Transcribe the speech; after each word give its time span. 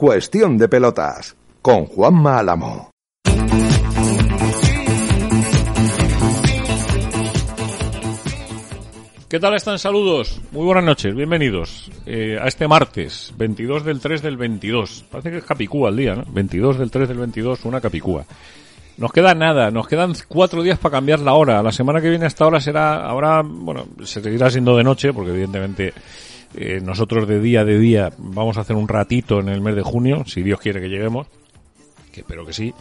Cuestión 0.00 0.56
de 0.56 0.66
pelotas 0.66 1.36
con 1.60 1.84
Juanma 1.84 2.38
Álamo. 2.38 2.88
¿Qué 9.28 9.38
tal 9.38 9.56
están? 9.56 9.78
Saludos. 9.78 10.40
Muy 10.52 10.64
buenas 10.64 10.84
noches. 10.84 11.14
Bienvenidos 11.14 11.90
eh, 12.06 12.38
a 12.40 12.46
este 12.46 12.66
martes, 12.66 13.34
22 13.36 13.84
del 13.84 14.00
3 14.00 14.22
del 14.22 14.38
22. 14.38 15.04
Parece 15.10 15.32
que 15.32 15.36
es 15.36 15.44
Capicúa 15.44 15.90
el 15.90 15.96
día, 15.96 16.14
¿no? 16.14 16.24
22 16.28 16.78
del 16.78 16.90
3 16.90 17.06
del 17.06 17.18
22, 17.18 17.66
una 17.66 17.82
Capicúa. 17.82 18.24
Nos 18.96 19.12
queda 19.12 19.34
nada, 19.34 19.70
nos 19.70 19.86
quedan 19.86 20.14
cuatro 20.28 20.62
días 20.62 20.78
para 20.78 20.92
cambiar 20.92 21.20
la 21.20 21.34
hora. 21.34 21.62
La 21.62 21.72
semana 21.72 22.00
que 22.00 22.08
viene 22.08 22.26
esta 22.26 22.46
hora 22.46 22.58
será, 22.58 23.06
ahora, 23.06 23.42
bueno, 23.44 23.86
se 24.02 24.22
seguirá 24.22 24.48
siendo 24.48 24.74
de 24.78 24.82
noche, 24.82 25.12
porque 25.12 25.32
evidentemente 25.32 25.92
eh, 26.54 26.80
nosotros 26.82 27.28
de 27.28 27.40
día 27.40 27.64
de 27.64 27.78
día 27.78 28.12
vamos 28.18 28.56
a 28.56 28.62
hacer 28.62 28.76
un 28.76 28.88
ratito 28.88 29.40
en 29.40 29.48
el 29.48 29.60
mes 29.60 29.76
de 29.76 29.82
junio, 29.82 30.24
si 30.26 30.42
Dios 30.42 30.60
quiere 30.60 30.80
que 30.80 30.88
lleguemos, 30.88 31.26
que 32.12 32.20
espero 32.20 32.44
que 32.44 32.52
sí. 32.52 32.74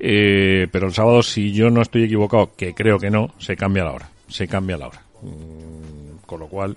Eh, 0.00 0.68
pero 0.70 0.86
el 0.86 0.94
sábado, 0.94 1.22
si 1.22 1.52
yo 1.52 1.70
no 1.70 1.82
estoy 1.82 2.04
equivocado, 2.04 2.50
que 2.56 2.74
creo 2.74 2.98
que 2.98 3.10
no, 3.10 3.30
se 3.38 3.56
cambia 3.56 3.84
la 3.84 3.92
hora. 3.92 4.10
Se 4.28 4.46
cambia 4.46 4.76
la 4.76 4.88
hora. 4.88 5.02
Mm, 5.22 6.24
con 6.26 6.40
lo 6.40 6.46
cual 6.48 6.76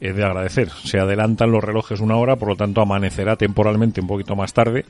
es 0.00 0.14
de 0.14 0.24
agradecer. 0.24 0.70
Se 0.70 0.98
adelantan 0.98 1.50
los 1.50 1.62
relojes 1.62 2.00
una 2.00 2.16
hora, 2.16 2.36
por 2.36 2.48
lo 2.48 2.56
tanto 2.56 2.80
amanecerá 2.80 3.36
temporalmente 3.36 4.00
un 4.00 4.06
poquito 4.06 4.36
más 4.36 4.52
tarde 4.52 4.84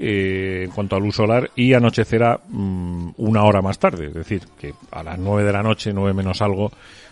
eh, 0.00 0.62
en 0.64 0.70
cuanto 0.70 0.96
a 0.96 1.00
luz 1.00 1.16
solar 1.16 1.50
y 1.56 1.74
anochecerá 1.74 2.40
mm, 2.48 3.10
una 3.16 3.42
hora 3.42 3.62
más 3.62 3.78
tarde, 3.78 4.06
es 4.06 4.14
decir, 4.14 4.42
que 4.58 4.72
a 4.90 5.02
las 5.02 5.18
nueve 5.18 5.44
de 5.44 5.52
la 5.52 5.62
noche, 5.62 5.92
nueve 5.92 6.14
menos 6.14 6.40
algo, 6.40 6.70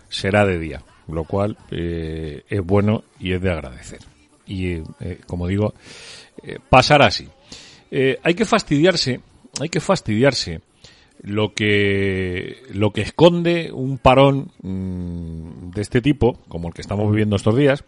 será 0.08 0.46
de 0.46 0.58
día, 0.58 0.82
lo 1.08 1.24
cual 1.24 1.56
eh, 1.70 2.44
es 2.48 2.62
bueno 2.62 3.04
y 3.18 3.32
es 3.32 3.40
de 3.40 3.50
agradecer. 3.50 4.00
Y 4.46 4.74
eh, 5.00 5.20
como 5.26 5.46
digo, 5.48 5.74
pasará 6.68 7.06
así. 7.06 7.28
hay 7.90 8.34
que 8.34 8.44
fastidiarse, 8.44 9.20
hay 9.60 9.68
que 9.68 9.80
fastidiarse 9.80 10.60
lo 11.22 11.54
que 11.54 12.62
lo 12.72 12.92
que 12.92 13.00
esconde 13.00 13.72
un 13.72 13.98
parón 13.98 14.52
mm, 14.62 15.70
de 15.70 15.82
este 15.82 16.00
tipo, 16.00 16.38
como 16.48 16.68
el 16.68 16.74
que 16.74 16.82
estamos 16.82 17.10
viviendo 17.10 17.36
estos 17.36 17.56
días, 17.56 17.84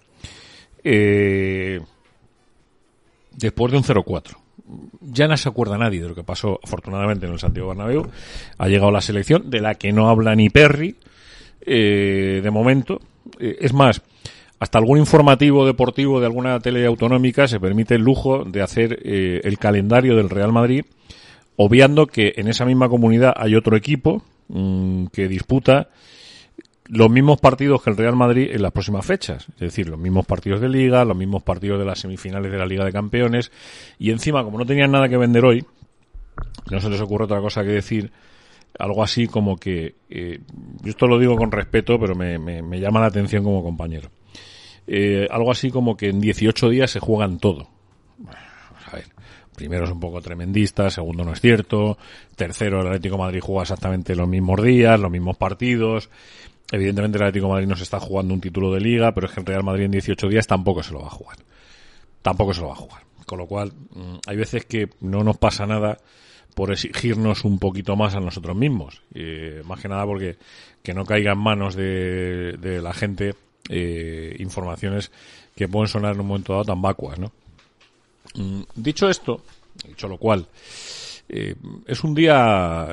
después 3.37 3.73
de 3.73 3.79
un 3.79 3.85
0-4 3.85 4.37
ya 5.01 5.27
no 5.29 5.37
se 5.37 5.49
acuerda 5.49 5.79
nadie 5.79 6.03
de 6.03 6.09
lo 6.09 6.15
que 6.15 6.25
pasó 6.25 6.61
afortunadamente 6.63 7.27
en 7.27 7.33
el 7.33 7.39
Santiago 7.39 7.69
Bernabéu. 7.69 8.09
Ha 8.59 8.69
llegado 8.69 8.91
la 8.91 9.01
selección 9.01 9.51
de 9.51 9.61
la 9.61 9.75
que 9.75 9.93
no 9.93 10.09
habla 10.09 10.35
ni 10.35 10.51
Perry 10.51 10.97
eh, 11.61 12.41
de 12.43 12.51
momento. 12.51 13.01
Eh, 13.39 13.59
es 13.61 13.73
más, 13.73 14.03
hasta 14.61 14.79
algún 14.79 14.99
informativo 14.99 15.67
deportivo 15.67 16.21
de 16.21 16.27
alguna 16.27 16.59
tele 16.61 16.85
autonómica 16.87 17.47
se 17.47 17.61
permite 17.61 17.95
el 17.95 18.03
lujo 18.03 18.45
de 18.45 18.63
hacer 18.63 18.99
eh, 19.05 19.41
el 19.45 19.59
calendario 19.59 20.17
del 20.17 20.31
Real 20.31 20.53
Madrid, 20.53 20.85
obviando 21.57 22.07
que 22.07 22.35
en 22.37 22.49
esa 22.49 22.65
misma 22.65 22.89
comunidad 22.89 23.35
hay 23.37 23.55
otro 23.55 23.77
equipo 23.77 24.23
mm, 24.49 25.07
que 25.07 25.29
disputa 25.29 25.89
los 26.89 27.11
mismos 27.11 27.39
partidos 27.39 27.83
que 27.83 27.91
el 27.91 27.97
Real 27.97 28.17
Madrid 28.17 28.51
en 28.51 28.63
las 28.63 28.73
próximas 28.73 29.05
fechas. 29.05 29.47
Es 29.55 29.61
decir, 29.61 29.89
los 29.89 29.99
mismos 29.99 30.27
partidos 30.27 30.61
de 30.61 30.69
Liga, 30.69 31.05
los 31.05 31.17
mismos 31.17 31.43
partidos 31.43 31.79
de 31.79 31.85
las 31.85 32.01
semifinales 32.01 32.51
de 32.51 32.59
la 32.59 32.67
Liga 32.67 32.85
de 32.85 32.93
Campeones. 32.93 33.53
Y 33.99 34.11
encima, 34.11 34.43
como 34.43 34.59
no 34.59 34.65
tenían 34.65 34.91
nada 34.91 35.09
que 35.09 35.19
vender 35.19 35.45
hoy, 35.45 35.65
no 36.71 36.81
se 36.81 36.89
les 36.89 37.01
ocurre 37.01 37.25
otra 37.25 37.41
cosa 37.41 37.63
que 37.63 37.71
decir 37.71 38.11
algo 38.79 39.03
así 39.03 39.27
como 39.27 39.57
que, 39.57 39.95
eh, 40.11 40.41
esto 40.85 41.07
lo 41.07 41.19
digo 41.19 41.37
con 41.37 41.53
respeto, 41.53 41.99
pero 41.99 42.15
me, 42.15 42.39
me, 42.39 42.81
llama 42.81 43.01
la 43.01 43.07
atención 43.07 43.45
como 43.45 43.63
compañero. 43.63 44.11
Eh, 44.87 45.27
algo 45.31 45.51
así 45.51 45.71
como 45.71 45.97
que 45.97 46.09
en 46.09 46.21
18 46.21 46.69
días 46.71 46.91
se 46.91 47.01
juegan 47.01 47.39
todo. 47.39 47.69
a 48.87 48.97
ver, 48.97 49.07
primero 49.55 49.85
es 49.85 49.91
un 49.91 50.01
poco 50.01 50.21
tremendista, 50.21 50.91
segundo 50.91 51.25
no 51.25 51.33
es 51.33 51.41
cierto, 51.41 51.99
tercero 52.37 52.81
el 52.81 52.87
Atlético 52.87 53.19
Madrid 53.19 53.41
juega 53.43 53.63
exactamente 53.63 54.15
los 54.15 54.29
mismos 54.29 54.63
días, 54.63 54.99
los 54.99 55.11
mismos 55.11 55.37
partidos, 55.37 56.09
Evidentemente 56.71 57.17
el 57.17 57.25
Atlético 57.25 57.49
Madrid 57.49 57.67
no 57.67 57.77
se 57.77 57.85
está 57.85 57.99
jugando 57.99 58.35
un 58.35 58.41
título 58.41 58.73
de 58.73 58.81
liga, 58.81 59.13
pero 59.13 59.27
es 59.27 59.33
que 59.33 59.41
el 59.41 59.47
Real 59.47 59.65
Madrid 59.65 59.85
en 59.85 59.93
18 59.93 60.29
días 60.29 60.47
tampoco 60.47 60.83
se 60.83 60.93
lo 60.93 61.01
va 61.01 61.07
a 61.07 61.11
jugar. 61.11 61.39
Tampoco 62.21 62.53
se 62.53 62.61
lo 62.61 62.69
va 62.69 62.75
a 62.75 62.77
jugar. 62.77 63.03
Con 63.25 63.39
lo 63.39 63.47
cual, 63.47 63.73
mm, 63.73 64.17
hay 64.27 64.37
veces 64.37 64.67
que 64.67 64.91
no 65.01 65.25
nos 65.25 65.39
pasa 65.39 65.67
nada 65.67 65.99
por 66.55 66.73
exigirnos 66.73 67.45
un 67.45 67.59
poquito 67.59 67.97
más 67.97 68.15
a 68.15 68.21
nosotros 68.21 68.57
mismos. 68.57 69.03
Eh, 69.15 69.63
más 69.65 69.81
que 69.81 69.89
nada 69.89 70.05
porque 70.05 70.37
que 70.83 70.95
no 70.95 71.05
caiga 71.05 71.33
en 71.33 71.39
manos 71.39 71.75
de, 71.75 72.81
la 72.83 72.93
gente 72.93 73.35
eh, 73.69 74.37
informaciones 74.39 75.11
que 75.55 75.69
pueden 75.69 75.89
sonar 75.89 76.15
en 76.15 76.21
un 76.21 76.27
momento 76.27 76.53
dado 76.53 76.65
tan 76.65 76.83
vacuas, 76.83 77.19
¿no? 77.19 77.33
Mm, 78.35 78.63
dicho 78.75 79.09
esto, 79.09 79.43
dicho 79.87 80.09
lo 80.09 80.19
cual, 80.19 80.47
eh, 81.29 81.55
es 81.87 82.05
un 82.05 82.15
día 82.15 82.89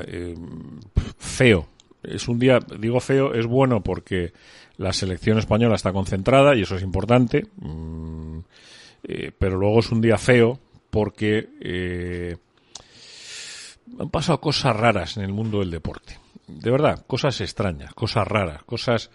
feo 1.17 1.67
es 2.07 2.27
un 2.27 2.39
día, 2.39 2.59
digo 2.79 2.99
feo, 2.99 3.33
es 3.33 3.45
bueno 3.45 3.81
porque 3.81 4.33
la 4.77 4.93
selección 4.93 5.37
española 5.37 5.75
está 5.75 5.91
concentrada 5.93 6.55
y 6.55 6.61
eso 6.61 6.75
es 6.75 6.83
importante, 6.83 7.45
mm, 7.57 8.39
eh, 9.03 9.31
pero 9.37 9.57
luego 9.57 9.79
es 9.79 9.91
un 9.91 10.01
día 10.01 10.17
feo 10.17 10.59
porque 10.89 11.49
eh, 11.61 12.37
han 13.99 14.09
pasado 14.09 14.39
cosas 14.39 14.75
raras 14.75 15.17
en 15.17 15.23
el 15.23 15.33
mundo 15.33 15.59
del 15.59 15.71
deporte. 15.71 16.19
De 16.47 16.71
verdad, 16.71 17.05
cosas 17.07 17.39
extrañas, 17.41 17.93
cosas 17.93 18.27
raras, 18.27 18.63
cosas... 18.63 19.09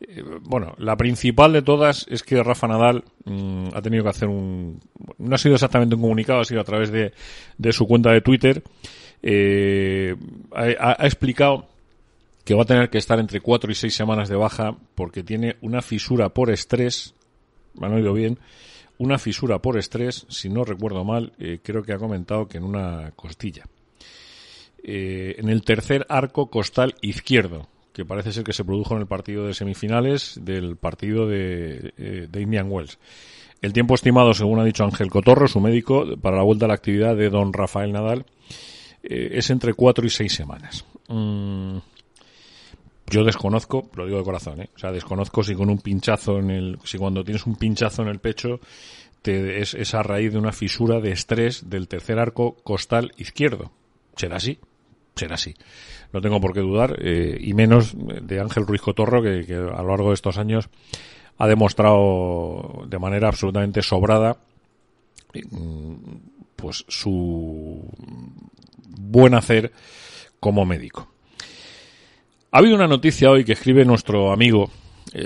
Eh, 0.00 0.22
bueno, 0.42 0.74
la 0.78 0.96
principal 0.96 1.52
de 1.52 1.62
todas 1.62 2.06
es 2.08 2.22
que 2.22 2.42
Rafa 2.42 2.66
Nadal 2.68 3.04
mm, 3.24 3.68
ha 3.74 3.82
tenido 3.82 4.02
que 4.04 4.10
hacer 4.10 4.28
un... 4.28 4.80
No 5.18 5.34
ha 5.34 5.38
sido 5.38 5.54
exactamente 5.54 5.94
un 5.94 6.00
comunicado, 6.00 6.40
ha 6.40 6.44
sido 6.44 6.60
a 6.60 6.64
través 6.64 6.90
de, 6.90 7.12
su 7.72 7.86
cuenta 7.86 8.12
de 8.12 8.20
Twitter. 8.20 8.62
ha, 10.54 10.96
ha 11.02 11.06
explicado 11.06 11.68
que 12.44 12.54
va 12.54 12.62
a 12.62 12.66
tener 12.66 12.90
que 12.90 12.98
estar 12.98 13.18
entre 13.18 13.40
cuatro 13.40 13.70
y 13.70 13.74
seis 13.74 13.94
semanas 13.94 14.28
de 14.28 14.36
baja 14.36 14.76
porque 14.94 15.22
tiene 15.22 15.56
una 15.60 15.82
fisura 15.82 16.30
por 16.30 16.50
estrés, 16.50 17.14
me 17.74 17.86
han 17.86 17.94
oído 17.94 18.12
bien, 18.12 18.38
una 18.98 19.18
fisura 19.18 19.60
por 19.60 19.78
estrés, 19.78 20.26
si 20.28 20.48
no 20.48 20.64
recuerdo 20.64 21.04
mal, 21.04 21.32
eh, 21.38 21.60
creo 21.62 21.82
que 21.82 21.92
ha 21.92 21.98
comentado 21.98 22.48
que 22.48 22.58
en 22.58 22.64
una 22.64 23.12
costilla. 23.16 23.64
Eh, 24.82 25.36
en 25.38 25.48
el 25.48 25.62
tercer 25.62 26.06
arco 26.08 26.50
costal 26.50 26.94
izquierdo, 27.02 27.68
que 27.92 28.04
parece 28.04 28.32
ser 28.32 28.44
que 28.44 28.52
se 28.52 28.64
produjo 28.64 28.94
en 28.94 29.00
el 29.00 29.06
partido 29.06 29.46
de 29.46 29.54
semifinales 29.54 30.38
del 30.42 30.76
partido 30.76 31.26
de, 31.26 31.92
eh, 31.98 32.28
de 32.30 32.40
Indian 32.40 32.70
Wells. 32.70 32.98
El 33.62 33.72
tiempo 33.72 33.94
estimado, 33.94 34.32
según 34.32 34.58
ha 34.58 34.64
dicho 34.64 34.84
Ángel 34.84 35.10
Cotorro, 35.10 35.46
su 35.46 35.60
médico, 35.60 36.16
para 36.20 36.36
la 36.36 36.42
vuelta 36.42 36.64
a 36.64 36.68
la 36.68 36.74
actividad 36.74 37.14
de 37.14 37.28
don 37.28 37.52
Rafael 37.52 37.92
Nadal, 37.92 38.24
es 39.02 39.50
entre 39.50 39.74
cuatro 39.74 40.06
y 40.06 40.10
seis 40.10 40.34
semanas. 40.34 40.84
Mm, 41.08 41.78
yo 43.10 43.24
desconozco, 43.24 43.90
lo 43.94 44.06
digo 44.06 44.18
de 44.18 44.24
corazón, 44.24 44.62
¿eh? 44.62 44.70
o 44.74 44.78
sea, 44.78 44.92
desconozco 44.92 45.42
si 45.42 45.54
con 45.54 45.68
un 45.68 45.78
pinchazo 45.78 46.38
en 46.38 46.50
el, 46.50 46.78
si 46.84 46.96
cuando 46.96 47.24
tienes 47.24 47.44
un 47.44 47.56
pinchazo 47.56 48.02
en 48.02 48.08
el 48.08 48.20
pecho 48.20 48.60
te, 49.20 49.60
es, 49.60 49.94
a 49.94 50.02
raíz 50.02 50.32
de 50.32 50.38
una 50.38 50.52
fisura 50.52 51.00
de 51.00 51.10
estrés 51.10 51.68
del 51.68 51.88
tercer 51.88 52.20
arco 52.20 52.56
costal 52.62 53.12
izquierdo. 53.18 53.72
Será 54.14 54.36
así, 54.36 54.58
será 55.20 55.36
así. 55.36 55.54
No 56.12 56.20
tengo 56.20 56.40
por 56.40 56.52
qué 56.52 56.60
dudar, 56.60 56.96
eh, 57.00 57.36
y 57.40 57.54
menos 57.54 57.94
de 57.96 58.40
Ángel 58.40 58.66
Ruiz 58.66 58.80
Cotorro, 58.80 59.22
que, 59.22 59.46
que, 59.46 59.54
a 59.54 59.82
lo 59.82 59.88
largo 59.88 60.08
de 60.08 60.14
estos 60.14 60.38
años 60.38 60.68
ha 61.38 61.46
demostrado 61.46 62.84
de 62.86 62.98
manera 62.98 63.28
absolutamente 63.28 63.80
sobrada 63.82 64.36
mm, 65.50 65.94
pues 66.56 66.84
su 66.88 67.82
buen 68.84 69.34
hacer 69.34 69.72
como 70.38 70.66
médico. 70.66 71.08
Ha 72.52 72.58
habido 72.58 72.74
una 72.74 72.88
noticia 72.88 73.30
hoy 73.30 73.44
que 73.44 73.52
escribe 73.52 73.84
nuestro 73.84 74.32
amigo 74.32 74.64
eh, 74.64 74.74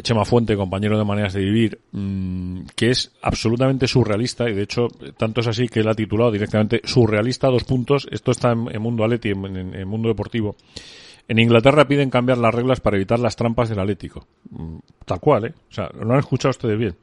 Chema 0.02 0.24
Fuente, 0.24 0.56
compañero 0.56 0.96
de 0.98 1.04
Maneras 1.04 1.34
de 1.34 1.40
Vivir, 1.40 1.78
mm, 1.92 2.60
que 2.74 2.90
es 2.90 3.12
absolutamente 3.22 3.86
surrealista 3.86 4.48
y 4.48 4.54
de 4.54 4.62
hecho 4.62 4.88
tanto 5.16 5.40
es 5.40 5.46
así 5.46 5.68
que 5.68 5.80
él 5.80 5.88
ha 5.88 5.94
titulado 5.94 6.32
directamente 6.32 6.80
Surrealista, 6.84 7.48
dos 7.48 7.64
puntos, 7.64 8.06
esto 8.10 8.30
está 8.30 8.52
en, 8.52 8.80
Mundo 8.80 9.04
Aleti, 9.04 9.30
en, 9.30 9.74
en, 9.74 9.88
Mundo 9.88 10.08
Deportivo. 10.08 10.56
En 11.28 11.38
Inglaterra 11.38 11.86
piden 11.86 12.10
cambiar 12.10 12.38
las 12.38 12.54
reglas 12.54 12.80
para 12.80 12.96
evitar 12.96 13.18
las 13.18 13.36
trampas 13.36 13.68
del 13.68 13.78
Atlético. 13.78 14.26
Mm, 14.50 14.78
tal 15.04 15.20
cual, 15.20 15.46
¿eh? 15.46 15.54
O 15.70 15.72
sea, 15.72 15.90
lo 15.98 16.12
han 16.12 16.18
escuchado 16.18 16.50
ustedes 16.50 16.78
bien. 16.78 16.96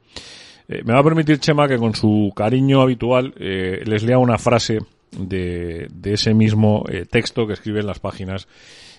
Eh, 0.68 0.82
me 0.84 0.92
va 0.92 1.00
a 1.00 1.04
permitir 1.04 1.38
Chema 1.38 1.68
que 1.68 1.78
con 1.78 1.94
su 1.94 2.32
cariño 2.34 2.80
habitual 2.82 3.34
eh, 3.36 3.82
les 3.84 4.02
lea 4.02 4.18
una 4.18 4.38
frase 4.38 4.78
de, 5.10 5.88
de 5.92 6.14
ese 6.14 6.34
mismo 6.34 6.84
texto 7.10 7.46
que 7.46 7.52
escribe 7.52 7.80
en 7.80 7.86
las 7.86 7.98
páginas 7.98 8.48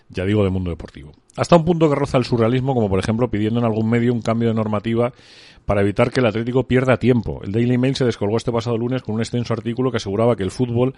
ya 0.09 0.25
digo, 0.25 0.43
de 0.43 0.49
mundo 0.49 0.69
deportivo. 0.69 1.11
Hasta 1.35 1.55
un 1.55 1.65
punto 1.65 1.89
que 1.89 1.95
roza 1.95 2.17
el 2.17 2.25
surrealismo, 2.25 2.73
como 2.73 2.89
por 2.89 2.99
ejemplo 2.99 3.29
pidiendo 3.29 3.59
en 3.59 3.65
algún 3.65 3.89
medio 3.89 4.13
un 4.13 4.21
cambio 4.21 4.49
de 4.49 4.53
normativa 4.53 5.13
para 5.65 5.81
evitar 5.81 6.11
que 6.11 6.19
el 6.19 6.25
Atlético 6.25 6.67
pierda 6.67 6.97
tiempo. 6.97 7.41
El 7.43 7.51
Daily 7.51 7.77
Mail 7.77 7.95
se 7.95 8.05
descolgó 8.05 8.37
este 8.37 8.51
pasado 8.51 8.77
lunes 8.77 9.01
con 9.01 9.15
un 9.15 9.21
extenso 9.21 9.53
artículo 9.53 9.91
que 9.91 9.97
aseguraba 9.97 10.35
que 10.35 10.43
el 10.43 10.51
fútbol 10.51 10.93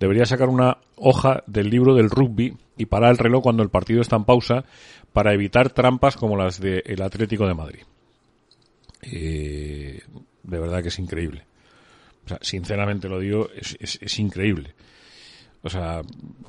debería 0.00 0.26
sacar 0.26 0.48
una 0.48 0.78
hoja 0.96 1.42
del 1.46 1.70
libro 1.70 1.94
del 1.94 2.10
rugby 2.10 2.56
y 2.76 2.86
parar 2.86 3.10
el 3.10 3.18
reloj 3.18 3.42
cuando 3.42 3.62
el 3.62 3.68
partido 3.68 4.00
está 4.00 4.16
en 4.16 4.24
pausa 4.24 4.64
para 5.12 5.32
evitar 5.32 5.70
trampas 5.70 6.16
como 6.16 6.36
las 6.36 6.60
del 6.60 7.02
Atlético 7.02 7.46
de 7.46 7.54
Madrid. 7.54 7.80
Eh, 9.02 10.00
de 10.42 10.58
verdad 10.58 10.82
que 10.82 10.88
es 10.88 10.98
increíble. 10.98 11.44
Sinceramente 12.40 13.08
lo 13.08 13.20
digo, 13.20 13.48
es, 13.54 14.18
increíble. 14.18 14.74
O 15.66 15.68
sea, 15.68 16.02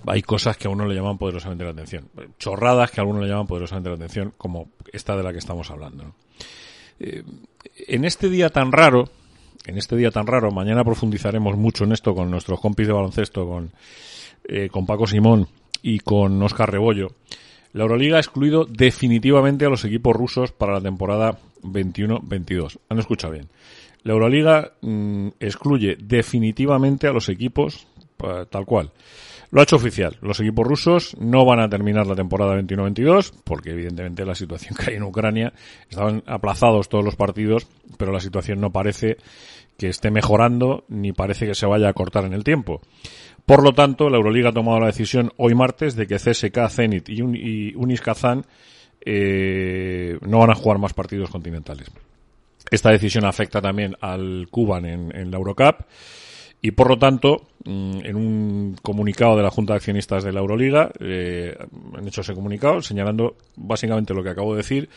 hay 0.06 0.22
cosas 0.22 0.58
que 0.58 0.68
a 0.68 0.70
uno 0.70 0.86
le 0.86 0.94
llaman 0.94 1.18
poderosamente 1.18 1.64
la 1.64 1.72
atención. 1.72 2.08
Chorradas 2.38 2.92
que 2.92 3.02
a 3.02 3.04
uno 3.04 3.20
le 3.20 3.28
llaman 3.28 3.48
poderosamente 3.48 3.90
la 3.90 3.96
atención, 3.96 4.32
como 4.38 4.70
esta 4.94 5.18
de 5.18 5.24
la 5.24 5.32
que 5.32 5.40
estamos 5.40 5.72
hablando. 5.72 6.14
Eh, 7.00 7.24
en 7.88 8.06
este 8.06 8.30
día 8.30 8.52
tan 8.52 8.72
raro, 8.72 9.10
en 9.66 9.80
este 9.80 9.96
día 9.96 10.12
tan 10.12 10.28
raro, 10.28 10.52
mañana 10.52 10.84
profundizaremos 10.84 11.58
mucho 11.58 11.84
en 11.84 11.94
esto 11.94 12.14
con 12.14 12.30
nuestros 12.30 12.60
compis 12.60 12.86
de 12.86 12.94
baloncesto, 12.94 13.48
con, 13.48 13.72
eh, 14.48 14.70
con 14.70 14.86
Paco 14.86 15.08
Simón 15.08 15.48
y 15.82 15.98
con 15.98 16.40
Oscar 16.44 16.72
Rebollo. 16.72 17.14
La 17.74 17.82
Euroliga 17.82 18.18
ha 18.18 18.20
excluido 18.20 18.66
definitivamente 18.66 19.66
a 19.66 19.70
los 19.70 19.84
equipos 19.84 20.16
rusos 20.16 20.52
para 20.52 20.74
la 20.74 20.82
temporada 20.82 21.40
21-22. 21.64 22.78
Han 22.90 23.00
escuchado 23.00 23.34
bien. 23.34 23.50
La 24.04 24.14
Euroliga 24.14 24.74
mm, 24.82 25.30
excluye 25.40 25.98
definitivamente 26.00 27.08
a 27.08 27.14
los 27.14 27.30
equipos 27.30 27.88
tal 28.50 28.66
cual. 28.66 28.92
Lo 29.52 29.62
ha 29.62 29.64
hecho 29.64 29.78
oficial. 29.78 30.18
Los 30.22 30.40
equipos 30.40 30.68
rusos 30.68 31.16
no 31.20 31.46
van 31.46 31.60
a 31.60 31.70
terminar 31.70 32.06
la 32.06 32.16
temporada 32.16 32.60
21-22 32.60 33.32
porque 33.44 33.72
evidentemente 33.72 34.26
la 34.26 34.36
situación 34.36 34.76
que 34.76 34.92
hay 34.92 34.98
en 34.98 35.04
Ucrania 35.04 35.54
estaban 35.90 36.24
aplazados 36.26 36.90
todos 36.90 37.06
los 37.06 37.16
partidos, 37.16 37.68
pero 37.98 38.12
la 38.12 38.20
situación 38.20 38.60
no 38.60 38.72
parece 38.72 39.18
que 39.78 39.88
esté 39.88 40.12
mejorando 40.12 40.84
ni 40.90 41.14
parece 41.14 41.46
que 41.46 41.56
se 41.56 41.66
vaya 41.66 41.90
a 41.90 41.94
cortar 41.94 42.26
en 42.26 42.34
el 42.34 42.44
tiempo. 42.44 42.82
Por 43.46 43.64
lo 43.64 43.74
tanto, 43.74 44.10
la 44.10 44.18
Euroliga 44.18 44.50
ha 44.50 44.54
tomado 44.54 44.80
la 44.80 44.88
decisión 44.88 45.32
hoy 45.38 45.56
martes 45.56 45.96
de 45.96 46.06
que 46.08 46.16
CSK, 46.16 46.70
Zenit 46.70 47.08
y, 47.08 47.74
Unis 47.76 48.02
Kazan 48.02 48.46
eh, 49.06 50.18
no 50.22 50.40
van 50.40 50.50
a 50.50 50.56
jugar 50.56 50.80
más 50.80 50.94
partidos 50.94 51.30
continentales. 51.30 51.90
Esta 52.70 52.92
decisión 52.92 53.24
afecta 53.24 53.62
también 53.62 53.96
al 54.02 54.48
Cuban 54.52 54.86
en, 54.86 55.32
la 55.32 55.38
Eurocup 55.38 55.86
y 56.62 56.72
por 56.72 56.90
lo 56.90 56.98
tanto, 56.98 57.48
mm, 57.66 58.00
en 58.04 58.16
un 58.16 58.76
comunicado 58.82 59.36
de 59.38 59.44
la 59.44 59.52
Junta 59.52 59.74
de 59.74 59.78
Accionistas 59.78 60.24
de 60.24 60.34
la 60.34 60.40
Euroliga, 60.40 60.92
eh, 61.00 61.56
han 61.96 62.08
hecho 62.08 62.22
ese 62.22 62.34
comunicado 62.34 62.82
señalando 62.82 63.36
básicamente 63.56 64.14
lo 64.14 64.24
que 64.24 64.30
acabo 64.30 64.54
de 64.54 64.58
decir 64.58 64.90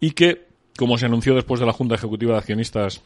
y 0.00 0.12
que, 0.12 0.46
como 0.76 0.98
se 0.98 1.06
anunció 1.06 1.34
después 1.34 1.60
de 1.60 1.66
la 1.66 1.72
Junta 1.72 1.96
Ejecutiva 1.96 2.32
de 2.32 2.38
Accionistas 2.38 3.02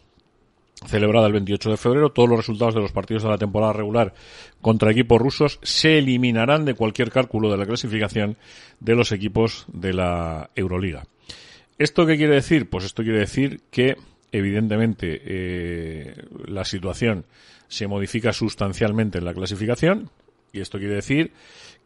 celebrada 0.85 1.27
el 1.27 1.33
28 1.33 1.71
de 1.71 1.77
febrero, 1.79 2.13
todos 2.13 2.29
los 2.29 2.39
resultados 2.39 2.75
de 2.75 2.83
los 2.83 2.93
partidos 2.93 3.23
de 3.23 3.31
la 3.31 3.39
temporada 3.39 3.73
regular 3.73 4.13
contra 4.61 4.91
equipos 4.91 5.21
rusos 5.21 5.59
se 5.63 5.99
eliminarán 5.99 6.67
de 6.67 6.75
cualquier 6.75 7.11
cálculo 7.11 7.51
de 7.51 7.57
la 7.57 7.67
clasificación 7.67 8.37
de 8.81 8.95
los 8.95 9.11
equipos 9.13 9.65
de 9.73 9.95
la 9.95 10.51
Euroliga. 10.55 11.05
¿Esto 11.79 12.07
qué 12.07 12.17
quiere 12.17 12.35
decir? 12.35 12.69
Pues 12.69 12.85
esto 12.85 13.03
quiere 13.03 13.21
decir 13.21 13.63
que, 13.71 13.97
evidentemente, 14.33 15.21
eh, 15.25 16.15
la 16.47 16.65
situación 16.65 17.25
se 17.69 17.87
modifica 17.87 18.33
sustancialmente 18.33 19.19
en 19.19 19.25
la 19.25 19.35
clasificación, 19.35 20.11
y 20.53 20.61
esto 20.61 20.79
quiere 20.79 20.95
decir 20.95 21.33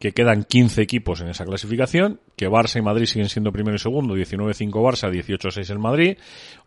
que 0.01 0.13
quedan 0.13 0.43
15 0.43 0.81
equipos 0.81 1.21
en 1.21 1.27
esa 1.27 1.45
clasificación, 1.45 2.19
que 2.35 2.49
Barça 2.49 2.79
y 2.79 2.81
Madrid 2.81 3.05
siguen 3.05 3.29
siendo 3.29 3.51
primero 3.51 3.75
y 3.75 3.79
segundo, 3.79 4.17
19-5 4.17 4.71
Barça, 4.71 5.11
18-6 5.11 5.69
el 5.69 5.77
Madrid, 5.77 6.17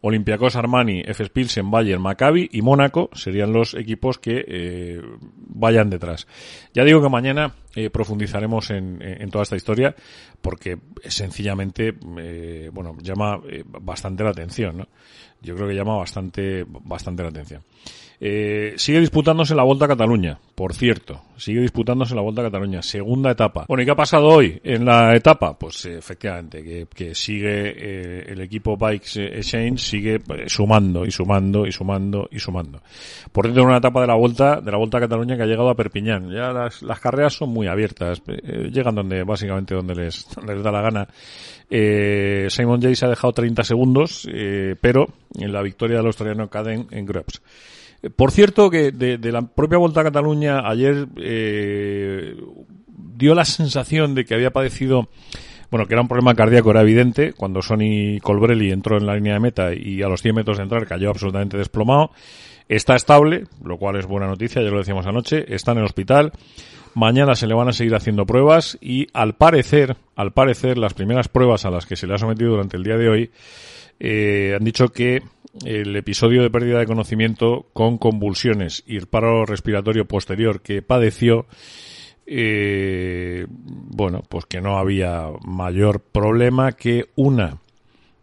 Olympiacos 0.02 0.54
Armani, 0.54 1.02
FS 1.04 1.30
Pilsen, 1.30 1.68
Bayern, 1.68 2.00
Maccabi 2.00 2.48
y 2.52 2.62
Mónaco 2.62 3.10
serían 3.12 3.52
los 3.52 3.74
equipos 3.74 4.18
que 4.18 4.44
eh, 4.46 5.02
vayan 5.34 5.90
detrás. 5.90 6.28
Ya 6.72 6.84
digo 6.84 7.02
que 7.02 7.08
mañana 7.08 7.56
eh, 7.74 7.90
profundizaremos 7.90 8.70
en, 8.70 9.02
en, 9.02 9.28
toda 9.30 9.42
esta 9.42 9.56
historia 9.56 9.96
porque 10.40 10.78
sencillamente, 11.02 11.92
eh, 12.18 12.70
bueno, 12.72 12.96
llama 13.02 13.40
bastante 13.80 14.22
la 14.22 14.30
atención, 14.30 14.76
¿no? 14.78 14.88
Yo 15.42 15.56
creo 15.56 15.66
que 15.68 15.74
llama 15.74 15.96
bastante, 15.96 16.64
bastante 16.68 17.24
la 17.24 17.30
atención. 17.30 17.62
Eh, 18.26 18.72
sigue 18.78 19.00
disputándose 19.00 19.54
la 19.54 19.64
Vuelta 19.64 19.84
a 19.84 19.88
Cataluña, 19.88 20.38
por 20.54 20.72
cierto. 20.72 21.20
Sigue 21.36 21.60
disputándose 21.60 22.14
la 22.14 22.22
Vuelta 22.22 22.40
a 22.40 22.44
Cataluña, 22.44 22.80
segunda 22.80 23.30
etapa. 23.30 23.66
Bueno, 23.68 23.82
¿y 23.82 23.84
qué 23.84 23.90
ha 23.92 23.96
pasado 23.96 24.28
hoy 24.28 24.58
en 24.64 24.86
la 24.86 25.14
etapa? 25.14 25.58
Pues 25.58 25.84
eh, 25.84 25.98
efectivamente, 25.98 26.86
que, 26.88 27.14
sigue 27.14 27.74
eh, 27.76 28.24
el 28.28 28.40
equipo 28.40 28.78
Bikes 28.78 29.22
Exchange, 29.22 29.78
sigue 29.78 30.22
sumando 30.46 31.04
y 31.04 31.10
sumando 31.10 31.66
y 31.66 31.72
sumando 31.72 32.26
y 32.32 32.38
sumando. 32.38 32.80
Por 33.30 33.44
dentro 33.44 33.64
de 33.64 33.68
una 33.68 33.76
etapa 33.76 34.00
de 34.00 34.06
la 34.06 34.14
Vuelta, 34.14 34.58
de 34.58 34.70
la 34.70 34.78
Vuelta 34.78 34.96
a 34.96 35.00
Cataluña 35.02 35.36
que 35.36 35.42
ha 35.42 35.46
llegado 35.46 35.68
a 35.68 35.74
Perpiñán. 35.74 36.30
Ya 36.30 36.50
las, 36.50 36.82
las 36.82 37.00
carreras 37.00 37.34
son 37.34 37.50
muy 37.50 37.66
abiertas, 37.66 38.22
llegan 38.72 38.94
donde, 38.94 39.22
básicamente 39.22 39.74
donde 39.74 39.96
les, 39.96 40.26
les 40.46 40.62
da 40.62 40.72
la 40.72 40.80
gana. 40.80 41.08
Simon 41.68 42.80
Jay 42.80 42.94
se 42.94 43.04
ha 43.04 43.10
dejado 43.10 43.34
30 43.34 43.64
segundos, 43.64 44.26
pero 44.80 45.08
en 45.38 45.52
la 45.52 45.60
victoria 45.60 45.98
del 45.98 46.06
australiano 46.06 46.48
Caden 46.48 46.86
en 46.90 47.04
Grubbs. 47.04 47.42
Por 48.16 48.30
cierto, 48.30 48.70
que 48.70 48.92
de, 48.92 49.32
la 49.32 49.42
propia 49.42 49.78
Vuelta 49.78 50.00
a 50.00 50.04
Cataluña 50.04 50.68
ayer 50.68 51.06
eh, 51.16 52.36
dio 52.86 53.34
la 53.34 53.44
sensación 53.44 54.14
de 54.14 54.24
que 54.24 54.34
había 54.34 54.50
padecido, 54.50 55.08
bueno, 55.70 55.86
que 55.86 55.94
era 55.94 56.02
un 56.02 56.08
problema 56.08 56.34
cardíaco, 56.34 56.70
era 56.70 56.82
evidente, 56.82 57.32
cuando 57.32 57.62
Sonny 57.62 58.20
Colbrelli 58.20 58.70
entró 58.70 58.98
en 58.98 59.06
la 59.06 59.14
línea 59.14 59.34
de 59.34 59.40
meta 59.40 59.74
y 59.74 60.02
a 60.02 60.08
los 60.08 60.20
100 60.22 60.34
metros 60.34 60.58
de 60.58 60.64
entrar 60.64 60.86
cayó 60.86 61.10
absolutamente 61.10 61.56
desplomado. 61.56 62.10
Está 62.68 62.94
estable, 62.94 63.44
lo 63.62 63.76
cual 63.78 63.96
es 63.96 64.06
buena 64.06 64.26
noticia, 64.26 64.62
ya 64.62 64.70
lo 64.70 64.78
decíamos 64.78 65.06
anoche, 65.06 65.54
está 65.54 65.72
en 65.72 65.78
el 65.78 65.84
hospital. 65.84 66.32
Mañana 66.94 67.34
se 67.34 67.46
le 67.46 67.54
van 67.54 67.68
a 67.68 67.72
seguir 67.72 67.94
haciendo 67.94 68.24
pruebas 68.24 68.78
y 68.80 69.08
al 69.12 69.34
parecer, 69.34 69.96
al 70.14 70.32
parecer, 70.32 70.78
las 70.78 70.94
primeras 70.94 71.28
pruebas 71.28 71.64
a 71.64 71.70
las 71.70 71.86
que 71.86 71.96
se 71.96 72.06
le 72.06 72.14
ha 72.14 72.18
sometido 72.18 72.52
durante 72.52 72.76
el 72.76 72.84
día 72.84 72.96
de 72.96 73.08
hoy 73.08 73.30
eh, 74.00 74.54
han 74.56 74.64
dicho 74.64 74.88
que 74.88 75.22
el 75.62 75.94
episodio 75.94 76.42
de 76.42 76.50
pérdida 76.50 76.78
de 76.78 76.86
conocimiento 76.86 77.66
con 77.72 77.98
convulsiones 77.98 78.82
y 78.86 78.96
el 78.96 79.06
paro 79.06 79.46
respiratorio 79.46 80.06
posterior 80.06 80.60
que 80.60 80.82
padeció, 80.82 81.46
eh, 82.26 83.46
bueno, 83.48 84.22
pues 84.28 84.46
que 84.46 84.60
no 84.60 84.78
había 84.78 85.28
mayor 85.46 86.00
problema 86.00 86.72
que 86.72 87.06
una 87.14 87.58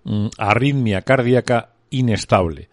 mm, 0.03 0.27
arritmia 0.37 1.01
cardíaca 1.01 1.69
inestable. 1.89 2.69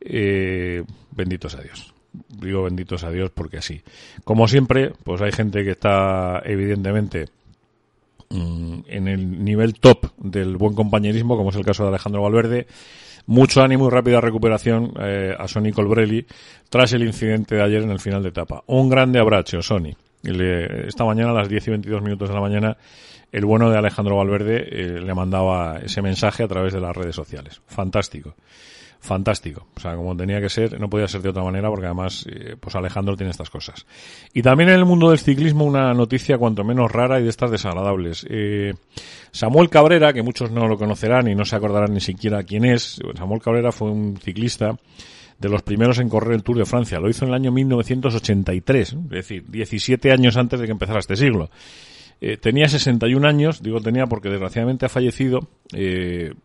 Eh, 0.00 0.82
benditos 1.12 1.54
a 1.54 1.62
Dios. 1.62 1.92
Digo 2.28 2.62
benditos 2.64 3.04
a 3.04 3.10
Dios 3.10 3.30
porque 3.34 3.58
así. 3.58 3.82
Como 4.24 4.48
siempre, 4.48 4.92
pues 5.04 5.20
hay 5.20 5.32
gente 5.32 5.64
que 5.64 5.72
está 5.72 6.42
evidentemente 6.44 7.26
mm, 8.30 8.80
en 8.86 9.08
el 9.08 9.44
nivel 9.44 9.74
top 9.74 10.12
del 10.16 10.56
buen 10.56 10.74
compañerismo, 10.74 11.36
como 11.36 11.50
es 11.50 11.56
el 11.56 11.64
caso 11.64 11.82
de 11.84 11.90
Alejandro 11.90 12.22
Valverde, 12.22 12.66
mucho 13.26 13.62
ánimo 13.62 13.88
y 13.88 13.90
rápida 13.90 14.20
recuperación 14.20 14.92
eh, 15.00 15.34
a 15.36 15.46
Sonny 15.48 15.72
Colbrelli 15.72 16.26
tras 16.68 16.92
el 16.92 17.02
incidente 17.02 17.56
de 17.56 17.62
ayer 17.62 17.82
en 17.82 17.90
el 17.90 18.00
final 18.00 18.22
de 18.22 18.30
etapa. 18.30 18.62
Un 18.66 18.88
grande 18.88 19.18
abrazo, 19.18 19.60
Sonny. 19.62 19.94
esta 20.22 21.04
mañana 21.04 21.30
a 21.30 21.34
las 21.34 21.48
10 21.48 21.66
y 21.66 21.70
22 21.70 22.02
minutos 22.02 22.28
de 22.28 22.34
la 22.34 22.40
mañana 22.40 22.76
el 23.32 23.44
bueno 23.44 23.70
de 23.70 23.76
Alejandro 23.76 24.16
Valverde 24.16 24.68
eh, 24.70 25.00
le 25.00 25.14
mandaba 25.14 25.78
ese 25.78 26.00
mensaje 26.00 26.44
a 26.44 26.48
través 26.48 26.72
de 26.72 26.80
las 26.80 26.96
redes 26.96 27.14
sociales. 27.14 27.60
Fantástico 27.66 28.34
fantástico. 29.06 29.66
O 29.74 29.80
sea, 29.80 29.96
como 29.96 30.16
tenía 30.16 30.40
que 30.40 30.50
ser, 30.50 30.78
no 30.78 30.90
podía 30.90 31.08
ser 31.08 31.22
de 31.22 31.30
otra 31.30 31.42
manera 31.42 31.70
porque 31.70 31.86
además, 31.86 32.26
eh, 32.28 32.56
pues 32.60 32.74
Alejandro 32.76 33.16
tiene 33.16 33.30
estas 33.30 33.48
cosas. 33.48 33.86
Y 34.34 34.42
también 34.42 34.68
en 34.68 34.76
el 34.76 34.84
mundo 34.84 35.10
del 35.10 35.18
ciclismo 35.18 35.64
una 35.64 35.94
noticia 35.94 36.36
cuanto 36.36 36.64
menos 36.64 36.92
rara 36.92 37.18
y 37.18 37.22
de 37.22 37.30
estas 37.30 37.50
desagradables. 37.50 38.26
Eh, 38.28 38.74
Samuel 39.30 39.70
Cabrera, 39.70 40.12
que 40.12 40.22
muchos 40.22 40.50
no 40.50 40.66
lo 40.68 40.76
conocerán 40.76 41.28
y 41.28 41.34
no 41.34 41.44
se 41.44 41.56
acordarán 41.56 41.94
ni 41.94 42.00
siquiera 42.00 42.42
quién 42.42 42.64
es, 42.64 43.00
Samuel 43.16 43.40
Cabrera 43.40 43.72
fue 43.72 43.90
un 43.90 44.16
ciclista 44.18 44.76
de 45.38 45.48
los 45.48 45.62
primeros 45.62 45.98
en 45.98 46.08
correr 46.08 46.34
el 46.34 46.42
Tour 46.42 46.58
de 46.58 46.66
Francia. 46.66 46.98
Lo 46.98 47.08
hizo 47.08 47.24
en 47.24 47.30
el 47.30 47.34
año 47.34 47.52
1983, 47.52 48.92
es 48.92 49.08
decir, 49.08 49.44
17 49.48 50.12
años 50.12 50.36
antes 50.36 50.60
de 50.60 50.66
que 50.66 50.72
empezara 50.72 50.98
este 50.98 51.16
siglo. 51.16 51.50
Eh, 52.20 52.38
tenía 52.38 52.68
61 52.68 53.28
años, 53.28 53.62
digo 53.62 53.80
tenía 53.80 54.06
porque 54.06 54.30
desgraciadamente 54.30 54.86
ha 54.86 54.88
fallecido, 54.88 55.48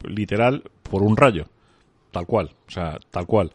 literal, 0.04 0.64
por 0.84 1.04
un 1.04 1.16
rayo 1.16 1.48
tal 2.12 2.26
cual, 2.26 2.52
o 2.68 2.72
sea, 2.72 3.00
tal 3.10 3.26
cual. 3.26 3.52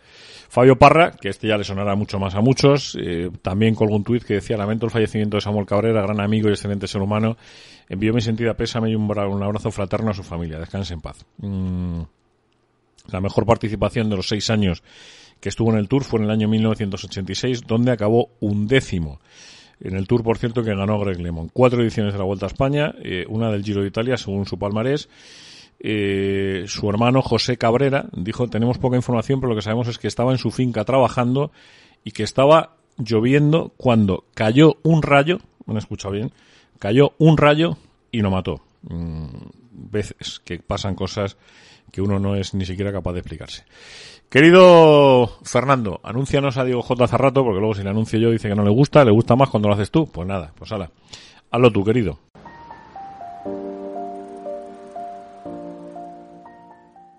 Fabio 0.49 0.77
Parra, 0.77 1.13
que 1.13 1.29
este 1.29 1.49
ya 1.49 1.57
le 1.57 1.65
sonará 1.65 1.95
mucho 1.95 2.19
más 2.19 2.35
a 2.35 2.41
muchos, 2.41 2.97
eh, 3.01 3.31
también 3.43 3.75
colgó 3.75 3.97
un 3.97 4.05
tuit 4.05 4.25
que 4.25 4.35
decía, 4.35 4.57
lamento 4.57 4.87
el 4.87 4.93
fallecimiento 4.93 5.37
de 5.37 5.43
Samuel 5.43 5.67
Cabrera, 5.67 6.03
gran 6.03 6.21
amigo 6.21 6.49
y 6.49 6.53
excelente 6.53 6.89
ser 6.89 7.03
humano, 7.03 7.37
envió 7.89 8.13
mi 8.13 8.21
sentida 8.21 8.55
pésame 8.55 8.91
y 8.91 8.95
un, 8.95 9.11
abrazo 9.43 9.71
fraterno 9.71 10.11
a 10.11 10.15
su 10.15 10.23
familia, 10.23 10.59
descanse 10.59 10.95
en 10.95 11.01
paz. 11.01 11.25
Mm, 11.39 12.01
la 13.09 13.21
mejor 13.21 13.47
participación 13.47 14.11
de 14.11 14.17
los 14.17 14.29
seis 14.29 14.51
años 14.51 14.83
que 15.41 15.49
estuvo 15.49 15.71
en 15.71 15.79
el 15.79 15.89
Tour 15.89 16.05
fue 16.05 16.21
en 16.21 16.25
el 16.25 16.31
año 16.31 16.49
1986, 16.49 17.67
donde 17.67 17.93
acabó 17.93 18.31
un 18.41 18.67
décimo. 18.67 19.21
En 19.81 19.95
el 19.95 20.07
Tour, 20.07 20.23
por 20.23 20.39
cierto, 20.39 20.63
que 20.63 20.75
ganó 20.75 20.99
Greg 20.99 21.21
Lemon. 21.21 21.51
Cuatro 21.53 21.83
ediciones 21.83 22.15
de 22.15 22.19
la 22.19 22.25
Vuelta 22.25 22.47
a 22.47 22.49
España, 22.49 22.95
eh, 23.03 23.27
una 23.29 23.51
del 23.51 23.63
Giro 23.63 23.83
de 23.83 23.89
Italia, 23.89 24.17
según 24.17 24.47
su 24.47 24.59
palmarés, 24.59 25.09
eh, 25.79 26.65
su 26.67 26.89
hermano 26.89 27.23
José 27.23 27.57
Cabrera 27.59 28.07
dijo, 28.13 28.49
tenemos 28.49 28.79
poca 28.79 28.97
información, 28.97 29.41
pero 29.41 29.51
lo 29.51 29.57
que 29.57 29.63
sabemos 29.63 29.89
es 29.89 29.99
que 29.99 30.09
estaba 30.09 30.33
en 30.33 30.39
su 30.39 30.51
finca 30.51 30.85
trabajando 30.85 31.53
y 32.05 32.13
que 32.13 32.23
estaba 32.23 32.77
lloviendo 32.99 33.73
cuando 33.77 34.25
cayó 34.35 34.79
un 34.83 35.03
rayo, 35.03 35.39
me 35.67 35.73
han 35.73 35.79
escuchado 35.79 36.15
bien, 36.15 36.33
cayó 36.79 37.13
un 37.19 37.37
rayo 37.37 37.77
y 38.11 38.21
lo 38.21 38.31
mató. 38.31 38.63
Mm, 38.83 39.27
veces 39.71 40.41
que 40.45 40.59
pasan 40.59 40.95
cosas 40.95 41.37
que 41.93 42.01
uno 42.01 42.19
no 42.19 42.35
es 42.35 42.55
ni 42.55 42.65
siquiera 42.65 42.93
capaz 42.93 43.13
de 43.13 43.21
explicarse. 43.21 43.65
Querido 44.29 45.39
Fernando, 45.45 46.01
anúncianos 46.03 46.57
a 46.57 46.65
Diego 46.65 46.83
J 46.83 47.05
hace 47.05 47.17
rato, 47.17 47.45
porque 47.45 47.61
luego 47.61 47.75
si 47.75 47.83
le 47.83 47.91
anuncio 47.91 48.19
yo 48.19 48.31
dice 48.31 48.49
que 48.49 48.55
no 48.55 48.65
le 48.65 48.71
gusta, 48.71 49.05
le 49.05 49.13
gusta 49.13 49.37
más 49.37 49.51
cuando 49.51 49.69
lo 49.69 49.75
haces 49.75 49.91
tú. 49.91 50.07
Pues 50.07 50.27
nada, 50.27 50.53
pues 50.59 50.73
hala. 50.73 50.91
Hazlo 51.51 51.71
tú, 51.71 51.85
querido. 51.85 52.19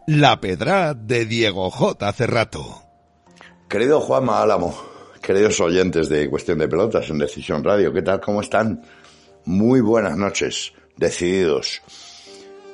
La 0.10 0.40
pedra 0.40 0.94
de 0.94 1.26
Diego 1.26 1.70
J. 1.70 2.14
Cerrato. 2.14 2.82
Querido 3.68 4.00
Juanma 4.00 4.42
Álamo, 4.42 4.74
queridos 5.22 5.60
oyentes 5.60 6.08
de 6.08 6.30
Cuestión 6.30 6.60
de 6.60 6.70
Pelotas 6.70 7.10
en 7.10 7.18
Decisión 7.18 7.62
Radio, 7.62 7.92
¿qué 7.92 8.02
tal? 8.04 8.22
¿Cómo 8.22 8.40
están? 8.40 8.84
Muy 9.44 9.82
buenas 9.82 10.16
noches, 10.16 10.72
decididos. 10.96 11.82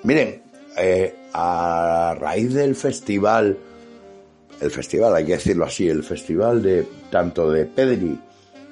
Miren, 0.03 0.43
eh, 0.77 1.15
a 1.33 2.15
raíz 2.19 2.53
del 2.53 2.75
festival, 2.75 3.57
el 4.61 4.69
festival, 4.69 5.15
hay 5.15 5.25
que 5.25 5.33
decirlo 5.33 5.65
así, 5.65 5.89
el 5.89 6.03
festival 6.03 6.61
de 6.61 6.87
tanto 7.09 7.49
de 7.49 7.65
Pedri 7.65 8.15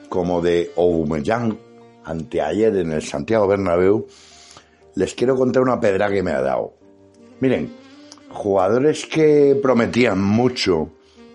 como 0.08 0.40
de 0.40 0.72
Aubameyang 0.78 1.58
anteayer 2.04 2.76
en 2.76 2.92
el 2.92 3.02
Santiago 3.02 3.48
Bernabéu, 3.48 4.06
les 4.94 5.16
quiero 5.16 5.36
contar 5.36 5.64
una 5.64 5.80
pedra 5.80 6.12
que 6.12 6.22
me 6.22 6.30
ha 6.30 6.42
dado. 6.42 6.76
Miren, 7.40 7.81
jugadores 8.34 9.06
que 9.06 9.58
prometían 9.62 10.22
mucho 10.22 10.90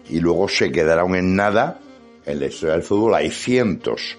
y 0.09 0.21
luego 0.21 0.49
se 0.49 0.71
quedaron 0.71 1.15
en 1.15 1.35
nada, 1.35 1.81
en 2.25 2.41
la 2.41 2.47
historia 2.47 2.75
del 2.75 2.83
fútbol 2.83 3.15
hay 3.15 3.31
cientos. 3.31 4.17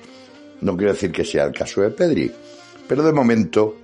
No 0.62 0.76
quiero 0.76 0.94
decir 0.94 1.12
que 1.12 1.26
sea 1.26 1.46
el 1.46 1.54
caso 1.54 1.82
de 1.82 1.90
Pedri, 1.90 2.32
pero 2.88 3.04
de 3.04 3.14
momento 3.14 3.76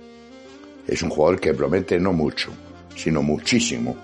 es 0.86 1.02
un 1.02 1.10
jugador 1.10 1.40
que 1.40 1.54
promete 1.54 1.98
no 1.98 2.12
mucho, 2.12 2.50
sino 2.96 3.22
muchísimo. 3.22 3.96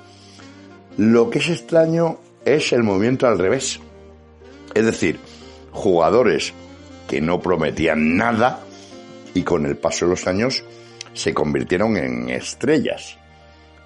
Lo 0.96 1.30
que 1.30 1.38
es 1.38 1.48
extraño 1.48 2.18
es 2.44 2.72
el 2.72 2.82
movimiento 2.82 3.26
al 3.26 3.38
revés. 3.38 3.80
Es 4.74 4.84
decir, 4.84 5.18
jugadores 5.72 6.52
que 7.08 7.20
no 7.20 7.40
prometían 7.40 8.16
nada 8.16 8.60
y 9.34 9.42
con 9.42 9.66
el 9.66 9.76
paso 9.76 10.06
de 10.06 10.10
los 10.12 10.26
años 10.26 10.64
se 11.12 11.34
convirtieron 11.34 11.96
en 11.96 12.30
estrellas 12.30 13.19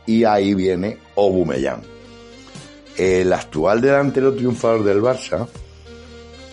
y 0.07 0.25
ahí 0.25 0.55
viene 0.55 0.99
Obumellán. 1.15 1.83
El 2.97 3.33
actual 3.33 3.81
delantero 3.81 4.35
triunfador 4.35 4.85
del 4.85 5.01
Barça, 5.03 5.47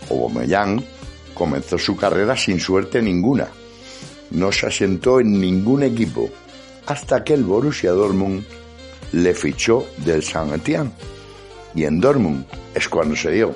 Obumellán, 0.10 0.84
comenzó 1.34 1.77
su 1.77 1.96
carrera 1.96 2.36
sin 2.36 2.60
suerte 2.60 3.01
ninguna. 3.01 3.48
No 4.31 4.51
se 4.51 4.67
asentó 4.67 5.20
en 5.20 5.39
ningún 5.39 5.84
equipo 5.84 6.29
hasta 6.86 7.24
que 7.24 7.34
el 7.34 7.43
Borussia 7.43 7.91
Dortmund 7.91 8.43
le 9.12 9.34
fichó 9.34 9.86
del 9.98 10.24
Saint 10.24 10.53
Etienne. 10.53 10.91
Y 11.75 11.86
en 11.86 12.00
Dortmund 12.00 12.46
es 12.74 12.88
cuando 12.89 13.15
se 13.15 13.31
dio 13.31 13.55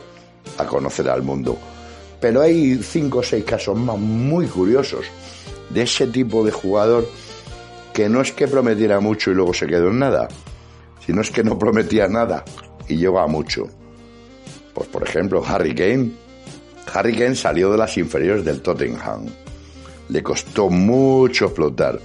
a 0.57 0.65
conocer 0.65 1.09
al 1.09 1.23
mundo. 1.23 1.57
Pero 2.19 2.41
hay 2.41 2.77
cinco 2.81 3.19
o 3.19 3.23
seis 3.23 3.43
casos 3.43 3.77
más 3.77 3.97
muy 3.97 4.47
curiosos 4.47 5.05
de 5.69 5.81
ese 5.81 6.07
tipo 6.07 6.43
de 6.45 6.51
jugador 6.51 7.07
que 7.95 8.09
no 8.09 8.19
es 8.19 8.33
que 8.33 8.49
prometiera 8.49 8.99
mucho 8.99 9.31
y 9.31 9.35
luego 9.35 9.53
se 9.53 9.67
quedó 9.67 9.87
en 9.87 9.99
nada, 9.99 10.27
sino 11.05 11.21
es 11.21 11.31
que 11.31 11.45
no 11.45 11.57
prometía 11.57 12.09
nada 12.09 12.43
y 12.89 12.97
llegó 12.97 13.19
a 13.19 13.27
mucho. 13.27 13.69
Pues 14.73 14.89
por 14.89 15.01
ejemplo, 15.01 15.41
Harry 15.47 15.73
Kane. 15.73 16.11
Harry 16.93 17.15
Kane 17.15 17.35
salió 17.35 17.71
de 17.71 17.77
las 17.77 17.97
inferiores 17.97 18.43
del 18.43 18.61
Tottenham. 18.61 19.27
Le 20.09 20.21
costó 20.21 20.69
mucho 20.69 21.45
explotar. 21.45 22.01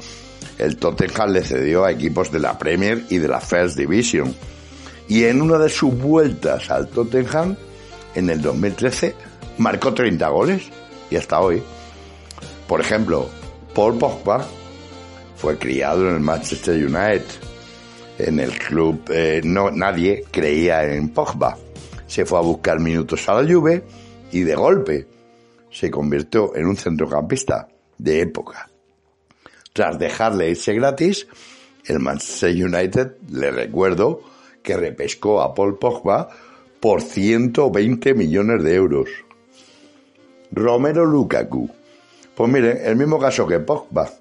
El 0.58 0.76
Tottenham 0.76 1.32
le 1.32 1.42
cedió 1.42 1.84
a 1.84 1.90
equipos 1.90 2.30
de 2.30 2.38
la 2.38 2.56
Premier 2.56 3.04
y 3.08 3.18
de 3.18 3.26
la 3.26 3.40
First 3.40 3.76
Division. 3.76 4.32
Y 5.08 5.24
en 5.24 5.42
una 5.42 5.58
de 5.58 5.68
sus 5.68 5.92
vueltas 5.92 6.70
al 6.70 6.86
Tottenham, 6.86 7.56
en 8.14 8.30
el 8.30 8.40
2013, 8.40 9.16
marcó 9.58 9.92
30 9.92 10.28
goles 10.28 10.62
y 11.10 11.16
hasta 11.16 11.40
hoy. 11.40 11.60
Por 12.68 12.80
ejemplo, 12.80 13.28
Paul 13.74 13.98
Pogba 13.98 14.46
fue 15.40 15.56
criado 15.56 16.06
en 16.06 16.16
el 16.16 16.20
Manchester 16.20 16.74
United. 16.74 17.24
En 18.18 18.38
el 18.38 18.58
club 18.58 19.02
eh, 19.08 19.40
no, 19.42 19.70
nadie 19.70 20.24
creía 20.30 20.84
en 20.84 21.08
Pogba. 21.08 21.56
Se 22.06 22.26
fue 22.26 22.38
a 22.38 22.42
buscar 22.42 22.78
minutos 22.78 23.26
a 23.26 23.40
la 23.40 23.50
Juve 23.50 23.82
y 24.32 24.42
de 24.42 24.54
golpe 24.54 25.06
se 25.70 25.90
convirtió 25.90 26.54
en 26.54 26.66
un 26.66 26.76
centrocampista 26.76 27.68
de 27.96 28.20
época. 28.20 28.68
Tras 29.72 29.98
dejarle 29.98 30.50
irse 30.50 30.74
gratis, 30.74 31.26
el 31.86 32.00
Manchester 32.00 32.50
United, 32.50 33.12
le 33.30 33.50
recuerdo, 33.50 34.20
que 34.62 34.76
repescó 34.76 35.40
a 35.40 35.54
Paul 35.54 35.78
Pogba 35.78 36.28
por 36.80 37.00
120 37.00 38.12
millones 38.12 38.62
de 38.62 38.74
euros. 38.74 39.08
Romero 40.52 41.06
Lukaku. 41.06 41.70
Pues 42.34 42.50
mire, 42.50 42.86
el 42.86 42.96
mismo 42.96 43.18
caso 43.18 43.46
que 43.46 43.58
Pogba. 43.60 44.19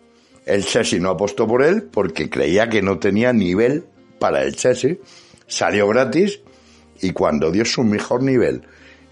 El 0.49 0.65
Chelsea 0.65 0.99
no 0.99 1.11
apostó 1.11 1.45
por 1.45 1.61
él 1.61 1.83
porque 1.83 2.27
creía 2.27 2.67
que 2.67 2.81
no 2.81 2.97
tenía 2.97 3.31
nivel 3.31 3.85
para 4.17 4.41
el 4.41 4.55
Chelsea. 4.55 4.95
Salió 5.45 5.87
gratis 5.87 6.39
y 7.01 7.11
cuando 7.11 7.51
dio 7.51 7.63
su 7.65 7.83
mejor 7.83 8.23
nivel 8.23 8.63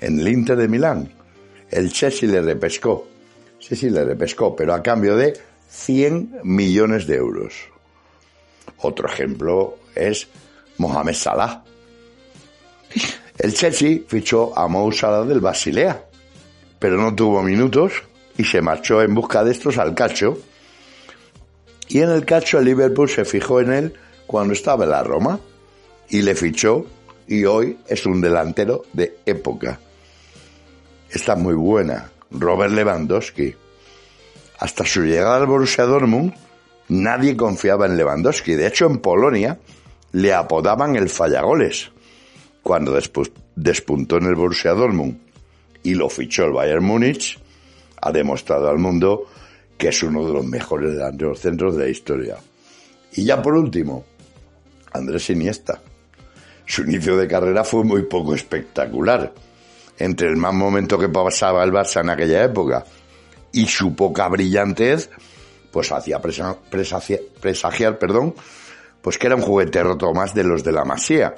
en 0.02 0.20
el 0.20 0.30
Inter 0.30 0.58
de 0.58 0.68
Milán, 0.68 1.14
el 1.70 1.94
Chelsea 1.94 2.28
le 2.28 2.42
repescó. 2.42 3.08
Sí, 3.60 3.76
sí, 3.76 3.92
le 3.92 4.04
repescó, 4.04 4.56
pero 4.56 4.74
a 4.74 4.82
cambio 4.82 5.16
de 5.16 5.38
100 5.70 6.40
millones 6.42 7.06
de 7.06 7.18
euros. 7.18 7.54
Otro 8.80 9.08
ejemplo 9.08 9.78
es 9.94 10.28
Mohamed 10.80 11.14
Salah. 11.14 11.64
El 13.38 13.54
Chelsea 13.54 14.00
fichó 14.08 14.58
a 14.58 14.68
Mo 14.68 14.92
Salah 14.92 15.24
del 15.24 15.40
Basilea, 15.40 16.04
pero 16.80 16.98
no 16.98 17.14
tuvo 17.14 17.44
minutos 17.44 17.94
y 18.40 18.44
se 18.44 18.60
marchó 18.60 19.04
en 19.04 19.14
busca 19.14 19.44
de 19.44 19.52
estos 19.52 19.78
al 19.78 19.94
calcio 19.94 20.40
y 21.88 22.02
en 22.02 22.10
el 22.10 22.26
cacho 22.26 22.60
el 22.60 22.66
Liverpool 22.66 23.10
se 23.10 23.26
fijó 23.26 23.62
en 23.62 23.72
él 23.72 23.94
cuando 24.26 24.54
estaba 24.54 24.84
en 24.84 24.92
la 24.92 25.04
Roma 25.04 25.40
y 26.10 26.22
le 26.22 26.36
fichó 26.36 26.86
y 27.28 27.46
hoy 27.46 27.78
es 27.88 28.06
un 28.06 28.22
delantero 28.22 28.84
de 28.94 29.18
época. 29.26 29.80
Está 31.10 31.36
muy 31.36 31.54
buena. 31.54 32.12
Robert 32.32 32.74
Lewandowski. 32.74 33.56
Hasta 34.60 34.86
su 34.86 35.02
llegada 35.04 35.38
al 35.38 35.46
Borussia 35.46 35.86
Dortmund 35.86 36.34
nadie 36.90 37.38
confiaba 37.38 37.86
en 37.86 37.98
Lewandowski. 37.98 38.56
De 38.56 38.68
hecho, 38.68 38.88
en 38.88 39.00
Polonia 39.00 39.60
le 40.12 40.34
apodaban 40.34 40.96
el 40.96 41.10
fallagoles. 41.10 41.92
Cuando 42.64 43.00
despuntó 43.56 44.18
en 44.18 44.26
el 44.26 44.36
Borussia 44.36 44.74
Dortmund 44.74 45.18
y 45.84 45.94
lo 45.94 46.10
fichó 46.10 46.46
el 46.46 46.52
Bayern 46.52 46.84
Múnich, 46.84 47.40
ha 48.02 48.12
demostrado 48.12 48.70
al 48.70 48.78
mundo 48.78 49.28
que 49.78 49.90
es 49.90 50.04
uno 50.04 50.26
de 50.26 50.34
los 50.34 50.46
mejores 50.46 50.94
delanteros 50.94 51.40
centros 51.40 51.76
de 51.78 51.86
la 51.86 51.90
historia. 51.90 52.38
Y 53.14 53.24
ya 53.24 53.42
por 53.42 53.56
último, 53.56 54.06
Andrés 54.92 55.30
Iniesta. 55.30 55.80
Su 56.66 56.82
inicio 56.82 57.16
de 57.16 57.28
carrera 57.28 57.64
fue 57.64 57.84
muy 57.84 58.04
poco 58.04 58.36
espectacular. 58.36 59.34
Entre 60.00 60.28
el 60.28 60.38
mal 60.38 60.54
momento 60.54 60.98
que 60.98 61.10
pasaba 61.10 61.64
el 61.64 61.72
Barça 61.72 62.02
en 62.02 62.10
aquella 62.10 62.44
época 62.44 62.84
y 63.52 63.66
su 63.68 63.96
poca 63.96 64.28
brillantez, 64.28 65.10
pues 65.72 65.92
hacía 65.92 66.20
presagiar, 66.20 67.98
perdón, 67.98 68.36
pues 69.02 69.18
que 69.18 69.28
era 69.28 69.36
un 69.36 69.42
juguete 69.42 69.82
roto 69.82 70.14
más 70.14 70.34
de 70.34 70.44
los 70.44 70.64
de 70.64 70.72
la 70.72 70.86
Masía. 70.86 71.36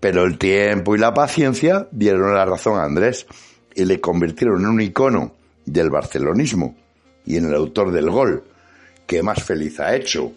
Pero 0.00 0.24
el 0.24 0.38
tiempo 0.38 0.94
y 0.94 0.98
la 0.98 1.14
paciencia 1.14 1.88
dieron 1.90 2.34
la 2.34 2.44
razón 2.44 2.78
a 2.78 2.84
Andrés 2.84 3.26
y 3.74 3.84
le 3.84 4.00
convirtieron 4.00 4.60
en 4.60 4.66
un 4.66 4.80
icono 4.80 5.34
del 5.64 5.90
barcelonismo 5.90 6.74
y 7.26 7.36
en 7.36 7.46
el 7.46 7.54
autor 7.54 7.92
del 7.92 8.08
gol, 8.08 8.44
que 9.06 9.22
más 9.22 9.42
feliz 9.42 9.78
ha 9.80 9.94
hecho 9.94 10.32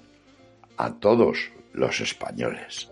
a 0.78 0.92
todos 0.92 1.38
los 1.74 2.02
españoles. 2.02 2.90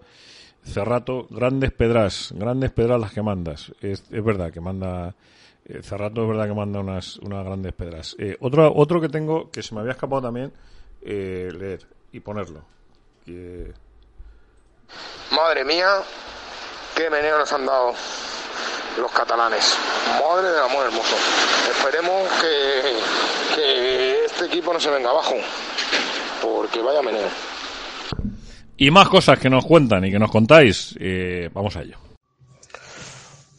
Cerrato, 0.63 1.25
grandes 1.29 1.71
pedras, 1.71 2.33
grandes 2.35 2.71
pedras 2.71 2.99
las 2.99 3.13
que 3.13 3.21
mandas. 3.21 3.71
Es, 3.81 4.03
verdad 4.09 4.51
que 4.51 4.59
manda. 4.59 5.15
eh, 5.65 5.81
Cerrato 5.81 6.23
es 6.23 6.27
verdad 6.27 6.47
que 6.47 6.53
manda 6.53 6.79
unas, 6.79 7.17
unas 7.17 7.45
grandes 7.45 7.73
pedras. 7.73 8.15
Eh, 8.19 8.35
otro, 8.41 8.71
otro 8.75 8.99
que 8.99 9.07
tengo 9.09 9.49
que 9.51 9.63
se 9.63 9.73
me 9.73 9.81
había 9.81 9.93
escapado 9.93 10.21
también 10.23 10.51
leer 11.01 11.85
y 12.11 12.19
ponerlo. 12.19 12.61
Madre 15.31 15.63
mía, 15.63 16.01
qué 16.95 17.09
meneo 17.09 17.37
nos 17.39 17.53
han 17.53 17.65
dado 17.65 17.93
los 18.99 19.11
catalanes. 19.11 19.77
Madre 20.21 20.49
del 20.49 20.59
amor 20.59 20.85
hermoso. 20.87 21.15
Esperemos 21.71 22.27
que, 22.41 22.95
que 23.55 24.18
este 24.39 24.53
equipo 24.53 24.71
no 24.71 24.79
se 24.79 24.89
venga 24.89 25.09
abajo, 25.09 25.35
porque 26.41 26.81
vaya 26.81 27.01
meneo. 27.01 27.27
Y 28.77 28.89
más 28.89 29.09
cosas 29.09 29.37
que 29.37 29.49
nos 29.49 29.65
cuentan 29.65 30.05
y 30.05 30.11
que 30.11 30.17
nos 30.17 30.31
contáis. 30.31 30.95
eh, 30.97 31.49
vamos 31.53 31.75
a 31.75 31.81
ello. 31.81 31.97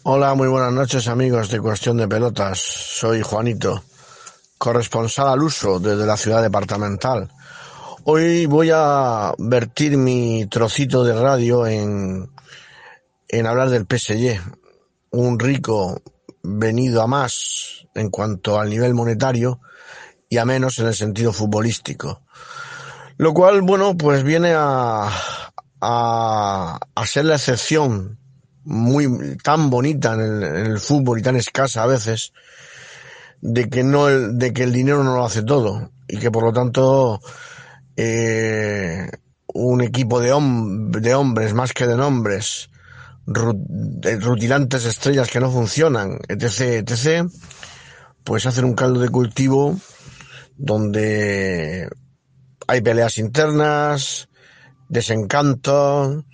Hola, 0.04 0.34
muy 0.34 0.48
buenas 0.48 0.72
noches 0.72 1.06
amigos 1.08 1.50
de 1.50 1.60
Cuestión 1.60 1.98
de 1.98 2.08
Pelotas. 2.08 2.58
Soy 2.58 3.20
Juanito, 3.20 3.84
corresponsal 4.56 5.28
al 5.28 5.42
uso 5.42 5.78
desde 5.80 6.06
la 6.06 6.16
ciudad 6.16 6.40
departamental. 6.40 7.30
Hoy 8.04 8.46
voy 8.46 8.70
a 8.72 9.34
vertir 9.36 9.98
mi 9.98 10.46
trocito 10.46 11.04
de 11.04 11.12
radio 11.12 11.66
en, 11.66 12.30
en 13.28 13.46
hablar 13.46 13.68
del 13.68 13.84
PSG, 13.84 14.40
un 15.10 15.38
rico 15.38 16.00
venido 16.42 17.02
a 17.02 17.06
más 17.06 17.86
en 17.94 18.08
cuanto 18.08 18.58
al 18.58 18.70
nivel 18.70 18.94
monetario 18.94 19.60
y 20.30 20.38
a 20.38 20.44
menos 20.46 20.78
en 20.78 20.86
el 20.86 20.94
sentido 20.94 21.32
futbolístico. 21.32 22.22
Lo 23.18 23.34
cual, 23.34 23.60
bueno, 23.62 23.96
pues 23.96 24.22
viene 24.22 24.54
a, 24.56 25.10
a, 25.80 26.78
a 26.94 27.06
ser 27.06 27.24
la 27.26 27.34
excepción 27.34 28.16
muy 28.64 29.36
tan 29.42 29.68
bonita 29.70 30.14
en 30.14 30.20
el, 30.20 30.42
en 30.44 30.66
el 30.66 30.78
fútbol 30.78 31.18
y 31.18 31.22
tan 31.22 31.34
escasa 31.36 31.82
a 31.82 31.86
veces 31.86 32.32
de 33.42 33.68
que 33.68 33.82
no 33.82 34.08
el, 34.08 34.38
de 34.38 34.52
que 34.52 34.62
el 34.62 34.72
dinero 34.72 35.02
no 35.02 35.16
lo 35.16 35.24
hace 35.24 35.42
todo 35.42 35.90
y 36.06 36.18
que 36.18 36.30
por 36.30 36.44
lo 36.44 36.52
tanto 36.52 37.20
eh, 37.96 39.10
un 39.52 39.80
equipo 39.80 40.20
de, 40.20 40.32
hom- 40.32 40.90
de 40.90 41.14
hombres 41.14 41.54
más 41.54 41.72
que 41.72 41.86
de 41.86 41.96
nombres 41.96 42.70
ru- 43.26 43.56
de 43.66 44.16
rutilantes 44.20 44.84
estrellas 44.84 45.28
que 45.30 45.40
no 45.40 45.50
funcionan 45.50 46.18
etc 46.28 46.60
etc 46.86 47.26
pues 48.24 48.44
hacen 48.46 48.66
un 48.66 48.74
caldo 48.74 49.00
de 49.00 49.08
cultivo 49.08 49.76
donde 50.56 51.88
hay 52.66 52.80
peleas 52.80 53.18
internas 53.18 54.28
desencanto 54.88 56.24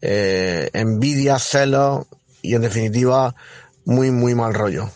eh, 0.00 0.70
envidia, 0.72 1.38
celo 1.38 2.06
y 2.42 2.54
en 2.54 2.62
definitiva 2.62 3.34
muy 3.84 4.10
muy 4.10 4.34
mal 4.34 4.54
rollo. 4.54 4.90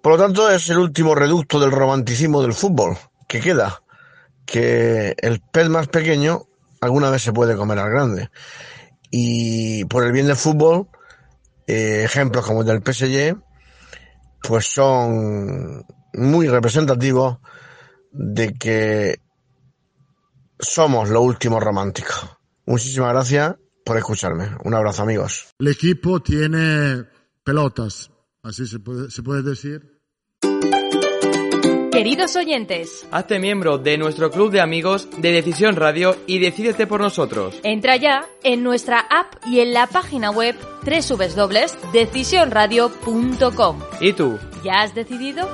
Por 0.00 0.12
lo 0.12 0.18
tanto 0.18 0.50
es 0.50 0.68
el 0.70 0.78
último 0.78 1.14
reducto 1.14 1.60
del 1.60 1.70
romanticismo 1.70 2.42
del 2.42 2.54
fútbol 2.54 2.96
que 3.28 3.40
queda, 3.40 3.82
que 4.46 5.14
el 5.18 5.40
pez 5.40 5.68
más 5.68 5.88
pequeño 5.88 6.46
alguna 6.80 7.10
vez 7.10 7.22
se 7.22 7.32
puede 7.32 7.56
comer 7.56 7.78
al 7.78 7.90
grande. 7.90 8.30
Y 9.10 9.84
por 9.84 10.04
el 10.04 10.12
bien 10.12 10.26
del 10.26 10.36
fútbol, 10.36 10.88
eh, 11.66 12.02
ejemplos 12.04 12.44
como 12.44 12.62
el 12.62 12.66
del 12.66 12.82
PSG, 12.82 13.36
pues 14.42 14.66
son 14.66 15.84
muy 16.14 16.48
representativos 16.48 17.38
de 18.12 18.54
que 18.54 19.18
somos 20.58 21.08
lo 21.10 21.22
último 21.22 21.58
romántico. 21.58 22.12
Muchísimas 22.66 23.12
gracias 23.12 23.56
por 23.84 23.96
escucharme. 23.96 24.50
Un 24.64 24.74
abrazo, 24.74 25.02
amigos. 25.02 25.48
El 25.58 25.68
equipo 25.68 26.20
tiene 26.20 27.04
pelotas, 27.42 28.10
así 28.42 28.66
se 28.66 28.78
puede, 28.78 29.10
se 29.10 29.22
puede 29.22 29.42
decir. 29.42 29.90
Queridos 31.90 32.36
oyentes, 32.36 33.06
Hazte 33.12 33.38
miembro 33.38 33.78
de 33.78 33.96
nuestro 33.98 34.30
club 34.30 34.50
de 34.50 34.60
amigos 34.60 35.08
de 35.18 35.30
Decisión 35.30 35.76
Radio 35.76 36.16
y 36.26 36.38
decídete 36.38 36.86
por 36.86 37.00
nosotros. 37.00 37.54
entra 37.62 37.96
ya 37.96 38.26
en 38.42 38.62
nuestra 38.64 38.98
app 38.98 39.34
y 39.46 39.60
en 39.60 39.72
la 39.74 39.86
página 39.86 40.30
web 40.30 40.56
www.decisionradio.com. 40.84 43.80
¿Y 44.00 44.12
tú? 44.14 44.38
¿Ya 44.64 44.80
has 44.82 44.94
decidido? 44.94 45.46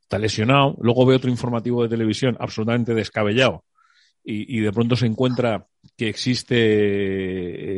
está 0.00 0.18
lesionado. 0.18 0.76
Luego 0.80 1.06
ve 1.06 1.16
otro 1.16 1.30
informativo 1.30 1.82
de 1.82 1.88
televisión 1.88 2.36
absolutamente 2.38 2.94
descabellado 2.94 3.64
y, 4.28 4.58
y 4.58 4.60
de 4.60 4.72
pronto 4.72 4.96
se 4.96 5.06
encuentra 5.06 5.68
que 5.96 6.08
existe, 6.08 6.56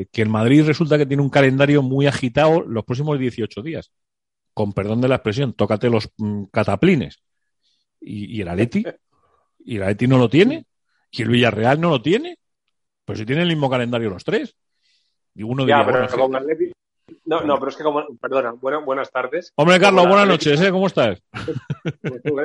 eh, 0.00 0.06
que 0.11 0.22
el 0.22 0.30
Madrid 0.30 0.64
resulta 0.64 0.96
que 0.96 1.04
tiene 1.04 1.22
un 1.22 1.28
calendario 1.28 1.82
muy 1.82 2.06
agitado 2.06 2.62
los 2.62 2.84
próximos 2.87 3.18
18 3.18 3.61
días. 3.61 3.92
Con 4.54 4.72
perdón 4.72 5.02
de 5.02 5.08
la 5.08 5.16
expresión, 5.16 5.52
tócate 5.52 5.90
los 5.90 6.11
mm, 6.16 6.44
cataplines. 6.44 7.18
Y, 8.00 8.38
y 8.38 8.40
el 8.40 8.48
Atleti, 8.48 8.82
y 9.62 9.76
el 9.76 9.82
Atleti 9.82 10.06
no 10.06 10.16
lo 10.16 10.30
tiene, 10.30 10.64
y 11.11 11.22
el 11.22 11.28
Villarreal 11.28 11.78
no 11.80 11.90
lo 11.90 12.00
tiene, 12.00 12.38
pues 13.04 13.18
si 13.18 13.26
tienen 13.26 13.42
el 13.42 13.50
mismo 13.50 13.68
calendario 13.68 14.08
los 14.08 14.24
tres. 14.24 14.56
Y 15.34 15.42
uno 15.42 15.66
Ya, 15.66 15.76
diría, 15.80 15.87
pero 15.92 15.98
bueno, 16.08 16.16
como 16.24 16.38
el 16.38 16.44
Atleti- 16.44 16.72
No, 17.25 17.40
no, 17.42 17.59
pero 17.59 17.68
es 17.71 17.77
que 17.77 17.83
como... 17.83 18.05
Perdona, 18.21 18.53
bueno, 18.53 18.83
buenas 18.85 19.11
tardes. 19.11 19.53
Hombre, 19.57 19.79
Carlos, 19.81 20.07
buenas 20.09 20.27
noches, 20.29 20.61
¿eh? 20.61 20.71
¿Cómo 20.71 20.87
estás? 20.87 21.23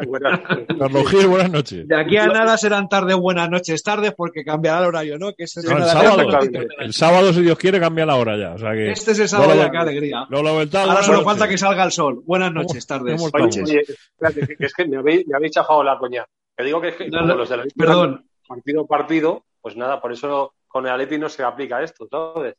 Buenas- 0.08 0.41
Carlos 0.80 1.10
Gil, 1.10 1.28
buenas 1.28 1.52
noches. 1.52 1.88
De 1.88 1.95
aquí 1.95 2.17
a 2.17 2.28
nada 2.28 2.58
serán 2.58 2.88
tardes, 2.89 3.15
buenas 3.15 3.49
noches, 3.49 3.82
tardes, 3.84 4.13
porque 4.15 4.43
cambiará 4.43 4.80
el 4.80 4.86
horario, 4.86 5.17
¿no? 5.17 5.34
Que 5.34 5.45
No, 5.63 5.78
el 5.78 5.84
sábado, 5.86 6.39
el 6.80 6.93
sábado, 6.93 7.34
si 7.34 7.41
Dios 7.41 7.58
quiere, 7.58 7.80
cambia 7.80 8.06
la 8.06 8.15
hora 8.15 8.38
ya. 8.38 8.54
O 8.54 8.58
sea 8.58 8.73
que, 8.73 8.91
Este 8.91 9.12
es 9.12 9.19
el 9.19 9.30
sábado, 9.30 9.56
Lola- 9.56 9.71
qué 9.71 9.78
alegría. 9.78 10.19
Ahora 10.30 10.52
buenas 10.52 11.06
solo 11.06 11.23
falta 11.23 11.47
que 11.47 11.58
salga 11.58 11.84
el 11.84 11.91
sol. 11.91 12.21
Buenas 12.26 12.52
noches, 12.54 12.86
tardes. 12.86 13.15
¿Cómo 13.21 13.30
Oye, 13.34 13.49
estamos? 13.49 13.69
oye, 13.69 13.82
espérate, 13.88 14.47
que- 14.47 14.56
que 14.58 14.65
es 14.65 14.73
que 14.73 14.86
me 14.86 14.97
habéis, 14.97 15.28
me 15.28 15.36
habéis 15.36 15.54
chafado 15.54 15.84
la 15.84 15.97
coña. 15.97 16.26
Que 16.56 16.63
digo 16.63 16.80
que 16.82 16.89
es 16.89 16.95
que 16.95 17.10
No, 17.10 17.21
los 17.36 17.49
de 17.49 17.58
la 17.58 17.63
perdón. 17.76 18.26
partido 18.47 18.82
a 18.82 18.88
partido, 18.88 19.43
pues 19.62 19.76
nada, 19.76 19.99
por 20.02 20.12
eso 20.12 20.54
con 20.73 20.86
el 20.88 20.91
Atleti 20.91 21.17
no 21.19 21.29
se 21.29 21.43
aplica 21.43 21.81
esto, 21.83 22.07
¿sabes? 22.09 22.55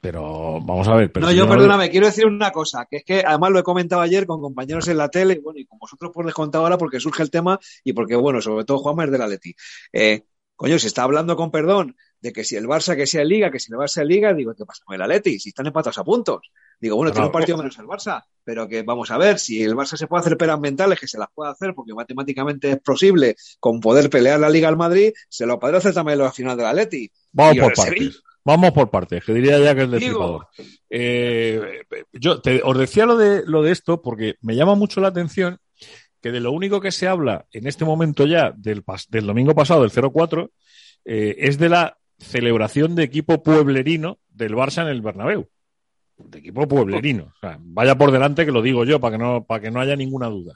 Pero 0.00 0.60
vamos 0.62 0.88
a 0.88 0.96
ver. 0.96 1.12
Pero 1.12 1.26
no, 1.26 1.30
si 1.32 1.38
yo 1.38 1.44
no- 1.44 1.50
perdóname, 1.50 1.90
quiero 1.90 2.06
decir 2.06 2.26
una 2.26 2.50
cosa, 2.50 2.86
que 2.90 2.96
es 2.96 3.04
que 3.04 3.22
además 3.24 3.50
lo 3.50 3.58
he 3.58 3.62
comentado 3.62 4.00
ayer 4.02 4.26
con 4.26 4.40
compañeros 4.40 4.88
en 4.88 4.96
la 4.96 5.08
tele, 5.10 5.34
y 5.34 5.38
bueno, 5.38 5.60
y 5.60 5.66
con 5.66 5.78
vosotros 5.78 6.10
pues 6.14 6.24
les 6.24 6.34
contado 6.34 6.64
ahora 6.64 6.78
porque 6.78 6.98
surge 6.98 7.22
el 7.22 7.30
tema 7.30 7.58
y 7.84 7.92
porque, 7.92 8.16
bueno, 8.16 8.40
sobre 8.40 8.64
todo 8.64 8.78
Juanma 8.78 9.04
es 9.04 9.10
del 9.12 9.22
Atleti. 9.22 9.54
Eh, 9.92 10.22
coño, 10.56 10.78
se 10.78 10.86
está 10.86 11.02
hablando 11.02 11.36
con 11.36 11.50
perdón 11.50 11.94
de 12.20 12.32
que 12.32 12.42
si 12.42 12.56
el 12.56 12.66
Barça 12.66 12.96
que 12.96 13.06
sea 13.06 13.22
en 13.22 13.28
Liga, 13.28 13.50
que 13.50 13.60
si 13.60 13.70
el 13.72 13.78
Barça 13.78 14.00
en 14.00 14.08
Liga, 14.08 14.32
digo, 14.32 14.54
¿qué 14.56 14.64
pasa 14.64 14.82
con 14.84 14.94
el 14.94 15.02
Atleti? 15.02 15.38
Si 15.38 15.50
están 15.50 15.66
empatados 15.66 15.98
a 15.98 16.04
puntos. 16.04 16.50
Digo, 16.80 16.96
bueno, 16.96 17.08
No, 17.10 17.14
tiene 17.14 17.26
un 17.26 17.32
partido 17.32 17.56
menos 17.58 17.78
el 17.78 17.86
Barça, 17.86 18.22
pero 18.44 18.68
que 18.68 18.82
vamos 18.82 19.10
a 19.10 19.18
ver, 19.18 19.38
si 19.38 19.62
el 19.62 19.74
Barça 19.74 19.96
se 19.96 20.06
puede 20.06 20.20
hacer 20.20 20.36
peras 20.36 20.60
mentales, 20.60 20.98
que 21.00 21.08
se 21.08 21.18
las 21.18 21.28
puede 21.34 21.50
hacer 21.50 21.74
porque 21.74 21.92
matemáticamente 21.94 22.70
es 22.70 22.78
posible 22.80 23.34
con 23.58 23.80
poder 23.80 24.08
pelear 24.10 24.38
la 24.38 24.48
Liga 24.48 24.68
al 24.68 24.76
Madrid, 24.76 25.12
se 25.28 25.44
lo 25.46 25.58
podrá 25.58 25.78
hacer 25.78 25.92
también 25.94 26.18
la 26.18 26.30
final 26.32 26.56
del 26.56 26.66
Atleti. 26.66 27.10
Vamos 27.32 27.56
por 27.58 27.74
partes. 27.74 28.22
Vamos 28.44 28.70
por 28.72 28.90
partes, 28.90 29.24
que 29.24 29.34
diría 29.34 29.58
ya 29.58 29.74
que 29.74 29.82
es 29.82 29.90
destripador. 29.90 30.46
Eh, 30.88 31.60
yo 32.12 32.40
te- 32.40 32.62
os 32.64 32.78
decía 32.78 33.04
lo 33.06 33.16
de, 33.16 33.42
lo 33.44 33.62
de 33.62 33.72
esto 33.72 34.00
porque 34.00 34.36
me 34.40 34.56
llama 34.56 34.74
mucho 34.74 35.00
la 35.00 35.08
atención 35.08 35.58
que 36.22 36.32
de 36.32 36.40
lo 36.40 36.52
único 36.52 36.80
que 36.80 36.90
se 36.90 37.06
habla 37.06 37.46
en 37.52 37.66
este 37.66 37.84
momento 37.84 38.26
ya 38.26 38.52
del, 38.56 38.82
del 39.10 39.26
domingo 39.26 39.54
pasado, 39.54 39.82
del 39.82 39.90
0-4, 39.92 40.50
eh, 41.04 41.36
es 41.38 41.58
de 41.58 41.68
la 41.68 41.98
celebración 42.18 42.94
de 42.94 43.04
equipo 43.04 43.42
pueblerino 43.42 44.18
del 44.28 44.54
Barça 44.54 44.82
en 44.82 44.88
el 44.88 45.02
Bernabéu. 45.02 45.48
De 46.18 46.38
equipo 46.40 46.66
pueblerino. 46.66 47.32
O 47.36 47.40
sea, 47.40 47.58
vaya 47.60 47.96
por 47.96 48.10
delante 48.10 48.44
que 48.44 48.52
lo 48.52 48.60
digo 48.60 48.84
yo 48.84 48.98
para 49.00 49.16
que 49.16 49.22
no, 49.22 49.44
para 49.44 49.60
que 49.60 49.70
no 49.70 49.80
haya 49.80 49.94
ninguna 49.96 50.26
duda. 50.28 50.54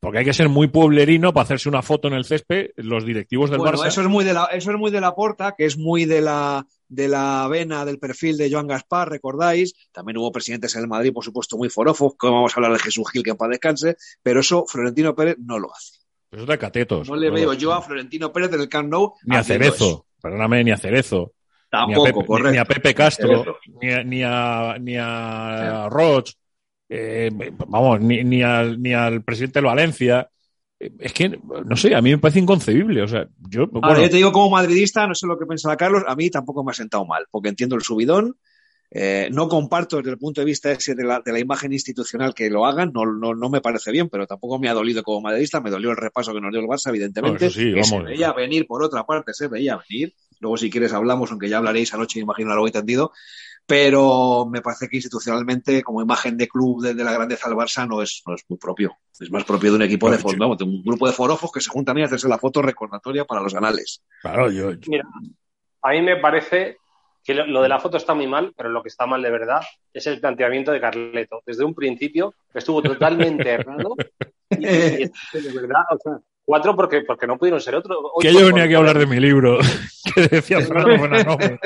Porque 0.00 0.18
hay 0.18 0.24
que 0.24 0.34
ser 0.34 0.48
muy 0.48 0.68
pueblerino 0.68 1.32
para 1.32 1.44
hacerse 1.44 1.68
una 1.68 1.80
foto 1.80 2.08
en 2.08 2.14
el 2.14 2.24
césped 2.24 2.70
los 2.76 3.06
directivos 3.06 3.48
del 3.48 3.60
Bueno, 3.60 3.78
Barça. 3.78 3.86
eso 3.86 4.02
es 4.02 4.08
muy 4.08 4.24
de 4.24 4.34
la, 4.34 4.46
eso 4.46 4.70
es 4.70 4.76
muy 4.76 4.90
de 4.90 5.00
la 5.00 5.14
porta, 5.14 5.54
que 5.56 5.64
es 5.64 5.78
muy 5.78 6.04
de 6.04 6.20
la 6.20 6.66
de 6.88 7.08
la 7.08 7.48
vena 7.48 7.84
del 7.84 7.98
perfil 7.98 8.36
de 8.36 8.50
Joan 8.50 8.66
Gaspar, 8.66 9.08
recordáis. 9.08 9.72
También 9.92 10.18
hubo 10.18 10.30
presidentes 10.30 10.74
en 10.76 10.82
el 10.82 10.88
Madrid, 10.88 11.12
por 11.12 11.24
supuesto, 11.24 11.56
muy 11.56 11.70
forofos, 11.70 12.14
como 12.18 12.34
vamos 12.34 12.52
a 12.52 12.56
hablar 12.56 12.72
de 12.72 12.78
Jesús 12.80 13.10
Gil, 13.10 13.22
que 13.22 13.30
en 13.30 13.36
paz 13.36 13.48
descanse, 13.48 13.96
pero 14.22 14.40
eso 14.40 14.66
Florentino 14.66 15.14
Pérez 15.14 15.36
no 15.38 15.58
lo 15.58 15.72
hace. 15.72 15.98
Eso 16.30 16.42
es 16.42 16.48
de 16.48 16.58
catetos. 16.58 17.08
No 17.08 17.16
le 17.16 17.28
No 17.28 17.34
veo 17.34 17.52
yo 17.54 17.72
a 17.72 17.80
Florentino 17.80 18.32
Pérez 18.32 18.50
del 18.50 18.68
Camp 18.68 18.90
Nou 18.90 19.14
Ni 19.24 19.36
a 19.36 19.44
Cerezo, 19.44 19.74
eso. 19.74 20.06
perdóname, 20.20 20.64
ni 20.64 20.72
a 20.72 20.76
Cerezo. 20.76 21.32
Tampoco, 21.74 22.02
ni, 22.02 22.08
a 22.08 22.14
Pepe, 22.14 22.26
correcto. 22.26 22.52
ni 22.52 22.58
a 22.58 22.64
Pepe 22.64 22.94
Castro, 22.94 23.58
ni 23.80 23.90
a, 23.90 24.04
ni 24.04 24.22
a, 24.22 24.76
ni 24.80 24.96
a 24.96 25.88
Roch, 25.90 26.30
eh, 26.88 27.30
vamos, 27.66 28.00
ni, 28.00 28.22
ni, 28.22 28.42
al, 28.42 28.80
ni 28.80 28.92
al 28.94 29.24
presidente 29.24 29.60
de 29.60 29.66
Valencia. 29.66 30.30
Es 30.78 31.12
que, 31.12 31.40
no 31.64 31.76
sé, 31.76 31.94
a 31.94 32.02
mí 32.02 32.10
me 32.10 32.18
parece 32.18 32.40
inconcebible. 32.40 33.02
O 33.02 33.08
sea, 33.08 33.26
yo, 33.48 33.62
Ahora, 33.62 33.88
bueno, 33.88 34.02
yo 34.02 34.10
te 34.10 34.16
digo 34.16 34.32
como 34.32 34.50
madridista, 34.50 35.06
no 35.06 35.14
sé 35.14 35.26
lo 35.26 35.38
que 35.38 35.46
pensaba 35.46 35.76
Carlos, 35.76 36.04
a 36.06 36.14
mí 36.14 36.30
tampoco 36.30 36.62
me 36.62 36.70
ha 36.70 36.74
sentado 36.74 37.04
mal, 37.06 37.24
porque 37.30 37.48
entiendo 37.48 37.74
el 37.74 37.82
subidón, 37.82 38.36
eh, 38.90 39.28
no 39.32 39.48
comparto 39.48 39.96
desde 39.96 40.12
el 40.12 40.18
punto 40.18 40.40
de 40.40 40.44
vista 40.44 40.70
ese 40.70 40.94
de 40.94 41.02
la, 41.02 41.20
de 41.20 41.32
la 41.32 41.40
imagen 41.40 41.72
institucional 41.72 42.32
que 42.32 42.48
lo 42.48 42.64
hagan, 42.64 42.92
no, 42.94 43.04
no, 43.04 43.34
no 43.34 43.50
me 43.50 43.60
parece 43.60 43.90
bien, 43.90 44.08
pero 44.08 44.24
tampoco 44.26 44.60
me 44.60 44.68
ha 44.68 44.74
dolido 44.74 45.02
como 45.02 45.20
madridista, 45.20 45.60
me 45.60 45.70
dolió 45.70 45.90
el 45.90 45.96
repaso 45.96 46.32
que 46.32 46.40
nos 46.40 46.52
dio 46.52 46.60
el 46.60 46.68
Barça, 46.68 46.90
evidentemente, 46.90 47.46
eso 47.46 47.58
sí, 47.58 47.74
que 47.74 47.82
se 47.82 47.94
vamos. 47.94 48.10
veía 48.10 48.32
venir, 48.32 48.66
por 48.68 48.84
otra 48.84 49.04
parte, 49.04 49.32
se 49.34 49.48
veía 49.48 49.80
venir, 49.88 50.14
luego 50.44 50.56
si 50.56 50.70
quieres 50.70 50.92
hablamos, 50.92 51.30
aunque 51.30 51.48
ya 51.48 51.58
hablaréis 51.58 51.92
anoche, 51.94 52.20
imagino 52.20 52.52
algo 52.52 52.66
entendido, 52.66 53.12
pero 53.66 54.46
me 54.46 54.60
parece 54.60 54.88
que 54.88 54.96
institucionalmente, 54.96 55.82
como 55.82 56.02
imagen 56.02 56.36
de 56.36 56.48
club 56.48 56.82
de, 56.82 56.94
de 56.94 57.02
la 57.04 57.12
grandeza 57.12 57.48
del 57.48 57.56
Barça, 57.58 57.88
no 57.88 58.02
es, 58.02 58.22
no 58.26 58.34
es 58.34 58.44
muy 58.48 58.58
propio. 58.58 58.96
Es 59.18 59.30
más 59.30 59.44
propio 59.44 59.70
de 59.70 59.76
un 59.76 59.82
equipo 59.82 60.10
de, 60.10 60.18
for- 60.18 60.36
vamos, 60.36 60.58
de 60.58 60.64
un 60.64 60.82
grupo 60.82 61.06
de 61.06 61.12
forofos 61.14 61.50
que 61.50 61.60
se 61.60 61.70
juntan 61.70 61.96
y 61.98 62.02
hacerse 62.02 62.28
la 62.28 62.38
foto 62.38 62.60
recordatoria 62.62 63.24
para 63.24 63.40
los 63.40 63.54
anales. 63.54 64.02
claro, 64.20 64.50
yo, 64.50 64.70
Mira, 64.86 65.04
a 65.82 65.90
mí 65.90 66.02
me 66.02 66.16
parece 66.16 66.76
que 67.24 67.34
lo, 67.34 67.46
lo 67.46 67.62
de 67.62 67.68
la 67.70 67.80
foto 67.80 67.96
está 67.96 68.12
muy 68.14 68.26
mal, 68.26 68.52
pero 68.56 68.68
lo 68.68 68.82
que 68.82 68.88
está 68.88 69.06
mal 69.06 69.22
de 69.22 69.30
verdad 69.30 69.62
es 69.94 70.06
el 70.06 70.20
planteamiento 70.20 70.72
de 70.72 70.80
Carleto. 70.80 71.42
Desde 71.46 71.64
un 71.64 71.74
principio 71.74 72.34
estuvo 72.52 72.82
totalmente 72.82 73.50
errado. 73.50 73.96
Y, 74.56 74.66
y 74.98 75.02
es 75.02 75.10
que 75.32 75.40
de 75.40 75.52
verdad, 75.52 75.82
o 75.90 75.98
sea, 75.98 76.20
cuatro 76.44 76.76
porque, 76.76 77.02
porque 77.02 77.26
no 77.26 77.38
pudieron 77.38 77.60
ser 77.60 77.74
otro. 77.74 78.12
que 78.20 78.32
yo 78.32 78.46
venía 78.46 78.64
aquí 78.64 78.74
a 78.74 78.78
hablar 78.78 78.98
de 78.98 79.06
mi 79.06 79.18
libro, 79.20 79.58
que 80.14 80.28
decía 80.28 80.60
Fernando 80.60 80.98
Buenanoble. 80.98 81.58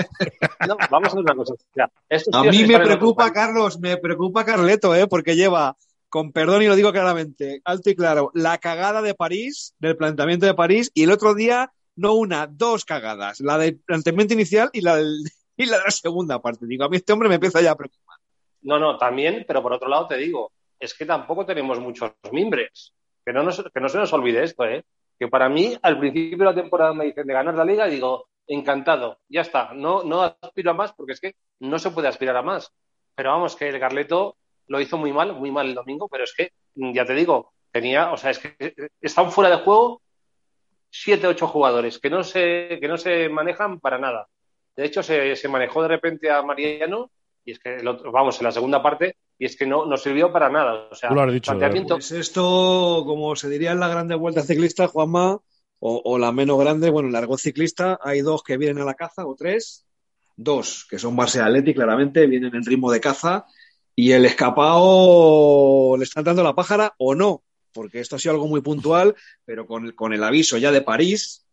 No, 0.67 0.77
vamos 0.91 1.13
a 1.13 1.17
ver 1.17 1.25
una 1.25 1.35
cosa. 1.35 1.55
o 1.55 1.57
sea, 1.75 1.91
estos 2.09 2.35
A 2.35 2.45
mí 2.45 2.65
me 2.65 2.79
preocupa. 2.79 3.33
Carlos, 3.33 3.79
me 3.81 3.97
preocupa 3.97 4.45
Carleto, 4.45 4.95
¿eh? 4.95 5.07
porque 5.07 5.37
lleva, 5.37 5.77
con 6.09 6.33
perdón 6.33 6.63
y 6.63 6.67
lo 6.69 6.77
digo 6.77 6.93
claramente, 6.93 7.61
alto 7.65 7.91
y 7.91 7.97
claro, 7.97 8.31
la 8.35 8.59
cagada 8.59 9.03
de 9.03 9.15
París, 9.15 9.75
del 9.79 9.97
planteamiento 9.97 10.47
de 10.47 10.55
París, 10.55 10.91
y 10.95 11.03
el 11.05 11.11
otro 11.11 11.35
día, 11.35 11.73
no 11.97 12.15
una, 12.15 12.47
dos 12.47 12.85
cagadas, 12.85 13.41
la 13.41 13.59
del 13.59 13.79
planteamiento 13.81 14.35
inicial 14.35 14.71
y 14.73 14.81
la, 14.81 14.97
del- 14.97 15.23
y 15.57 15.67
la 15.67 15.79
de 15.79 15.85
la 15.85 15.91
segunda 15.91 16.41
parte. 16.41 16.67
Digo, 16.67 16.85
a 16.85 16.89
mí 16.89 16.97
este 16.97 17.13
hombre 17.13 17.29
me 17.29 17.35
empieza 17.37 17.61
ya 17.61 17.73
a 17.73 17.77
preocupar. 17.77 18.17
No, 18.63 18.79
no, 18.79 18.97
también, 18.97 19.45
pero 19.47 19.63
por 19.63 19.73
otro 19.73 19.89
lado 19.89 20.07
te 20.07 20.17
digo, 20.17 20.53
es 20.81 20.95
que 20.95 21.05
tampoco 21.07 21.45
tenemos 21.45 21.79
muchos 21.81 22.13
mimbres. 22.33 22.93
Que 23.29 23.35
no, 23.35 23.43
nos- 23.43 23.63
que 23.63 23.81
no 23.81 23.91
se 23.91 23.99
nos 23.99 24.11
olvide 24.15 24.43
esto, 24.43 24.65
¿eh? 24.65 24.87
Que 25.19 25.29
para 25.29 25.51
mí, 25.51 25.77
al 25.83 25.99
principio 25.99 26.39
de 26.39 26.45
la 26.47 26.55
temporada 26.55 26.95
me 26.95 27.05
dicen 27.05 27.27
de 27.27 27.35
ganar 27.35 27.55
la 27.55 27.65
liga 27.67 27.87
y 27.87 27.91
digo, 27.91 28.27
encantado, 28.47 29.19
ya 29.29 29.43
está. 29.43 29.75
No, 29.75 30.03
no 30.03 30.23
aspiro 30.23 30.71
a 30.71 30.75
más 30.75 30.95
porque 30.95 31.13
es 31.13 31.21
que 31.21 31.35
no 31.61 31.79
se 31.79 31.91
puede 31.91 32.09
aspirar 32.09 32.37
a 32.39 32.43
más. 32.43 32.73
Pero 33.15 33.29
vamos, 33.33 33.55
que 33.55 33.69
el 33.69 33.79
Garleto 33.79 34.39
lo 34.69 34.81
hizo 34.81 34.97
muy 34.97 35.13
mal, 35.13 35.35
muy 35.35 35.51
mal 35.51 35.67
el 35.67 35.75
domingo, 35.75 36.09
pero 36.09 36.25
es 36.25 36.33
que, 36.35 36.53
ya 36.75 37.05
te 37.05 37.13
digo, 37.13 37.53
tenía, 37.71 38.13
o 38.13 38.17
sea, 38.17 38.31
es 38.31 38.39
que 38.39 38.57
eh, 38.61 38.89
están 39.03 39.31
fuera 39.31 39.51
de 39.51 39.63
juego 39.63 40.01
siete, 40.91 41.27
ocho 41.27 41.49
jugadores 41.49 41.99
que 41.99 42.09
no 42.09 42.25
se, 42.25 42.79
que 42.81 42.89
no 42.89 42.97
se 42.97 43.29
manejan 43.29 43.79
para 43.79 43.99
nada. 43.99 44.27
De 44.75 44.87
hecho, 44.87 45.03
se, 45.03 45.37
se 45.37 45.49
manejó 45.49 45.83
de 45.83 45.89
repente 45.89 46.31
a 46.31 46.41
Mariano 46.43 47.11
y 47.45 47.51
es 47.53 47.59
que, 47.59 47.77
el 47.77 47.89
otro- 47.89 48.11
vamos, 48.11 48.41
en 48.41 48.45
la 48.47 48.53
segunda 48.53 48.83
parte, 48.83 49.17
y 49.39 49.47
es 49.47 49.57
que 49.57 49.67
no, 49.67 49.87
no 49.87 49.97
sirvió 49.97 50.33
para 50.33 50.51
nada. 50.51 50.89
O 50.91 50.95
sea, 50.95 51.09
Tú 51.09 51.15
lo 51.15 51.23
has 51.23 51.33
dicho, 51.33 51.53
planteamiento, 51.53 51.95
Pues 51.95 52.11
esto, 52.13 53.05
como 53.07 53.37
se 53.37 53.49
diría 53.49 53.73
en 53.73 53.81
la 53.81 53.89
grande 53.89 54.17
vuelta 54.17 54.43
ciclista, 54.43 54.89
Juanma, 54.89 55.39
o, 55.81 56.03
o 56.05 56.19
la 56.19 56.33
menos 56.33 56.59
grande, 56.59 56.91
bueno, 56.91 57.09
en 57.09 57.13
la 57.13 57.21
argot 57.21 57.39
ciclista 57.39 57.99
hay 58.03 58.21
dos 58.21 58.43
que 58.43 58.57
vienen 58.57 58.83
a 58.83 58.87
la 58.87 58.95
caza, 58.95 59.27
o 59.27 59.37
tres, 59.37 59.87
dos, 60.37 60.87
que 60.91 60.99
son 60.99 61.15
base 61.15 61.41
Atleti, 61.41 61.73
claramente, 61.73 62.27
vienen 62.27 62.55
en 62.55 62.65
ritmo 62.65 62.91
de 62.91 63.01
caza, 63.01 63.45
y 63.95 64.13
el 64.13 64.25
escapado 64.25 65.97
le 65.97 66.05
están 66.05 66.25
dando 66.25 66.43
la 66.43 66.55
pájara 66.55 66.95
o 66.99 67.15
no, 67.15 67.43
porque 67.73 68.01
esto 68.01 68.17
ha 68.17 68.19
sido 68.19 68.35
algo 68.35 68.49
muy 68.49 68.61
puntual, 68.61 69.15
pero 69.45 69.67
con, 69.67 69.93
con 69.93 70.13
el 70.13 70.25
aviso 70.25 70.59
ya 70.59 70.73
de 70.73 70.83
París, 70.83 71.47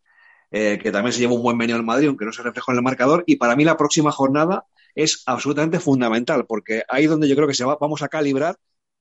eh, 0.50 0.78
que 0.82 0.90
también 0.90 1.12
se 1.12 1.20
lleva 1.20 1.34
un 1.34 1.42
buen 1.42 1.56
menú 1.56 1.76
en 1.76 1.84
Madrid, 1.84 2.08
aunque 2.08 2.24
no 2.24 2.32
se 2.32 2.42
reflejó 2.42 2.72
en 2.72 2.78
el 2.78 2.84
marcador, 2.84 3.22
y 3.26 3.36
para 3.36 3.54
mí 3.54 3.64
la 3.64 3.76
próxima 3.76 4.10
jornada 4.10 4.64
es 4.96 5.22
absolutamente 5.26 5.78
fundamental, 5.78 6.46
porque 6.46 6.82
ahí 6.88 7.06
donde 7.06 7.28
yo 7.28 7.36
creo 7.36 7.46
que 7.46 7.54
se 7.54 7.64
va, 7.64 7.76
vamos 7.80 8.02
a 8.02 8.08
calibrar 8.08 8.56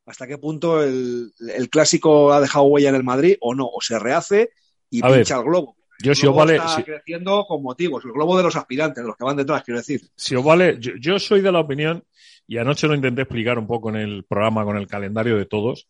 hasta 0.05 0.27
qué 0.27 0.38
punto 0.38 0.84
el, 0.84 1.31
el 1.55 1.69
clásico 1.71 2.31
ha 2.31 2.39
dejado 2.41 2.65
huella 2.65 2.89
en 2.89 2.95
el 2.95 3.03
Madrid 3.03 3.38
o 3.41 3.55
no, 3.55 3.65
o 3.65 3.81
se 3.81 3.97
rehace 3.97 4.51
y 4.91 5.03
A 5.03 5.08
ver, 5.10 5.17
pincha 5.19 5.38
el 5.38 5.45
globo. 5.45 5.75
yo 6.03 6.12
El 6.12 6.15
si 6.15 6.27
os 6.27 6.34
globo 6.34 6.45
vale, 6.45 6.58
está 6.58 6.75
si- 6.75 6.84
creciendo 6.84 7.45
con 7.47 7.63
motivos, 7.63 8.05
el 8.05 8.12
globo 8.12 8.38
de 8.38 8.43
los 8.43 8.55
aspirantes, 8.55 9.03
de 9.03 9.08
los 9.08 9.17
que 9.17 9.23
van 9.23 9.38
detrás, 9.38 9.63
quiero 9.63 9.79
decir. 9.79 10.01
si 10.15 10.36
os 10.36 10.43
vale, 10.43 10.77
yo, 10.79 10.91
yo 10.99 11.17
soy 11.17 11.41
de 11.41 11.51
la 11.51 11.60
opinión, 11.62 12.03
y 12.47 12.58
anoche 12.58 12.88
lo 12.88 12.93
intenté 12.93 13.23
explicar 13.23 13.58
un 13.58 13.65
poco 13.65 13.89
en 13.89 13.95
el 13.95 14.23
programa 14.25 14.63
con 14.63 14.77
el 14.77 14.86
calendario 14.88 15.38
de 15.38 15.45
todos, 15.47 15.88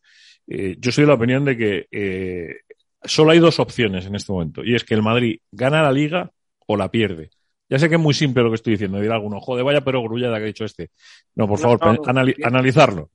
eh, 0.47 0.77
yo 0.79 0.91
soy 0.91 1.03
de 1.03 1.07
la 1.09 1.15
opinión 1.15 1.43
de 1.43 1.57
que 1.57 1.87
eh, 1.91 2.55
solo 3.03 3.31
hay 3.31 3.39
dos 3.39 3.59
opciones 3.59 4.05
en 4.05 4.15
este 4.15 4.31
momento, 4.31 4.63
y 4.63 4.75
es 4.75 4.83
que 4.85 4.93
el 4.93 5.01
Madrid 5.03 5.39
gana 5.51 5.81
la 5.83 5.91
liga 5.91 6.31
o 6.67 6.77
la 6.77 6.89
pierde. 6.89 7.31
Ya 7.75 7.79
sé 7.79 7.89
que 7.89 7.95
es 7.95 8.01
muy 8.01 8.13
simple 8.13 8.41
lo 8.41 8.49
que 8.49 8.55
estoy 8.55 8.73
diciendo, 8.73 8.99
dirá 9.01 9.15
alguno, 9.15 9.39
joder, 9.41 9.63
vaya 9.65 9.81
pero 9.81 10.01
grullada 10.01 10.37
que 10.37 10.43
ha 10.43 10.47
dicho 10.47 10.63
este. 10.65 10.91
No, 11.35 11.47
por 11.47 11.59
No, 11.59 11.63
favor, 11.63 11.85
no, 11.85 12.01
pe- 12.01 12.09
anali- 12.11 12.35
analizarlo. 12.45 13.09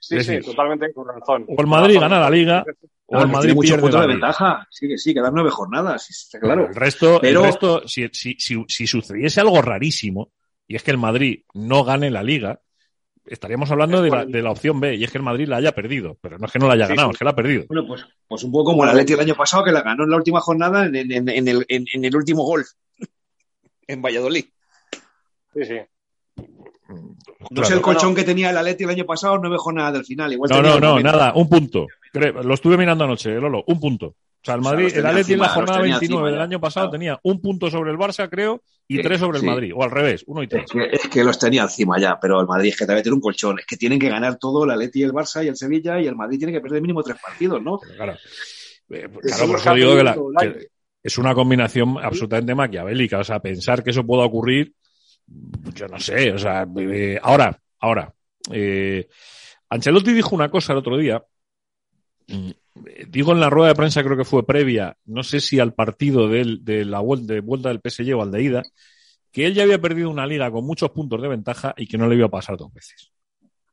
sí, 0.00 0.16
es 0.16 0.26
sí, 0.26 0.32
decir, 0.34 0.44
totalmente 0.50 0.92
con 0.92 1.06
razón. 1.08 1.44
O 1.48 1.60
el 1.60 1.66
Madrid 1.66 1.98
gana 1.98 2.20
la 2.20 2.30
liga, 2.30 2.64
o 3.06 3.20
el 3.20 3.26
Madrid 3.28 3.40
tiene 3.48 3.54
muchos 3.54 3.78
puntos 3.78 4.00
de 4.00 4.06
ventaja. 4.06 4.66
Sí, 4.70 4.86
que 4.88 4.96
sí, 4.98 5.12
quedan 5.12 5.34
nueve 5.34 5.50
jornadas, 5.50 6.08
está 6.08 6.38
claro. 6.38 6.68
El 6.68 6.74
resto, 6.74 7.18
Pero- 7.20 7.40
el 7.40 7.46
resto 7.46 7.88
si, 7.88 8.08
si, 8.12 8.36
si, 8.38 8.64
si 8.68 8.86
sucediese 8.86 9.40
algo 9.40 9.60
rarísimo, 9.60 10.30
y 10.68 10.76
es 10.76 10.82
que 10.82 10.92
el 10.92 10.98
Madrid 10.98 11.42
no 11.54 11.82
gane 11.84 12.10
la 12.10 12.22
liga, 12.22 12.60
estaríamos 13.24 13.68
hablando 13.72 14.02
de 14.02 14.10
la, 14.10 14.24
de 14.24 14.40
la 14.42 14.52
opción 14.52 14.78
B, 14.78 14.94
y 14.94 15.02
es 15.04 15.10
que 15.10 15.18
el 15.18 15.24
Madrid 15.24 15.48
la 15.48 15.56
haya 15.56 15.72
perdido. 15.72 16.16
Pero 16.20 16.38
no 16.38 16.46
es 16.46 16.52
que 16.52 16.58
no 16.60 16.68
la 16.68 16.74
haya 16.74 16.86
Sí, 16.86 16.90
ganado, 16.92 17.08
sí. 17.08 17.14
es 17.14 17.18
que 17.18 17.24
la 17.24 17.30
ha 17.32 17.36
perdido. 17.36 17.64
Bueno, 17.66 17.86
pues, 17.88 18.06
pues 18.28 18.44
un 18.44 18.52
poco 18.52 18.70
como 18.70 18.84
el 18.84 18.90
Atleti 18.90 19.14
el 19.14 19.20
año 19.20 19.34
pasado, 19.34 19.64
que 19.64 19.72
la 19.72 19.82
ganó 19.82 20.04
en 20.04 20.10
la 20.10 20.16
última 20.16 20.40
jornada 20.40 20.86
en, 20.86 20.94
en- 20.94 21.10
en- 21.12 21.28
en 21.28 21.48
el, 21.48 21.64
en- 21.68 21.86
en 21.92 22.04
el 22.04 22.14
último 22.16 22.44
gol 22.44 22.64
en 23.86 24.02
Valladolid. 24.02 24.44
Sí, 25.54 25.64
sí. 25.64 25.76
No 26.88 27.48
Claro. 27.48 27.68
sé 27.68 27.74
el 27.74 27.80
colchón 27.80 28.14
que 28.14 28.24
tenía 28.24 28.50
el 28.50 28.56
Atleti 28.56 28.84
el 28.84 28.90
año 28.90 29.04
pasado, 29.06 29.38
nueve 29.38 29.56
jornadas 29.58 29.92
del 29.94 30.04
final. 30.04 30.32
Igual 30.32 30.50
No, 30.50 30.62
no, 30.62 30.80
no, 30.80 31.00
nada, 31.00 31.32
un 31.34 31.48
punto. 31.48 31.86
Lo 32.12 32.54
estuve 32.54 32.76
mirando 32.76 33.04
anoche, 33.04 33.30
Lolo, 33.34 33.62
un 33.66 33.78
punto. 33.80 34.06
O 34.06 34.14
sea, 34.46 34.54
el 34.54 34.60
O 34.60 34.62
sea, 34.64 34.72
Madrid, 34.72 34.96
el 34.96 35.06
Atleti 35.06 35.32
en 35.32 35.38
la 35.40 35.48
jornada 35.48 35.78
los 35.78 35.82
tenía 35.84 35.98
29 35.98 36.28
encima 36.28 36.30
del 36.30 36.40
año 36.40 36.60
pasado 36.60 36.86
Claro. 36.86 36.92
tenía 36.98 37.20
un 37.24 37.40
punto 37.40 37.68
sobre 37.70 37.90
el 37.90 37.98
Barça, 37.98 38.28
creo, 38.30 38.62
y 38.86 38.96
Sí, 38.96 39.02
tres 39.02 39.18
sobre 39.20 39.40
sí. 39.40 39.44
el 39.46 39.50
Madrid. 39.50 39.72
O 39.74 39.82
al 39.82 39.90
revés, 39.90 40.22
uno 40.28 40.42
y 40.42 40.46
tres. 40.48 40.64
Es 40.66 40.70
que, 40.72 40.88
es 40.92 41.08
que 41.08 41.24
los 41.24 41.38
tenía 41.38 41.62
encima 41.62 41.98
ya, 41.98 42.18
pero 42.20 42.40
el 42.40 42.46
Madrid 42.46 42.68
es 42.70 42.76
que 42.78 42.86
también 42.86 43.02
tiene 43.02 43.14
un 43.16 43.20
colchón. 43.20 43.58
Es 43.58 43.66
que 43.66 43.76
tienen 43.76 43.98
que 43.98 44.08
ganar 44.08 44.36
todo 44.38 44.64
el 44.64 44.70
Atleti 44.70 45.00
y 45.00 45.02
el 45.02 45.12
Barça 45.12 45.44
y 45.44 45.48
el 45.48 45.56
Sevilla 45.56 46.00
y 46.00 46.06
el 46.06 46.14
Madrid 46.14 46.38
tiene 46.38 46.52
que 46.52 46.60
perder 46.60 46.80
mínimo 46.80 47.02
tres 47.02 47.16
partidos, 47.20 47.60
¿no? 47.62 47.78
Pero 47.80 47.94
claro, 47.96 48.12
eh, 48.12 49.08
claro, 49.20 49.46
por 49.48 49.56
eso 49.58 49.74
digo 49.74 49.96
que, 49.96 50.04
la- 50.04 50.14
que 50.14 50.68
es 51.06 51.18
una 51.18 51.34
combinación 51.36 51.98
absolutamente 52.02 52.52
maquiavélica. 52.52 53.20
O 53.20 53.24
sea, 53.24 53.38
pensar 53.38 53.84
que 53.84 53.90
eso 53.90 54.04
pueda 54.04 54.24
ocurrir, 54.24 54.74
yo 55.72 55.86
no 55.86 56.00
sé. 56.00 56.32
O 56.32 56.38
sea, 56.38 56.66
eh, 56.78 57.16
ahora, 57.22 57.56
ahora. 57.78 58.12
Eh, 58.50 59.06
Ancelotti 59.70 60.12
dijo 60.12 60.34
una 60.34 60.48
cosa 60.48 60.72
el 60.72 60.80
otro 60.80 60.96
día. 60.96 61.24
mm, 62.26 62.50
Digo 63.08 63.32
en 63.32 63.40
la 63.40 63.48
rueda 63.48 63.68
de 63.68 63.76
prensa, 63.76 64.02
creo 64.02 64.16
que 64.16 64.24
fue 64.24 64.44
previa, 64.44 64.98
no 65.06 65.22
sé 65.22 65.40
si 65.40 65.58
al 65.58 65.72
partido 65.72 66.28
de, 66.28 66.84
la 66.84 67.00
vuelta, 67.00 67.32
de 67.32 67.40
vuelta 67.40 67.70
del 67.70 67.80
PSG 67.80 68.14
o 68.14 68.22
al 68.22 68.30
de 68.30 68.42
ida, 68.42 68.62
que 69.32 69.46
él 69.46 69.54
ya 69.54 69.62
había 69.62 69.80
perdido 69.80 70.10
una 70.10 70.26
liga 70.26 70.50
con 70.50 70.66
muchos 70.66 70.90
puntos 70.90 71.22
de 71.22 71.28
ventaja 71.28 71.72
y 71.78 71.86
que 71.86 71.96
no 71.96 72.06
le 72.06 72.16
iba 72.16 72.26
a 72.26 72.30
pasar 72.30 72.58
dos 72.58 72.70
veces. 72.74 73.12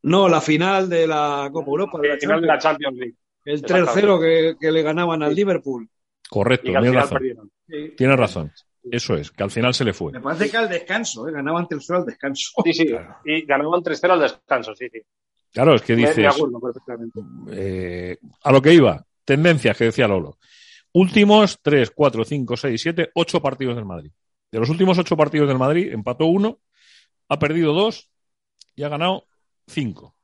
No, 0.03 0.29
la 0.29 0.39
final 0.39 0.87
de 0.87 1.05
la 1.05 1.49
Copa 1.51 1.71
Europa, 1.71 1.99
de 1.99 2.09
la 2.09 2.17
final 2.17 2.41
de 2.41 2.47
la 2.47 2.57
Champions. 2.59 2.93
Champions 2.93 2.97
League. 2.97 3.15
El 3.43 3.53
Exactamente. 3.55 4.07
3-0 4.07 4.21
que, 4.21 4.55
que 4.57 4.71
le 4.71 4.83
ganaban 4.83 5.21
al 5.21 5.35
Liverpool. 5.35 5.89
Correcto, 6.33 6.71
Y 6.71 6.75
al 6.75 6.83
final 6.83 6.95
razón. 6.95 7.17
perdieron. 7.19 7.51
Tienes 7.95 8.17
razón. 8.17 8.51
Eso 8.89 9.15
es, 9.15 9.29
que 9.29 9.43
al 9.43 9.51
final 9.51 9.71
se 9.73 9.85
le 9.85 9.93
fue. 9.93 10.11
Me 10.13 10.19
parece 10.19 10.49
que 10.49 10.57
al 10.57 10.67
descanso, 10.67 11.27
¿eh? 11.27 11.31
ganaban 11.31 11.67
3-0 11.67 11.95
al 11.97 12.05
descanso. 12.05 12.51
Sí, 12.63 12.73
sí. 12.73 12.87
Y 13.25 13.45
ganaban 13.45 13.81
3-0 13.81 14.09
al 14.11 14.19
descanso, 14.19 14.75
sí, 14.75 14.87
sí. 14.91 14.99
Claro, 15.51 15.75
es 15.75 15.83
que 15.83 15.95
dices, 15.95 16.17
Me 16.17 16.27
acuerdo 16.27 16.59
perfectamente. 16.59 17.19
eh, 17.51 18.17
a 18.43 18.51
lo 18.51 18.61
que 18.63 18.73
iba, 18.73 19.05
tendencias 19.23 19.77
que 19.77 19.85
decía 19.85 20.07
Lolo. 20.07 20.39
Últimos 20.93 21.59
3, 21.61 21.91
4, 21.91 22.25
5, 22.25 22.57
6, 22.57 22.81
7, 22.81 23.11
8 23.13 23.41
partidos 23.41 23.75
del 23.75 23.85
Madrid. 23.85 24.11
De 24.51 24.59
los 24.59 24.69
últimos 24.69 24.97
8 24.97 25.15
partidos 25.15 25.47
del 25.47 25.59
Madrid, 25.59 25.93
empató 25.93 26.25
uno, 26.25 26.59
ha 27.29 27.37
perdido 27.37 27.73
dos 27.73 28.09
y 28.75 28.81
ha 28.83 28.89
ganado 28.89 29.27
5. 29.67 30.15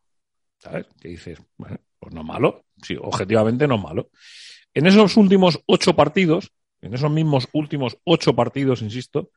¿Sabes? 0.58 0.88
Que 1.00 1.10
dices, 1.10 1.40
bueno, 1.56 1.78
pues 2.00 2.14
no 2.14 2.22
es 2.22 2.28
malo. 2.28 2.66
Sí, 2.82 2.98
objetivamente 3.00 3.68
no 3.68 3.76
es 3.76 3.82
malo. 3.84 4.10
En 4.74 4.86
esos 4.88 5.18
últimos 5.18 5.60
8 5.66 5.96
partidos, 5.96 6.52
en 6.82 6.94
esos 6.94 7.12
mismos 7.12 7.48
últimos 7.54 7.98
8 8.06 8.36
partidos, 8.36 8.82
insisto, 8.82 9.32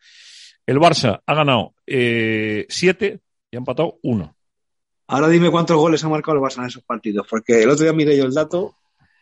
el 0.66 0.78
Barça 0.78 1.20
ha 1.26 1.34
ganado 1.34 1.74
7 1.86 3.20
y 3.50 3.56
ha 3.56 3.58
empatado 3.58 3.98
1. 4.02 4.36
Ahora 5.08 5.28
dime 5.28 5.50
cuántos 5.50 5.76
goles 5.76 6.02
ha 6.04 6.08
marcado 6.08 6.38
el 6.38 6.42
Barça 6.44 6.58
en 6.58 6.66
esos 6.66 6.82
partidos, 6.84 7.26
porque 7.28 7.62
el 7.62 7.70
otro 7.70 7.84
día 7.84 7.92
miré 7.92 8.16
yo 8.16 8.24
el 8.24 8.32
dato 8.34 8.74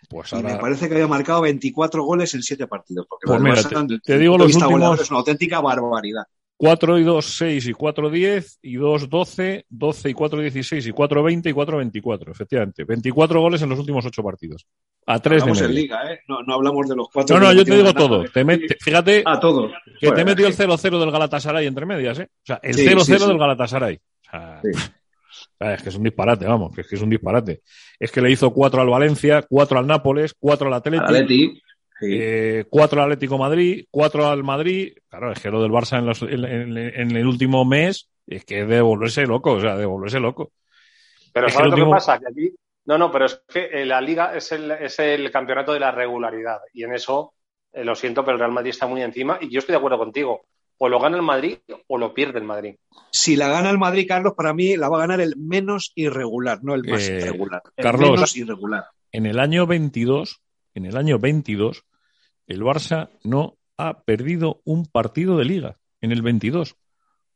Pues 0.09 0.33
y 0.33 0.37
me 0.43 0.57
parece 0.57 0.89
que 0.89 0.95
había 0.95 1.07
marcado 1.07 1.41
24 1.43 2.03
goles 2.05 2.35
en 2.35 2.43
7 2.43 2.67
partidos. 2.67 3.07
Porque 3.09 3.27
Pues 3.27 3.41
mira, 3.41 3.57
Barça, 3.57 4.01
te- 4.03 4.19
digo 4.19 4.37
los 4.37 4.47
últimos- 4.49 4.71
goleador, 4.73 5.01
Es 5.01 5.11
una 5.11 5.19
auténtica 5.21 5.61
barbaridad. 5.61 6.25
4 6.63 6.99
y 6.99 7.05
2, 7.05 7.25
6 7.25 7.67
y 7.69 7.73
4, 7.73 8.11
10 8.11 8.59
y 8.61 8.75
2, 8.75 9.09
12, 9.09 9.65
12 9.71 10.11
y 10.11 10.13
4, 10.13 10.41
16 10.43 10.87
y 10.89 10.91
4, 10.91 11.23
20 11.23 11.49
y 11.49 11.53
4, 11.55 11.77
24, 11.79 12.33
efectivamente. 12.33 12.85
24 12.85 13.41
goles 13.41 13.63
en 13.63 13.71
los 13.71 13.79
últimos 13.79 14.05
8 14.05 14.23
partidos. 14.23 14.67
A 15.07 15.19
3 15.21 15.37
de 15.37 15.41
Hablamos 15.41 15.61
en 15.63 15.69
media. 15.69 15.81
liga, 15.81 16.13
¿eh? 16.13 16.21
No, 16.29 16.43
no 16.43 16.53
hablamos 16.55 16.87
de 16.87 16.97
los 16.97 17.09
cuatro. 17.11 17.35
No, 17.39 17.41
que 17.41 17.47
no, 17.47 17.53
yo 17.55 17.65
te 17.65 17.75
digo 17.77 17.89
en 17.89 17.95
todo. 17.95 18.25
Te 18.25 18.45
met- 18.45 18.77
fíjate 18.79 19.23
Ah, 19.25 19.41
todo. 19.41 19.69
que 19.69 19.75
te 20.01 20.07
Bueno, 20.09 20.21
he 20.21 20.25
metido 20.27 20.49
el 20.49 20.55
0-0 20.55 21.01
del 21.01 21.11
Galatasaray 21.11 21.67
entre 21.67 21.87
medias, 21.87 22.19
¿eh? 22.19 22.29
O 22.31 22.45
sea, 22.47 22.61
el 22.63 22.75
Sí, 22.75 22.85
0-0 22.87 23.05
sí, 23.07 23.19
sí. 23.19 23.27
del 23.27 23.39
Galatasaray. 23.39 23.99
O 25.61 25.65
sea, 25.65 25.75
es 25.75 25.83
que 25.83 25.89
es 25.91 25.95
un 25.95 26.03
disparate, 26.05 26.45
vamos, 26.47 26.75
que 26.75 26.81
es 26.83 26.89
que 26.89 26.97
es 26.97 27.03
un 27.03 27.11
disparate. 27.11 27.63
Es 27.99 28.11
que 28.11 28.21
le 28.21 28.31
hizo 28.31 28.51
4 28.53 28.81
al 28.83 28.89
Valencia, 28.89 29.43
4 29.49 29.79
al 29.79 29.87
Nápoles, 29.87 30.35
4 30.39 30.67
al 30.69 30.75
Atlético. 30.75 31.05
Al 31.07 31.17
Eh, 32.03 32.65
cuatro 32.71 33.01
al 33.03 33.13
Atlético 33.13 33.39
Madrid, 33.39 33.85
cuatro 33.91 34.27
al 34.29 34.43
Madrid. 34.43 34.93
Claro, 35.09 35.33
es 35.33 35.41
que 35.41 35.51
lo 35.51 35.63
del 35.63 35.71
Barça 35.73 35.99
en, 35.99 36.07
los- 36.07 36.23
en- 36.23 36.45
en- 36.45 36.77
en 36.79 37.17
el 37.17 37.27
último 37.27 37.65
mes 37.65 38.09
es 38.27 38.45
que 38.45 38.63
es 38.63 38.69
de 38.69 38.81
volverse 38.81 39.27
loco, 39.27 39.53
o 39.53 39.61
sea, 39.61 39.77
de 39.77 39.87
volverse 39.87 40.21
loco. 40.21 40.53
Pero 41.33 41.47
Es 41.47 41.53
que 41.53 41.59
¿sabes 41.59 41.73
el 41.75 41.79
lo 41.81 41.87
que 41.87 41.91
pasa? 41.91 42.19
Que 42.19 42.27
aquí. 42.31 42.55
No, 42.87 42.97
no, 42.99 43.13
pero 43.13 43.27
es 43.27 43.43
que 43.47 43.67
eh, 43.73 43.85
la 43.87 44.01
liga 44.01 44.35
es 44.35 44.51
el, 44.53 44.71
es 44.71 44.99
el 44.99 45.31
campeonato 45.31 45.73
de 45.73 45.81
la 45.81 45.91
regularidad. 45.93 46.59
Y 46.73 46.85
en 46.85 46.95
eso, 46.95 47.35
eh, 47.73 47.85
lo 47.85 47.95
siento, 47.95 48.25
pero 48.25 48.35
el 48.35 48.41
Real 48.41 48.53
Madrid 48.53 48.71
está 48.71 48.87
muy 48.87 49.03
encima. 49.03 49.39
Y 49.41 49.51
yo 49.51 49.59
estoy 49.59 49.75
de 49.75 49.79
acuerdo 49.79 49.99
contigo. 49.99 50.43
O 50.79 50.89
lo 50.89 50.99
gana 50.99 51.17
el 51.19 51.23
Madrid 51.23 51.59
o 51.89 51.99
lo 51.99 52.15
pierde 52.15 52.39
el 52.39 52.47
Madrid. 52.47 52.75
Si 53.13 53.37
la 53.37 53.49
gana 53.49 53.69
el 53.69 53.77
Madrid, 53.79 54.07
Carlos, 54.09 54.33
para 54.35 54.55
mí 54.55 54.77
la 54.79 54.89
va 54.89 54.97
a 54.97 55.01
ganar 55.01 55.21
el 55.21 55.35
menos 55.37 55.93
irregular, 55.95 56.61
no 56.63 56.75
el 56.75 56.85
más 56.85 57.07
Eh, 57.07 57.19
irregular. 57.19 57.63
El 57.77 57.85
Carlos. 57.85 58.11
menos 58.13 58.37
irregular. 58.37 58.85
En 59.13 59.27
el 59.27 59.39
año 59.39 59.67
22, 59.67 60.41
en 60.75 60.87
el 60.87 60.97
año 60.97 61.19
22, 61.19 61.85
el 62.51 62.63
Barça 62.63 63.09
no 63.25 63.57
ha 63.79 64.03
perdido 64.03 64.61
un 64.65 64.87
partido 64.87 65.39
de 65.39 65.45
liga. 65.45 65.77
En 66.03 66.13
el 66.13 66.23
22. 66.23 66.75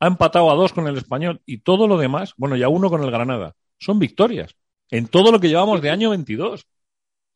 Ha 0.00 0.06
empatado 0.06 0.50
a 0.50 0.54
dos 0.54 0.72
con 0.72 0.86
el 0.88 0.96
español 0.96 1.40
y 1.46 1.58
todo 1.58 1.86
lo 1.86 1.96
demás, 1.98 2.32
bueno, 2.36 2.56
ya 2.56 2.68
uno 2.68 2.88
con 2.90 3.02
el 3.02 3.10
Granada. 3.10 3.54
Son 3.78 3.98
victorias. 3.98 4.54
En 4.90 5.06
todo 5.08 5.30
lo 5.32 5.38
que 5.40 5.48
llevamos 5.48 5.80
de 5.82 5.90
año 5.90 6.10
22. 6.10 6.66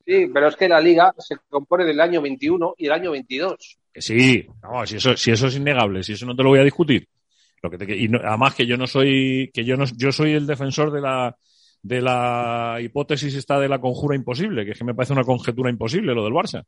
Sí, 0.06 0.26
pero 0.32 0.48
es 0.48 0.56
que 0.56 0.68
la 0.68 0.80
liga 0.80 1.14
se 1.18 1.36
compone 1.48 1.84
del 1.84 2.00
año 2.00 2.20
21 2.22 2.74
y 2.78 2.86
el 2.86 2.92
año 2.92 3.10
22. 3.10 3.78
Que 3.92 4.00
sí, 4.02 4.46
vamos, 4.62 4.88
si 4.88 4.96
eso, 4.96 5.16
si 5.16 5.30
eso 5.30 5.46
es 5.48 5.56
innegable, 5.56 6.02
si 6.02 6.14
eso 6.14 6.24
no 6.26 6.34
te 6.34 6.42
lo 6.42 6.48
voy 6.48 6.60
a 6.60 6.64
discutir. 6.64 7.06
Lo 7.62 7.70
que 7.70 7.78
te- 7.78 7.96
y 7.96 8.08
no- 8.08 8.20
además 8.24 8.54
que 8.54 8.66
yo 8.66 8.76
no 8.76 8.86
soy, 8.86 9.50
que 9.52 9.64
yo 9.64 9.76
no, 9.76 9.84
yo 9.96 10.10
soy 10.12 10.32
el 10.32 10.46
defensor 10.46 10.90
de 10.92 11.00
la, 11.02 11.36
de 11.82 12.00
la 12.00 12.78
hipótesis 12.80 13.34
esta 13.34 13.58
de 13.60 13.68
la 13.68 13.80
conjura 13.80 14.16
imposible, 14.16 14.64
que 14.64 14.70
es 14.72 14.78
que 14.78 14.84
me 14.84 14.94
parece 14.94 15.12
una 15.12 15.24
conjetura 15.24 15.70
imposible 15.70 16.14
lo 16.14 16.24
del 16.24 16.32
Barça. 16.32 16.64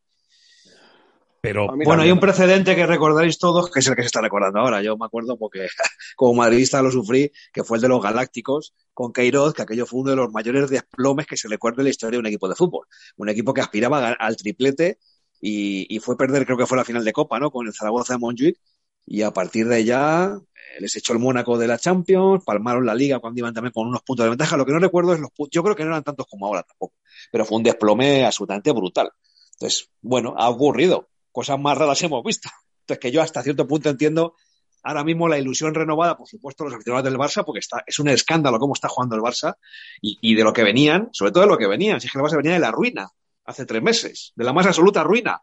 Pero 1.40 1.68
Bueno, 1.68 2.02
hay 2.02 2.10
un 2.10 2.20
precedente 2.20 2.76
que 2.76 2.86
recordaréis 2.86 3.38
todos, 3.38 3.70
que 3.70 3.80
es 3.80 3.86
el 3.86 3.96
que 3.96 4.02
se 4.02 4.06
está 4.06 4.20
recordando 4.20 4.60
ahora. 4.60 4.82
Yo 4.82 4.96
me 4.96 5.06
acuerdo 5.06 5.38
porque 5.38 5.66
como 6.16 6.34
madridista 6.34 6.82
lo 6.82 6.90
sufrí, 6.90 7.32
que 7.52 7.64
fue 7.64 7.78
el 7.78 7.82
de 7.82 7.88
los 7.88 8.02
Galácticos 8.02 8.74
con 8.92 9.12
Queiroz, 9.12 9.54
que 9.54 9.62
aquello 9.62 9.86
fue 9.86 10.00
uno 10.00 10.10
de 10.10 10.16
los 10.16 10.30
mayores 10.32 10.68
desplomes 10.68 11.26
que 11.26 11.36
se 11.36 11.48
recuerda 11.48 11.80
en 11.80 11.84
la 11.84 11.90
historia 11.90 12.16
de 12.16 12.20
un 12.20 12.26
equipo 12.26 12.48
de 12.48 12.54
fútbol. 12.56 12.86
Un 13.16 13.30
equipo 13.30 13.54
que 13.54 13.62
aspiraba 13.62 14.10
al 14.12 14.36
triplete 14.36 14.98
y, 15.40 15.86
y 15.94 15.98
fue 16.00 16.16
perder, 16.16 16.44
creo 16.44 16.58
que 16.58 16.66
fue 16.66 16.76
la 16.76 16.84
final 16.84 17.04
de 17.04 17.12
Copa, 17.12 17.38
¿no? 17.38 17.50
Con 17.50 17.66
el 17.66 17.72
Zaragoza 17.72 18.14
de 18.14 18.18
Montjuic. 18.18 18.58
Y 19.06 19.22
a 19.22 19.32
partir 19.32 19.66
de 19.66 19.76
allá 19.76 20.36
eh, 20.36 20.80
les 20.80 20.94
echó 20.96 21.14
el 21.14 21.18
Mónaco 21.18 21.56
de 21.56 21.66
la 21.66 21.78
Champions, 21.78 22.44
palmaron 22.44 22.84
la 22.84 22.94
liga 22.94 23.18
cuando 23.18 23.38
iban 23.38 23.54
también 23.54 23.72
con 23.72 23.88
unos 23.88 24.02
puntos 24.02 24.24
de 24.24 24.30
ventaja. 24.30 24.58
Lo 24.58 24.66
que 24.66 24.72
no 24.72 24.78
recuerdo 24.78 25.14
es 25.14 25.20
los 25.20 25.30
puntos. 25.30 25.52
Yo 25.52 25.62
creo 25.62 25.74
que 25.74 25.84
no 25.84 25.90
eran 25.90 26.04
tantos 26.04 26.26
como 26.28 26.46
ahora 26.46 26.62
tampoco, 26.62 26.94
pero 27.32 27.46
fue 27.46 27.56
un 27.56 27.62
desplome 27.62 28.26
absolutamente 28.26 28.70
brutal. 28.72 29.10
Entonces, 29.54 29.88
bueno, 30.00 30.34
ha 30.36 30.48
ocurrido. 30.48 31.08
Cosas 31.32 31.58
más 31.58 31.76
raras 31.78 32.02
hemos 32.02 32.22
visto. 32.24 32.48
Entonces, 32.80 33.00
que 33.00 33.10
yo 33.12 33.22
hasta 33.22 33.42
cierto 33.42 33.66
punto 33.66 33.88
entiendo 33.88 34.34
ahora 34.82 35.04
mismo 35.04 35.28
la 35.28 35.38
ilusión 35.38 35.74
renovada, 35.74 36.16
por 36.16 36.26
supuesto, 36.28 36.64
los 36.64 36.72
aficionados 36.74 37.04
del 37.04 37.18
Barça, 37.18 37.44
porque 37.44 37.60
está, 37.60 37.82
es 37.86 37.98
un 37.98 38.08
escándalo 38.08 38.58
cómo 38.58 38.74
está 38.74 38.88
jugando 38.88 39.14
el 39.14 39.22
Barça 39.22 39.54
y, 40.00 40.18
y 40.20 40.34
de 40.34 40.42
lo 40.42 40.52
que 40.52 40.62
venían, 40.64 41.08
sobre 41.12 41.32
todo 41.32 41.42
de 41.44 41.50
lo 41.50 41.58
que 41.58 41.66
venían. 41.66 42.00
Si 42.00 42.06
es 42.06 42.12
que 42.12 42.18
el 42.18 42.24
Barça 42.24 42.36
venía 42.36 42.52
de 42.54 42.58
la 42.60 42.70
ruina 42.70 43.08
hace 43.44 43.66
tres 43.66 43.82
meses, 43.82 44.32
de 44.36 44.44
la 44.44 44.52
más 44.52 44.66
absoluta 44.66 45.02
ruina. 45.04 45.42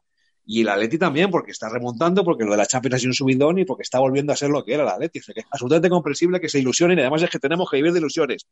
Y 0.50 0.62
el 0.62 0.69
Atleti 0.69 0.97
también, 0.97 1.30
porque 1.30 1.52
está 1.52 1.67
remontando, 1.67 2.23
porque 2.23 2.45
lo 2.45 2.52
de 2.52 2.58
la 2.58 2.65
Champions 2.65 2.95
ha 2.95 3.00
sido 3.00 3.10
un 3.10 3.13
subidón 3.15 3.60
y 3.60 3.65
porque 3.65 3.84
está 3.84 4.00
volviendo 4.00 4.32
a 4.32 4.36
ser 4.38 4.50
lo 4.50 4.63
que 4.63 4.73
era 4.76 4.84
el 4.84 4.89
Atleti. 4.89 5.19
O 5.19 5.23
sea, 5.23 5.34
que 5.34 5.41
es 5.41 5.45
absolutamente 5.52 5.89
comprensible 5.89 6.39
que 6.39 6.47
se 6.47 6.60
ilusionen 6.60 6.97
y 6.97 7.02
además 7.02 7.21
es 7.21 7.30
que 7.30 7.38
tenemos 7.39 7.69
que 7.69 7.76
vivir 7.78 7.91
de 7.91 8.00
ilusiones. 8.00 8.47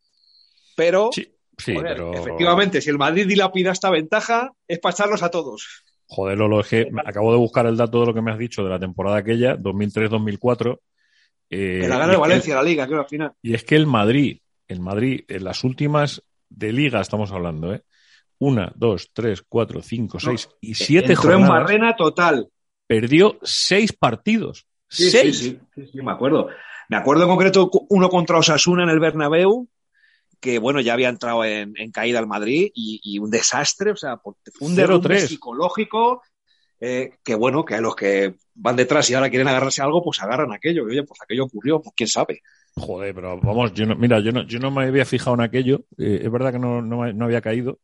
Pero, 0.76 1.10
sí, 1.14 1.74
joder, 1.74 1.96
pero- 1.96 2.14
efectivamente, 2.14 2.82
si 2.82 2.90
el 2.90 2.98
Madrid 2.98 3.26
dilapida 3.28 3.72
esta 3.72 3.90
ventaja, 3.90 4.52
es 4.68 4.80
para 4.80 4.94
echarlos 4.94 5.24
a 5.24 5.30
todos. 5.32 5.84
Joder, 6.08 6.38
Lolo, 6.38 6.60
es 6.62 6.68
que 6.68 6.90
acabo 7.06 7.32
de 7.32 7.38
buscar 7.40 7.66
el 7.66 7.78
dato 7.78 8.02
de 8.02 8.06
lo 8.08 8.14
que 8.14 8.22
me 8.22 8.32
has 8.32 8.38
dicho 8.38 8.64
de 8.64 8.70
la 8.70 8.80
temporada 8.80 9.18
aquella, 9.18 9.58
2003-2004. 9.58 10.80
eh, 11.50 11.80
Que 11.82 11.88
la 11.88 11.96
y 11.96 12.00
gana 12.00 12.06
es 12.06 12.14
el 12.16 12.22
Valencia, 12.22 12.56
la 12.56 12.64
liga, 12.64 12.88
creo, 12.88 13.00
al 13.00 13.08
final. 13.08 13.32
Y 13.42 13.54
es 13.54 13.64
que 13.64 13.76
el 13.76 13.88
Madrid, 13.88 14.40
el 14.68 14.80
Madrid, 14.80 15.22
en 15.28 15.44
las 15.44 15.64
últimas 15.64 16.22
de 16.50 16.72
liga 16.72 17.02
estamos 17.02 17.32
hablando, 17.32 17.74
¿eh? 17.74 17.84
Una, 18.38 18.72
dos, 18.76 19.12
tres, 19.14 19.44
cuatro, 19.48 19.82
cinco, 19.82 20.20
seis 20.20 20.50
y 20.60 20.74
siete 20.76 21.14
Entró 21.14 21.32
en 21.32 21.40
jornadas. 21.40 21.50
barrena 21.64 21.96
total. 21.96 22.50
Perdió 22.86 23.40
seis 23.42 23.94
partidos. 23.94 24.68
Sí, 24.90 25.10
seis. 25.10 25.38
Sí, 25.40 25.50
sí, 25.52 25.60
sí, 25.74 25.90
sí, 25.94 26.02
me 26.02 26.12
acuerdo. 26.12 26.50
Me 26.90 26.98
acuerdo 26.98 27.24
en 27.24 27.30
concreto 27.30 27.72
uno 27.90 28.10
contra 28.10 28.38
Osasuna 28.38 28.84
en 28.84 28.90
el 28.90 29.00
Bernabéu, 29.00 29.68
que 30.40 30.60
bueno, 30.60 30.80
ya 30.82 30.94
había 30.94 31.10
entrado 31.10 31.44
en, 31.44 31.74
en 31.78 31.92
caída 31.92 32.20
al 32.20 32.28
Madrid 32.28 32.72
y, 32.74 33.00
y 33.04 33.20
un 33.20 33.30
desastre, 33.30 33.92
o 33.92 33.96
sea, 33.96 34.20
un 34.60 34.76
derrumbe 34.76 35.18
0-3. 35.18 35.28
psicológico 35.28 36.22
eh, 36.80 37.12
que 37.24 37.36
bueno, 37.36 37.64
que 37.64 37.76
a 37.76 37.82
los 37.82 37.96
que 37.96 38.36
van 38.54 38.76
detrás 38.76 39.10
y 39.10 39.14
ahora 39.14 39.30
quieren 39.30 39.48
agarrarse 39.48 39.82
a 39.82 39.86
algo, 39.86 40.04
pues 40.04 40.22
agarran 40.22 40.52
aquello. 40.54 40.84
Y 40.88 40.92
oye, 40.92 41.04
pues 41.04 41.20
aquello 41.22 41.46
ocurrió, 41.46 41.82
pues 41.82 41.94
quién 41.96 42.10
sabe. 42.10 42.42
Joder, 42.76 43.16
pero 43.16 43.40
vamos, 43.40 43.74
yo 43.74 43.86
no, 43.86 43.96
mira, 43.96 44.20
yo 44.20 44.32
no, 44.34 44.44
yo 44.46 44.60
no 44.60 44.70
me 44.72 44.84
había 44.84 45.06
fijado 45.06 45.36
en 45.36 45.42
aquello. 45.42 45.86
eh, 45.98 46.20
es 46.24 46.32
verdad 46.32 46.52
que 46.52 46.60
no, 46.60 46.82
no, 46.82 47.12
no 47.14 47.26
había 47.26 47.40
caído, 47.42 47.80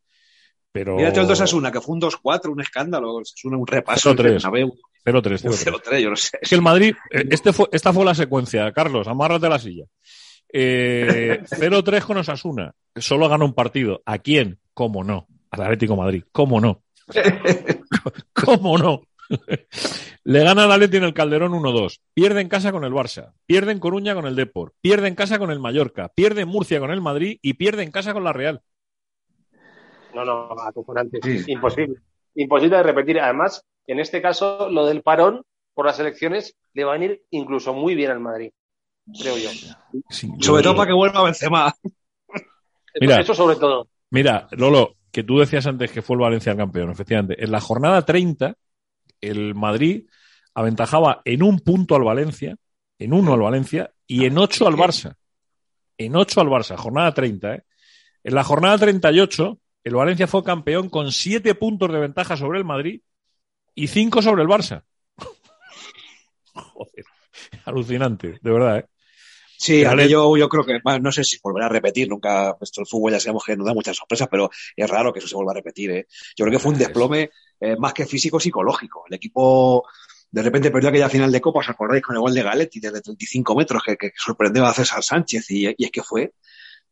pero. 0.72 0.98
Mírate 0.98 1.22
el 1.22 1.28
de 1.28 1.34
Osasuna, 1.34 1.72
que 1.72 1.80
fue 1.80 1.96
un 1.96 2.02
2-4, 2.02 2.52
un 2.52 2.62
escándalo, 2.62 3.16
Osasuna, 3.16 3.58
un 3.58 3.66
repaso. 3.68 4.12
en 4.12 4.20
el 4.20 4.26
0-3. 4.26 4.34
Bernabéu. 4.34 4.76
0-3, 5.06 5.46
Un 5.46 5.52
0-3. 5.54 5.82
0-3, 5.82 6.00
yo 6.00 6.10
no 6.10 6.16
sé. 6.18 6.38
Es 6.42 6.50
que 6.50 6.56
el 6.56 6.62
Madrid, 6.62 6.94
eh, 7.12 7.26
este 7.32 7.54
fue, 7.54 7.68
esta 7.72 7.94
fue 7.94 8.04
la 8.06 8.14
secuencia, 8.14 8.72
Carlos, 8.74 9.08
amárrate 9.08 9.46
a 9.46 9.50
la 9.50 9.60
silla. 9.60 9.86
Eh, 10.54 11.44
0-3 11.50 12.04
con 12.04 12.18
Osasuna. 12.18 12.74
Solo 12.96 13.30
gana 13.30 13.46
un 13.46 13.54
partido. 13.54 14.02
¿A 14.06 14.20
quién? 14.20 14.60
¿Cómo 14.74 15.04
no? 15.04 15.28
Al 15.50 15.64
Atlético 15.64 15.96
Madrid. 15.96 16.24
¿Cómo 16.32 16.60
no? 16.60 16.84
¿Cómo 18.34 18.78
no? 18.78 19.04
Le 20.24 20.44
gana 20.44 20.66
al 20.66 20.72
Atleti 20.72 20.98
en 20.98 21.04
el 21.04 21.14
Calderón 21.14 21.54
1-2. 21.54 22.00
Pierde 22.14 22.42
en 22.42 22.50
casa 22.50 22.72
con 22.72 22.84
el 22.84 22.92
Barça. 22.92 23.34
Pierde 23.46 23.72
en 23.72 23.80
Coruña 23.80 24.14
con 24.14 24.26
el 24.28 24.36
Depor. 24.36 24.74
Pierde 24.82 25.08
en 25.08 25.16
casa 25.16 25.40
con 25.40 25.52
el 25.52 25.60
Mallorca. 25.60 26.10
Pierde 26.10 26.42
en 26.42 26.50
Murcia 26.50 26.80
con 26.80 26.92
el 26.92 27.02
Madrid 27.02 27.40
y 27.42 27.54
pierde 27.54 27.84
en 27.84 27.92
casa 27.92 28.14
con 28.14 28.24
la 28.24 28.34
Real. 28.34 28.62
No, 30.14 30.26
no, 30.26 30.52
acojonante. 30.60 31.20
Imposible. 31.48 32.00
Imposible 32.36 32.78
de 32.78 32.84
repetir. 32.84 33.20
Además, 33.20 33.66
En 33.88 34.00
este 34.00 34.22
caso, 34.22 34.70
lo 34.70 34.86
del 34.86 35.02
parón 35.02 35.44
por 35.74 35.86
las 35.86 36.00
elecciones 36.00 36.56
le 36.74 36.84
va 36.84 36.92
a 36.92 36.98
venir 36.98 37.24
incluso 37.32 37.74
muy 37.74 37.96
bien 37.96 38.12
al 38.12 38.20
Madrid, 38.20 38.52
creo 39.20 39.38
yo. 39.38 39.50
sobre 40.40 40.64
todo 40.64 40.76
para 40.76 40.88
que 40.88 40.94
vuelva 40.94 41.20
a 41.20 41.24
Benzema. 41.24 41.74
Mira, 43.00 43.22
Eso 43.22 43.34
sobre 43.34 43.56
todo. 43.56 43.88
Mira, 44.10 44.48
Lolo, 44.52 44.98
que 45.12 45.24
tú 45.24 45.40
decías 45.40 45.66
antes 45.68 45.92
que 45.92 46.02
fue 46.02 46.16
el 46.16 46.22
Valencia 46.22 46.52
el 46.52 46.58
campeón, 46.58 46.92
efectivamente. 46.92 47.42
En 47.44 47.52
la 47.52 47.62
jornada 47.62 48.04
30, 48.04 48.56
el 49.22 49.56
Madrid 49.56 50.08
aventajaba 50.54 51.22
en 51.26 51.44
un 51.44 51.60
punto 51.60 51.96
al 51.96 52.04
Valencia, 52.04 52.56
en 53.00 53.14
uno 53.14 53.34
al 53.34 53.42
Valencia 53.42 53.92
y 54.08 54.26
en 54.26 54.38
ocho 54.38 54.68
al 54.68 54.76
Barça. 54.76 55.16
En 55.98 56.16
ocho 56.16 56.42
al 56.42 56.48
Barça, 56.48 56.76
jornada 56.78 57.14
30, 57.14 57.56
¿eh? 57.56 57.64
En 58.24 58.36
la 58.36 58.44
jornada 58.44 58.78
38, 58.78 59.60
el 59.84 59.96
Valencia 59.96 60.28
fue 60.28 60.44
campeón 60.44 60.90
con 60.90 61.12
siete 61.12 61.56
puntos 61.56 61.92
de 61.92 62.00
ventaja 62.00 62.38
sobre 62.38 62.60
el 62.60 62.66
Madrid 62.66 63.02
y 63.74 63.88
cinco 63.88 64.22
sobre 64.22 64.44
el 64.44 64.48
Barça. 64.48 64.84
Joder, 66.54 67.06
alucinante, 67.66 68.40
de 68.42 68.52
verdad, 68.52 68.80
¿eh? 68.80 68.86
Sí, 69.62 69.86
a 69.86 69.94
mí 69.94 70.08
yo, 70.08 70.36
yo 70.38 70.50
creo 70.50 70.66
que, 70.66 70.80
bueno, 70.84 70.98
no 71.04 71.12
sé 71.12 71.24
si 71.24 71.38
volverá 71.38 71.68
a 71.68 71.70
repetir, 71.70 72.10
nunca, 72.10 72.58
el 72.60 72.88
fútbol 72.88 73.12
ya 73.12 73.20
sabemos 73.20 73.44
que 73.46 73.56
nos 73.56 73.68
da 73.68 73.76
muchas 73.76 73.96
sorpresas, 73.96 74.28
pero 74.28 74.50
es 74.76 74.90
raro 74.90 75.14
que 75.14 75.20
eso 75.20 75.28
se 75.28 75.36
vuelva 75.36 75.52
a 75.52 75.56
repetir, 75.56 75.92
¿eh? 75.92 76.08
Yo 76.36 76.46
creo 76.46 76.58
que 76.58 76.64
fue 76.64 76.72
un 76.72 76.80
desplome 76.80 77.30
eh, 77.60 77.76
más 77.78 77.94
que 77.94 78.08
físico, 78.08 78.40
psicológico. 78.40 79.04
El 79.08 79.18
equipo 79.18 79.88
de 80.32 80.42
repente 80.42 80.72
perdió 80.72 80.90
aquella 80.90 81.10
final 81.10 81.32
de 81.32 81.40
Copa, 81.42 81.60
¿os 81.60 81.70
acordáis? 81.70 82.02
Con 82.02 82.16
el 82.16 82.22
gol 82.22 82.34
de 82.34 82.42
Galetti 82.42 82.80
desde 82.80 83.02
35 83.02 83.56
metros 83.56 83.84
que, 83.86 83.98
que 83.98 84.12
sorprendió 84.18 84.66
a 84.66 84.74
César 84.74 85.04
Sánchez 85.04 85.52
y, 85.52 85.68
y 85.68 85.86
es 85.86 85.92
que 85.92 86.02
fue, 86.02 86.34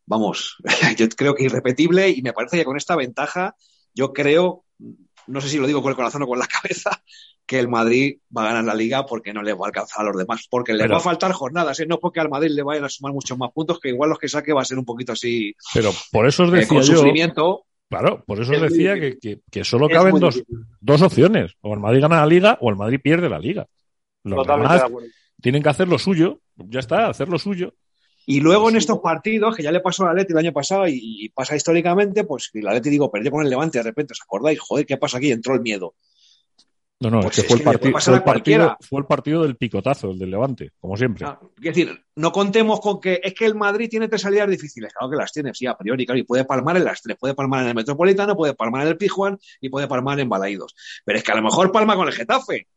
vamos, 0.05 0.57
yo 0.95 1.09
creo 1.09 1.33
que 1.33 1.45
irrepetible 1.45 2.07
y 2.09 2.21
me 2.21 2.33
parece 2.33 2.57
que 2.57 2.65
con 2.65 2.77
esta 2.77 2.95
ventaja, 2.95 3.55
yo 3.95 4.13
creo, 4.13 4.65
no 5.25 5.41
sé 5.41 5.49
si 5.49 5.57
lo 5.57 5.65
digo 5.65 5.81
con 5.81 5.89
el 5.89 5.95
corazón 5.95 6.21
o 6.21 6.27
con 6.27 6.37
la 6.37 6.45
cabeza, 6.61 7.01
que 7.49 7.57
el 7.57 7.67
Madrid 7.67 8.19
va 8.35 8.43
a 8.43 8.45
ganar 8.49 8.63
la 8.63 8.75
liga 8.75 9.07
porque 9.07 9.33
no 9.33 9.41
le 9.41 9.53
va 9.53 9.65
a 9.65 9.69
alcanzar 9.69 10.01
a 10.05 10.09
los 10.09 10.15
demás, 10.17 10.45
porque 10.51 10.73
le 10.73 10.83
Pero- 10.83 10.91
va 10.93 10.97
a 10.97 11.01
faltar 11.03 11.31
jornadas, 11.31 11.79
¿eh? 11.79 11.87
no 11.87 11.97
porque 11.99 12.19
al 12.19 12.29
Madrid 12.29 12.51
le 12.51 12.61
vayan 12.61 12.85
a 12.85 12.89
sumar 12.89 13.11
muchos 13.11 13.35
más 13.39 13.51
puntos, 13.51 13.79
que 13.79 13.89
igual 13.89 14.11
los 14.11 14.19
que 14.19 14.29
saque 14.29 14.53
va 14.53 14.61
a 14.61 14.65
ser 14.65 14.77
un 14.77 14.85
poquito 14.85 15.13
así 15.13 15.55
Pero 15.73 15.89
por 16.11 16.27
eso 16.27 16.43
os 16.43 16.49
eh, 16.49 16.57
decía 16.57 16.67
con 16.67 16.81
yo. 16.83 16.95
sufrimiento. 16.97 17.65
Claro, 17.89 18.23
por 18.27 18.39
eso 18.39 18.51
os 18.51 18.61
Es 18.61 18.69
decía 18.71 18.93
que, 18.99 19.17
que, 19.17 19.39
que 19.49 19.63
solo 19.63 19.87
Es 19.89 19.93
caben 19.95 20.19
dos, 20.19 20.43
dos 20.79 21.01
opciones. 21.01 21.53
O 21.61 21.73
el 21.73 21.79
Madrid 21.79 22.01
gana 22.01 22.17
la 22.17 22.27
liga 22.27 22.57
o 22.61 22.69
el 22.69 22.75
Madrid 22.75 22.99
pierde 23.01 23.27
la 23.29 23.39
liga. 23.39 23.65
Los 24.23 24.35
Totalmente 24.37 24.67
demás 24.73 24.81
de 24.81 24.87
acuerdo. 24.87 25.09
tienen 25.41 25.63
que 25.63 25.69
hacer 25.69 25.87
lo 25.87 25.97
suyo. 25.97 26.39
Ya 26.55 26.81
está, 26.81 27.07
hacer 27.07 27.29
lo 27.29 27.39
suyo. 27.39 27.73
Y 28.27 28.41
luego 28.41 28.69
en 28.69 28.75
estos 28.75 28.99
partidos, 28.99 29.55
que 29.55 29.63
ya 29.63 29.71
le 29.71 29.79
pasó 29.79 30.05
a 30.05 30.11
Atleti 30.11 30.33
el 30.33 30.37
año 30.37 30.53
pasado 30.53 30.87
y, 30.87 30.99
y 31.01 31.29
pasa 31.29 31.55
históricamente, 31.55 32.25
pues 32.25 32.51
el 32.53 32.67
Atleti, 32.67 32.91
digo, 32.91 33.09
perdió 33.09 33.31
con 33.31 33.43
el 33.43 33.49
Levante 33.49 33.79
de 33.79 33.83
repente, 33.85 34.11
¿os 34.13 34.21
acordáis? 34.21 34.59
Joder, 34.59 34.85
¿qué 34.85 34.97
pasa 34.97 35.17
aquí? 35.17 35.31
Entró 35.31 35.55
el 35.55 35.61
miedo. 35.61 35.95
No, 37.01 37.09
no, 37.09 37.21
Pues 37.21 37.39
es 37.39 37.45
que 37.45 37.53
es 37.53 37.63
fue 37.63 37.73
el, 37.73 37.79
que 37.79 37.91
partido, 37.91 37.99
fue, 37.99 38.13
el 38.13 38.23
partido, 38.23 38.77
fue 38.81 38.99
el 38.99 39.05
partido 39.05 39.43
del 39.43 39.55
picotazo, 39.55 40.11
el 40.11 40.19
del 40.19 40.31
Levante, 40.31 40.71
como 40.81 40.97
siempre. 40.97 41.25
Ah, 41.25 41.39
es 41.57 41.63
decir, 41.63 41.97
no 42.15 42.31
contemos 42.33 42.81
con 42.81 42.99
que 42.99 43.21
es 43.23 43.33
que 43.33 43.45
el 43.45 43.55
Madrid 43.55 43.87
tiene 43.89 44.09
tres 44.09 44.21
salidas 44.21 44.49
difíciles, 44.49 44.91
claro 44.91 45.09
que 45.09 45.15
las 45.15 45.31
tiene, 45.31 45.53
sí, 45.53 45.65
a 45.65 45.77
priori, 45.77 46.05
claro, 46.05 46.19
y 46.19 46.23
puede 46.23 46.43
palmar 46.43 46.75
en 46.75 46.83
las 46.83 47.01
tres, 47.01 47.15
puede 47.17 47.35
palmar 47.35 47.63
en 47.63 47.69
el 47.69 47.75
Metropolitano, 47.75 48.35
puede 48.35 48.53
palmar 48.53 48.81
en 48.81 48.89
el 48.89 48.97
Pijuan 48.97 49.39
y 49.61 49.69
puede 49.69 49.87
palmar 49.87 50.19
en 50.19 50.27
Balaídos. 50.27 50.75
Pero 51.05 51.17
es 51.17 51.23
que 51.23 51.31
a 51.31 51.35
lo 51.35 51.41
mejor 51.41 51.71
palma 51.71 51.95
con 51.95 52.05
el 52.05 52.13
Getafe, 52.13 52.67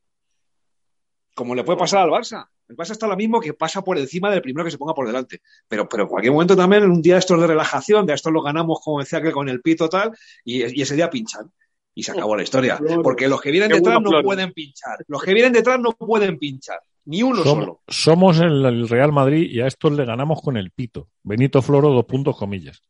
como 1.34 1.56
le 1.56 1.64
puede 1.64 1.78
pasar 1.78 2.02
al 2.02 2.10
Barça. 2.10 2.46
El 2.68 2.76
Barça 2.76 2.92
está 2.92 3.08
lo 3.08 3.16
mismo 3.16 3.40
que 3.40 3.54
pasa 3.54 3.82
por 3.82 3.98
encima 3.98 4.30
del 4.30 4.40
primero 4.40 4.64
que 4.64 4.70
se 4.70 4.78
ponga 4.78 4.94
por 4.94 5.06
delante. 5.06 5.40
Pero, 5.66 5.88
pero 5.88 6.04
en 6.04 6.08
cualquier 6.08 6.32
momento 6.32 6.54
también, 6.54 6.84
en 6.84 6.90
un 6.90 7.02
día 7.02 7.14
de 7.14 7.20
estos 7.20 7.40
de 7.40 7.46
relajación, 7.46 8.06
de 8.06 8.14
estos 8.14 8.32
lo 8.32 8.40
ganamos, 8.40 8.80
como 8.82 9.00
decía 9.00 9.20
que 9.20 9.32
con 9.32 9.48
el 9.48 9.60
pito 9.60 9.88
tal, 9.88 10.12
y, 10.44 10.78
y 10.78 10.82
ese 10.82 10.94
día 10.94 11.10
pinchan. 11.10 11.50
Y 11.94 12.02
se 12.02 12.12
acabó 12.12 12.36
la 12.36 12.42
historia. 12.42 12.80
Porque 13.02 13.28
los 13.28 13.40
que 13.40 13.50
vienen 13.50 13.68
Qué 13.70 13.76
detrás 13.76 13.96
bueno, 13.96 14.18
no 14.18 14.22
pueden 14.22 14.52
pinchar. 14.52 14.98
Los 15.08 15.22
que 15.22 15.34
vienen 15.34 15.52
detrás 15.52 15.78
no 15.78 15.92
pueden 15.92 16.38
pinchar. 16.38 16.80
Ni 17.04 17.22
uno 17.22 17.42
Som- 17.42 17.60
solo. 17.60 17.80
somos 17.88 18.38
el, 18.40 18.64
el 18.64 18.88
Real 18.88 19.12
Madrid 19.12 19.50
y 19.50 19.60
a 19.60 19.66
estos 19.66 19.92
le 19.92 20.04
ganamos 20.04 20.40
con 20.40 20.56
el 20.56 20.70
pito. 20.70 21.08
Benito 21.22 21.60
Floro, 21.60 21.90
dos 21.90 22.04
puntos, 22.06 22.36
comillas. 22.36 22.80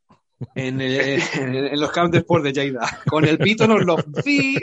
En, 0.55 0.81
en, 0.81 1.21
en 1.55 1.79
los 1.79 1.91
Camp 1.91 2.11
de 2.11 2.19
Sport 2.19 2.43
de 2.43 2.53
Lleida. 2.53 2.99
Con 3.07 3.25
el 3.25 3.37
pito 3.37 3.67
nos 3.67 3.83
lo 3.85 3.97
sí, 4.23 4.57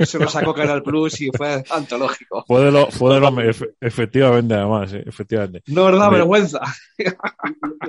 se 0.00 0.18
lo 0.18 0.28
sacó 0.28 0.52
Canal 0.54 0.82
Plus 0.82 1.20
y 1.20 1.30
fue 1.36 1.62
antológico. 1.70 2.44
Fue 2.46 2.64
de 2.64 2.70
lo, 2.72 2.86
fue 2.90 3.14
de 3.14 3.20
lo 3.20 3.28
efe- 3.30 3.74
efectivamente, 3.80 4.54
además, 4.54 4.92
eh, 4.92 5.04
efectivamente. 5.06 5.62
Nos 5.66 5.98
da 5.98 6.10
Me- 6.10 6.16
vergüenza. 6.18 6.60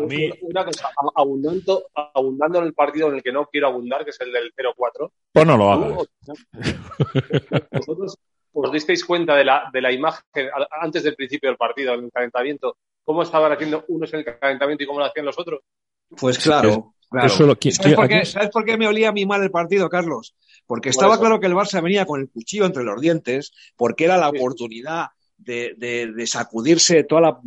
mí- 0.08 0.32
Una 0.42 0.66
cosa, 0.66 0.90
abundando, 1.16 1.84
abundando 2.14 2.60
en 2.60 2.66
el 2.66 2.74
partido 2.74 3.10
en 3.10 3.16
el 3.16 3.24
que 3.24 3.32
no 3.32 3.46
quiero 3.48 3.68
abundar, 3.68 4.04
que 4.04 4.12
es 4.12 4.22
el 4.22 4.32
del 4.32 4.52
0-4. 4.56 5.12
Pues 5.34 5.46
no 5.48 5.58
lo 5.58 5.72
hagas. 5.72 6.08
Vosotros 7.72 8.18
os 8.54 8.72
disteis 8.72 9.06
cuenta 9.06 9.36
de 9.36 9.46
la, 9.46 9.70
de 9.72 9.82
la 9.82 9.92
imagen 9.92 10.50
antes 10.82 11.04
del 11.04 11.16
principio 11.16 11.50
del 11.50 11.58
partido, 11.58 11.94
en 11.94 12.06
el 12.06 12.12
calentamiento, 12.12 12.78
cómo 13.04 13.24
estaban 13.24 13.52
haciendo 13.52 13.86
unos 13.88 14.14
en 14.14 14.20
el 14.20 14.40
calentamiento 14.40 14.84
y 14.84 14.88
cómo 14.88 15.00
lo 15.00 15.06
hacían 15.06 15.26
los 15.26 15.40
otros. 15.40 15.62
Pues 16.20 16.38
claro. 16.38 16.94
Claro. 17.12 17.28
Eso 17.28 17.46
lo- 17.46 17.56
¿quién- 17.58 17.76
¿Sabes, 17.76 17.96
por 17.96 18.08
qué, 18.08 18.26
sabes 18.26 18.50
por 18.50 18.66
qué 18.66 18.78
me 18.78 18.88
olía 18.88 19.10
a 19.10 19.12
mí 19.12 19.26
mal 19.28 19.44
el 19.44 19.52
partido, 19.52 19.88
Carlos? 19.90 20.34
Porque 20.66 20.90
Por 20.90 20.96
estaba 20.96 21.20
claro 21.20 21.40
que 21.40 21.46
el 21.48 21.54
Barça 21.54 21.84
venía 21.84 22.06
con 22.06 22.22
el 22.22 22.30
cuchillo 22.30 22.66
entre 22.66 22.84
los 22.84 23.00
dientes, 23.00 23.52
porque 23.76 24.06
era 24.06 24.18
la 24.18 24.30
oportunidad 24.30 25.08
de, 25.38 25.74
de- 25.78 26.12
de 26.14 26.28
sacudirse 26.28 27.04
toda 27.04 27.22
la 27.22 27.40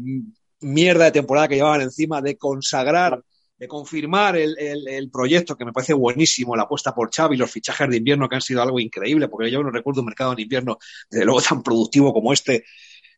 mierda 0.61 1.05
de 1.07 1.11
temporada 1.13 1.49
que 1.49 1.57
llevaban 1.57 1.81
encima, 1.83 2.21
de 2.23 2.37
consagrar, 2.37 3.23
de 3.57 3.69
confirmar 3.69 4.37
el, 4.37 4.57
el- 4.59 4.89
el 4.89 5.11
proyecto 5.11 5.57
que 5.57 5.65
me 5.65 5.73
parece 5.73 5.95
buenísimo, 5.95 6.57
la 6.57 6.65
apuesta 6.65 6.95
por 6.95 7.11
Xavi, 7.15 7.37
los 7.37 7.51
fichajes 7.51 7.89
de 7.89 7.97
invierno 7.97 8.29
que 8.29 8.35
han 8.35 8.41
sido 8.43 8.61
algo 8.63 8.79
increíble, 8.81 9.29
porque 9.29 9.51
yo 9.51 9.63
no 9.63 9.71
recuerdo 9.71 10.01
un 10.01 10.07
mercado 10.07 10.33
en 10.33 10.41
invierno, 10.41 10.79
desde 11.09 11.25
luego 11.25 11.41
tan 11.41 11.63
productivo 11.63 12.13
como 12.13 12.33
este. 12.33 12.65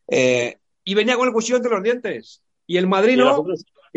Eh, 0.07 0.57
y 0.83 0.93
venía 0.93 1.17
con 1.17 1.27
el 1.27 1.33
cuchillo 1.33 1.57
entre 1.57 1.71
los 1.71 1.83
dientes. 1.83 2.41
Y 2.65 2.77
el 2.77 2.87
Madrid 2.87 3.17
no. 3.17 3.43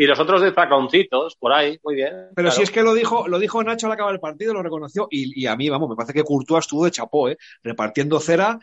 Y 0.01 0.07
los 0.07 0.19
otros 0.19 0.41
de 0.41 0.51
taconcitos, 0.51 1.35
por 1.35 1.53
ahí, 1.53 1.77
muy 1.83 1.93
bien. 1.93 2.09
Pero 2.35 2.47
claro. 2.47 2.51
si 2.53 2.63
es 2.63 2.71
que 2.71 2.81
lo 2.81 2.95
dijo, 2.95 3.27
lo 3.27 3.37
dijo 3.37 3.63
Nacho 3.63 3.85
al 3.85 3.93
acabar 3.93 4.11
el 4.11 4.19
partido, 4.19 4.51
lo 4.51 4.63
reconoció, 4.63 5.07
y, 5.11 5.43
y 5.43 5.45
a 5.45 5.55
mí, 5.55 5.69
vamos, 5.69 5.87
me 5.87 5.95
parece 5.95 6.13
que 6.13 6.23
Courtois 6.23 6.61
estuvo 6.61 6.85
de 6.85 6.89
chapó, 6.89 7.29
¿eh? 7.29 7.37
repartiendo 7.61 8.19
cera, 8.19 8.57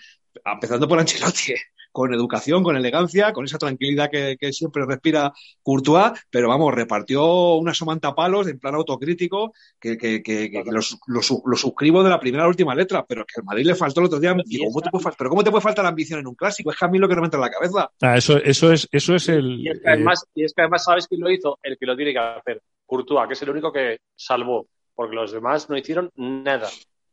empezando 0.45 0.89
por 0.89 0.99
Ancelotti, 0.99 1.53
¿eh? 1.53 1.61
Con 1.99 2.15
educación, 2.15 2.63
con 2.63 2.77
elegancia, 2.77 3.33
con 3.33 3.45
esa 3.45 3.59
tranquilidad 3.59 4.09
que, 4.09 4.37
que 4.39 4.53
siempre 4.53 4.85
respira 4.87 5.33
Courtois, 5.63 6.13
pero 6.31 6.49
vamos, 6.49 6.73
repartió 6.73 7.55
una 7.55 7.73
palos 8.15 8.47
en 8.47 8.59
plan 8.61 8.75
autocrítico, 8.77 9.53
que, 9.81 9.99
que, 9.99 10.23
que, 10.23 10.51
que 10.51 10.63
lo, 10.71 10.81
su- 10.81 10.99
lo 11.09 11.23
su- 11.23 11.43
lo 11.45 11.57
suscribo 11.57 12.03
de 12.05 12.11
la 12.11 12.21
primera 12.21 12.45
a 12.45 12.47
la 12.47 12.51
última 12.51 12.75
letra, 12.75 13.05
pero 13.05 13.25
que 13.27 13.41
al 13.41 13.45
Madrid 13.45 13.67
le 13.67 13.75
faltó 13.75 14.01
el 14.01 14.07
otro 14.07 14.21
día, 14.21 14.35
digo, 14.47 14.67
¿cómo 14.67 14.81
te 14.81 14.91
puede 14.91 15.05
fal- 15.05 15.15
pero 15.19 15.31
¿cómo 15.31 15.43
te 15.43 15.51
puede 15.51 15.63
faltar 15.63 15.83
la 15.85 15.89
ambición 15.91 16.21
en 16.21 16.27
un 16.29 16.35
clásico? 16.37 16.71
Es 16.71 16.77
que 16.79 16.85
a 16.85 16.89
mí 16.89 16.99
lo 16.99 17.09
que 17.09 17.15
no 17.17 17.23
me 17.23 17.27
entra 17.27 17.39
en 17.39 17.47
la 17.47 17.51
cabeza. 17.51 17.91
Ah, 18.01 18.17
eso, 18.17 18.37
eso 18.39 18.73
es, 18.73 18.89
eso 18.93 19.15
es 19.17 19.29
el. 19.29 19.59
Y 19.61 19.69
es, 19.69 19.81
que 19.81 19.89
eh, 19.89 19.93
además, 19.93 20.25
y 20.35 20.45
es 20.45 20.53
que 20.55 20.63
además, 20.63 20.85
¿sabes 20.85 21.09
quién 21.09 21.21
lo 21.21 21.31
hizo? 21.31 21.59
El 21.63 21.77
que 21.79 21.87
lo 21.87 21.97
tiene 21.97 22.13
que 22.13 22.19
hacer. 22.21 22.63
Courtois, 22.87 23.27
que 23.27 23.35
es 23.35 23.43
el 23.43 23.51
único 23.51 23.73
que 23.73 23.99
salvó, 24.15 24.67
porque 24.95 25.17
los 25.17 25.33
demás 25.33 25.69
no 25.69 25.77
hicieron 25.77 26.11
nada. 26.17 26.69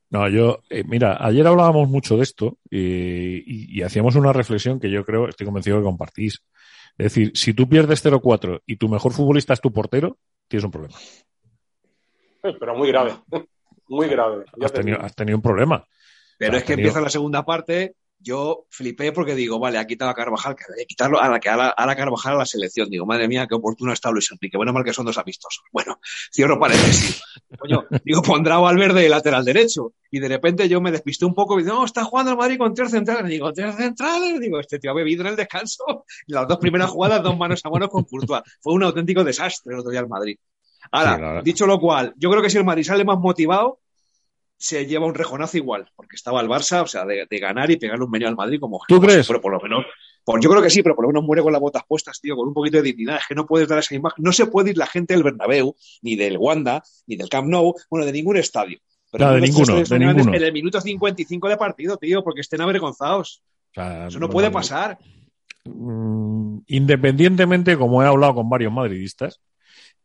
No, 0.10 0.30
yo, 0.30 0.60
eh, 0.70 0.84
mira, 0.86 1.18
ayer 1.20 1.46
hablábamos 1.48 1.90
mucho 1.90 2.16
de 2.18 2.24
esto 2.24 2.58
eh, 2.72 3.42
y, 3.46 3.80
y 3.80 3.82
hacíamos 3.84 4.16
una 4.16 4.32
reflexión 4.34 4.80
que 4.80 4.90
yo 4.92 5.04
creo, 5.04 5.28
estoy 5.28 5.46
convencido 5.46 5.78
que 5.80 5.84
compartís. 5.84 6.42
Es 6.98 7.06
decir, 7.06 7.32
si 7.36 7.54
tú 7.54 7.68
pierdes 7.68 8.04
0-4 8.06 8.62
y 8.66 8.78
tu 8.78 8.88
mejor 8.88 9.12
futbolista 9.14 9.54
es 9.54 9.62
tu 9.62 9.74
portero, 9.74 10.18
tienes 10.48 10.64
un 10.64 10.72
problema. 10.72 10.96
Pero 12.60 12.76
muy 12.76 12.88
grave. 12.90 13.14
Muy 13.88 14.08
grave. 14.08 14.46
Has 14.64 14.72
te 14.72 14.80
tenido, 14.80 14.98
digo. 14.98 15.06
has 15.06 15.16
tenido 15.16 15.38
un 15.38 15.44
problema. 15.44 15.86
Pero 16.40 16.54
Has 16.54 16.58
es 16.58 16.64
que 16.64 16.74
tenido- 16.74 16.88
empieza 16.90 17.02
la 17.04 17.10
segunda 17.12 17.46
parte, 17.46 17.94
yo 18.18 18.66
flipé 18.72 19.12
porque 19.12 19.36
digo, 19.36 19.60
vale, 19.60 19.78
ha 19.78 19.86
quitado 19.86 20.10
a 20.10 20.16
Carvajal, 20.16 20.56
que 20.56 20.64
que 20.76 20.86
quitarlo 20.88 21.22
a 21.22 21.30
la 21.30 21.40
que 21.40 21.50
ahora, 21.50 21.70
ahora 21.70 21.96
Carvajal 21.96 22.34
a 22.34 22.38
la 22.40 22.46
selección. 22.48 22.90
Digo, 22.90 23.06
madre 23.06 23.28
mía, 23.28 23.46
qué 23.48 23.54
oportuno 23.54 23.94
está 23.94 24.10
Luis 24.10 24.32
Enrique. 24.32 24.58
Bueno, 24.58 24.74
mal 24.74 24.84
que 24.84 24.92
son 24.92 25.06
dos 25.06 25.20
amistosos. 25.20 25.62
Bueno, 25.72 26.00
cierro 26.34 26.60
paréntesis. 26.60 27.22
Coño, 27.68 27.86
digo, 28.04 28.22
pondrá 28.22 28.58
Valverde 28.58 29.02
de 29.02 29.10
lateral 29.10 29.44
derecho. 29.44 29.94
Y 30.12 30.20
de 30.20 30.28
repente 30.28 30.70
yo 30.70 30.80
me 30.82 30.92
despisté 30.92 31.26
un 31.26 31.34
poco 31.34 31.60
y 31.60 31.64
digo, 31.64 31.76
no, 31.76 31.86
está 31.86 32.04
jugando 32.04 32.32
el 32.32 32.38
Madrid 32.38 32.58
con 32.58 32.74
tres 32.74 32.92
centrales. 32.92 33.30
Digo, 33.30 33.52
tres 33.52 33.76
centrales. 33.76 34.40
Digo, 34.40 34.60
este 34.60 34.80
tío 34.80 34.92
ha 34.92 34.94
bebido 34.94 35.22
en 35.22 35.28
el 35.28 35.36
descanso. 35.36 36.06
Y 36.28 36.34
las 36.34 36.48
dos 36.48 36.58
primeras 36.58 36.90
jugadas, 36.90 37.24
dos 37.24 37.38
manos 37.38 37.62
a 37.64 37.70
mano 37.70 37.90
con 37.90 38.04
Courtois. 38.04 38.42
Fue 38.62 38.74
un 38.74 38.84
auténtico 38.84 39.24
desastre 39.24 39.74
el 39.74 39.80
otro 39.80 39.92
día 39.92 40.02
el 40.02 40.08
Madrid. 40.08 40.38
Ahora, 40.92 41.40
Sí, 41.40 41.46
dicho 41.46 41.66
lo 41.66 41.80
cual, 41.80 42.14
yo 42.16 42.30
creo 42.30 42.42
que 42.42 42.50
si 42.50 42.58
el 42.58 42.64
Madrid 42.64 42.84
sale 42.84 43.04
más 43.04 43.18
motivado, 43.18 43.80
se 44.58 44.86
lleva 44.86 45.06
un 45.06 45.16
rejonazo 45.16 45.58
igual, 45.58 45.90
porque 45.96 46.16
estaba 46.16 46.42
el 46.42 46.48
Barça, 46.48 46.84
o 46.84 46.88
sea, 46.88 47.06
de, 47.06 47.26
de 47.30 47.40
ganar 47.40 47.70
y 47.72 47.78
pegarle 47.78 48.06
un 48.06 48.12
meneo 48.12 48.30
al 48.30 48.36
Madrid 48.36 48.60
como 48.60 48.80
¿Tú 48.88 49.02
crees? 49.02 49.26
fuera, 49.26 49.42
por 49.42 49.52
lo 49.52 49.60
menos. 49.60 49.86
Pues 50.26 50.44
yo 50.44 50.50
creo 50.50 50.62
que 50.62 50.72
sí, 50.72 50.82
pero 50.82 50.96
por 50.96 51.04
lo 51.04 51.10
menos 51.10 51.24
muere 51.24 51.44
con 51.44 51.54
las 51.54 51.62
botas 51.62 51.84
puestas, 51.88 52.20
tío, 52.20 52.36
con 52.36 52.48
un 52.48 52.54
poquito 52.54 52.78
de 52.78 52.84
dignidad. 52.84 53.18
Es 53.18 53.28
que 53.28 53.36
no 53.36 53.46
puedes 53.46 53.68
dar 53.68 53.80
esa 53.80 53.94
imagen. 53.94 54.24
No 54.24 54.34
se 54.34 54.48
puede 54.48 54.72
ir 54.72 54.78
la 54.78 54.88
gente 54.88 55.14
del 55.14 55.24
Bernabéu, 55.24 55.76
ni 56.02 56.16
del 56.16 56.38
Wanda, 56.38 56.84
ni 57.06 57.16
del 57.16 57.30
Camp 57.30 57.48
Nou, 57.48 57.76
bueno, 57.90 58.06
de 58.06 58.12
ningún 58.12 58.38
estadio. 58.38 58.80
No, 59.14 59.32
de 59.34 59.42
ninguno, 59.42 59.76
de. 59.76 59.96
En 59.96 60.44
el 60.44 60.52
minuto 60.52 60.82
55 60.82 61.48
de 61.48 61.58
partido, 61.58 61.98
tío, 61.98 62.24
porque 62.24 62.42
estén 62.42 62.60
avergonzados. 62.60 63.44
O 63.70 63.74
sea, 63.74 64.08
Eso 64.08 64.20
no 64.20 64.30
puede 64.30 64.52
pasar. 64.52 64.98
Mm, 65.64 66.36
Independientemente, 66.68 67.78
como 67.78 68.02
he 68.02 68.08
hablado 68.08 68.36
con 68.36 68.50
varios 68.50 68.74
madridistas, 68.74 69.42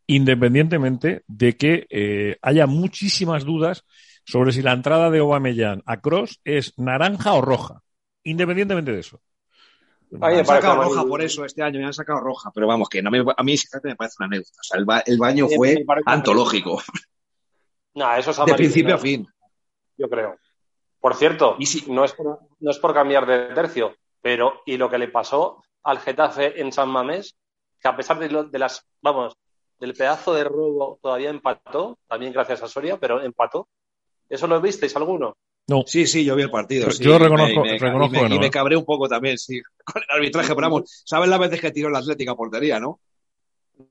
independientemente 0.07 1.23
de 1.27 1.57
que 1.57 1.87
eh, 1.89 2.37
haya 2.41 2.67
muchísimas 2.67 3.45
dudas 3.45 3.85
sobre 4.25 4.51
si 4.51 4.61
la 4.61 4.73
entrada 4.73 5.09
de 5.09 5.19
Aubameyang 5.19 5.81
a 5.85 5.99
Cross 6.01 6.39
es 6.43 6.77
naranja 6.77 7.33
o 7.33 7.41
roja, 7.41 7.81
independientemente 8.23 8.91
de 8.91 8.99
eso. 8.99 9.21
Me 10.11 10.27
han 10.39 10.45
sacado 10.45 10.75
roja 10.83 11.05
por 11.05 11.21
eso 11.21 11.45
este 11.45 11.63
año, 11.63 11.79
me 11.79 11.85
han 11.85 11.93
sacado 11.93 12.19
roja, 12.19 12.51
pero 12.53 12.67
vamos, 12.67 12.89
que 12.89 13.01
no 13.01 13.09
me, 13.09 13.19
a 13.19 13.43
mí 13.43 13.55
me 13.83 13.95
parece 13.95 14.15
una 14.19 14.25
anécdota. 14.27 14.57
O 14.59 14.63
sea, 14.63 14.77
el, 14.79 14.85
ba- 14.85 15.03
el 15.05 15.17
baño 15.17 15.47
Sí, 15.47 15.55
fue 15.55 15.85
antológico, 16.05 16.81
No, 17.95 18.13
eso 18.15 18.31
es 18.31 18.37
de 18.37 18.53
principio 18.55 18.95
a 18.95 18.97
fin. 18.97 19.27
Yo 19.97 20.09
creo. 20.09 20.37
Por 20.99 21.15
cierto, 21.15 21.55
Y 21.59 21.65
si- 21.65 21.91
no, 21.91 22.03
es 22.03 22.13
por, 22.13 22.39
no 22.59 22.71
es 22.71 22.77
por 22.79 22.93
cambiar 22.93 23.25
de 23.25 23.53
tercio, 23.55 23.95
pero 24.21 24.61
y 24.65 24.77
lo 24.77 24.89
que 24.89 24.97
le 24.97 25.07
pasó 25.07 25.63
al 25.83 25.99
Getafe 25.99 26.61
en 26.61 26.71
San 26.71 26.89
Mamés, 26.89 27.35
que 27.79 27.87
a 27.87 27.95
pesar 27.95 28.19
de, 28.19 28.29
lo- 28.29 28.43
de 28.43 28.59
las, 28.59 28.85
vamos, 29.01 29.35
del 29.79 29.93
pedazo 29.93 30.33
de 30.33 30.43
robo 30.43 30.99
todavía 31.01 31.29
empató, 31.31 31.97
también 32.07 32.33
gracias 32.33 32.61
a 32.61 32.67
Soria, 32.67 32.97
pero 32.99 33.21
empató. 33.21 33.67
¿Eso 34.29 34.45
lo 34.47 34.61
visteis 34.61 34.95
alguno? 34.95 35.35
No, 35.67 35.83
Sí, 35.85 36.05
sí, 36.07 36.25
yo 36.25 36.35
vi 36.35 36.43
el 36.43 36.51
partido. 36.51 36.85
Yo 36.87 36.91
sí, 36.91 37.03
reconozco- 37.03 37.51
y 37.53 37.59
me, 37.59 37.69
y 37.69 37.71
me- 37.73 37.77
reconozco 37.77 38.15
y 38.15 38.17
me- 38.17 38.23
que 38.23 38.29
no, 38.29 38.35
y 38.35 38.39
me 38.39 38.49
cabré 38.49 38.75
un 38.75 38.85
poco 38.85 39.07
también, 39.07 39.37
sí, 39.37 39.61
con 39.85 40.01
el 40.01 40.15
arbitraje, 40.15 40.49
pero 40.55 40.61
vamos, 40.69 41.03
¿sabes 41.05 41.29
las 41.29 41.39
veces 41.39 41.61
que 41.61 41.71
tiró 41.71 41.89
la 41.89 41.99
Atlética 41.99 42.31
a 42.31 42.35
portería, 42.35 42.79
no? 42.79 42.99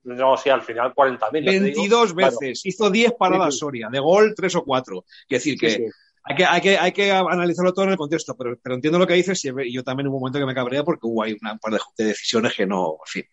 No, 0.03 0.37
sí, 0.37 0.49
al 0.49 0.61
final 0.61 0.93
40.000. 0.93 1.43
ya 1.43 1.51
te 1.51 1.59
digo. 1.59 1.63
22 1.81 2.13
Claro. 2.13 2.31
veces, 2.39 2.61
hizo 2.65 2.89
10 2.89 3.13
paradas 3.17 3.47
Sí, 3.53 3.57
sí. 3.57 3.59
Soria, 3.59 3.89
de 3.91 3.99
gol 3.99 4.33
3 4.35 4.55
o 4.55 4.63
4. 4.63 5.03
Es 5.27 5.43
decir, 5.43 5.57
que 5.59 5.69
Sí, 5.69 5.75
sí. 5.77 5.83
Hay, 6.23 6.35
que, 6.35 6.45
hay, 6.45 6.61
que, 6.61 6.77
hay 6.77 6.91
que 6.91 7.11
analizarlo 7.11 7.73
todo 7.73 7.85
en 7.85 7.91
el 7.91 7.97
contexto, 7.97 8.37
pero, 8.37 8.55
pero 8.61 8.75
entiendo 8.75 8.99
lo 8.99 9.07
que 9.07 9.15
dices 9.15 9.43
y 9.43 9.73
yo 9.73 9.83
también 9.83 10.07
hubo 10.07 10.17
un 10.17 10.21
momento 10.21 10.37
que 10.37 10.45
me 10.45 10.53
cabrea 10.53 10.83
porque 10.83 11.07
hubo 11.07 11.23
ahí 11.23 11.35
una- 11.41 11.53
un 11.53 11.59
par 11.59 11.73
de, 11.73 11.79
de 11.97 12.05
decisiones 12.05 12.53
que 12.53 12.67
no, 12.67 12.97
en 13.05 13.11
fin. 13.11 13.23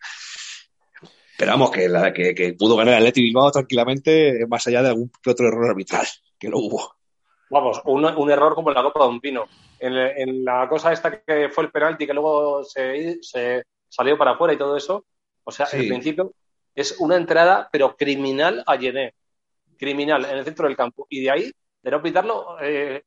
Pero 1.37 1.51
vamos, 1.53 1.71
que, 1.71 1.87
la, 1.89 2.13
que, 2.15 2.35
que 2.35 2.55
pudo 2.55 2.77
ganar 2.77 2.95
el 2.95 3.01
Atleti 3.01 3.21
Bilbao 3.23 3.53
tranquilamente, 3.53 4.47
más 4.49 4.67
allá 4.67 4.83
de 4.83 4.89
algún 4.89 5.13
que 5.23 5.31
otro 5.31 5.47
error 5.49 5.69
arbitral, 5.71 6.07
que 6.39 6.49
lo 6.49 6.59
hubo. 6.61 6.98
Vamos, 7.51 7.81
un, 7.85 8.05
un 8.05 8.31
error 8.31 8.55
como 8.55 8.71
en 8.71 8.75
la 8.77 8.83
Copa 8.83 9.05
de 9.05 9.11
un 9.11 9.21
Pino. 9.21 9.45
En, 9.79 9.97
en 9.97 10.45
la 10.45 10.69
cosa 10.69 10.93
esta 10.93 11.21
que 11.21 11.49
fue 11.49 11.65
el 11.65 11.71
penalti 11.71 12.07
que 12.07 12.13
luego 12.15 12.65
se, 12.65 13.19
se 13.23 13.65
salió 13.89 14.19
para 14.19 14.33
afuera 14.33 14.53
y 14.55 14.59
todo 14.59 14.77
eso, 14.77 15.05
o 15.45 15.51
sea, 15.53 15.67
Sí. 15.67 15.79
en 15.83 15.89
principio 15.89 16.33
es 16.75 16.97
una 17.01 17.17
entrada, 17.17 17.69
pero 17.73 17.97
criminal 17.97 18.63
a 18.67 18.77
Llené. 18.77 19.15
Criminal, 19.79 20.25
en 20.25 20.39
el 20.39 20.45
centro 20.45 20.67
del 20.67 20.77
campo. 20.77 21.07
Y 21.09 21.23
de 21.23 21.31
ahí, 21.31 21.53
de 21.83 21.91
no 21.91 22.03
pitarlo, 22.03 22.57
eh, 22.61 23.03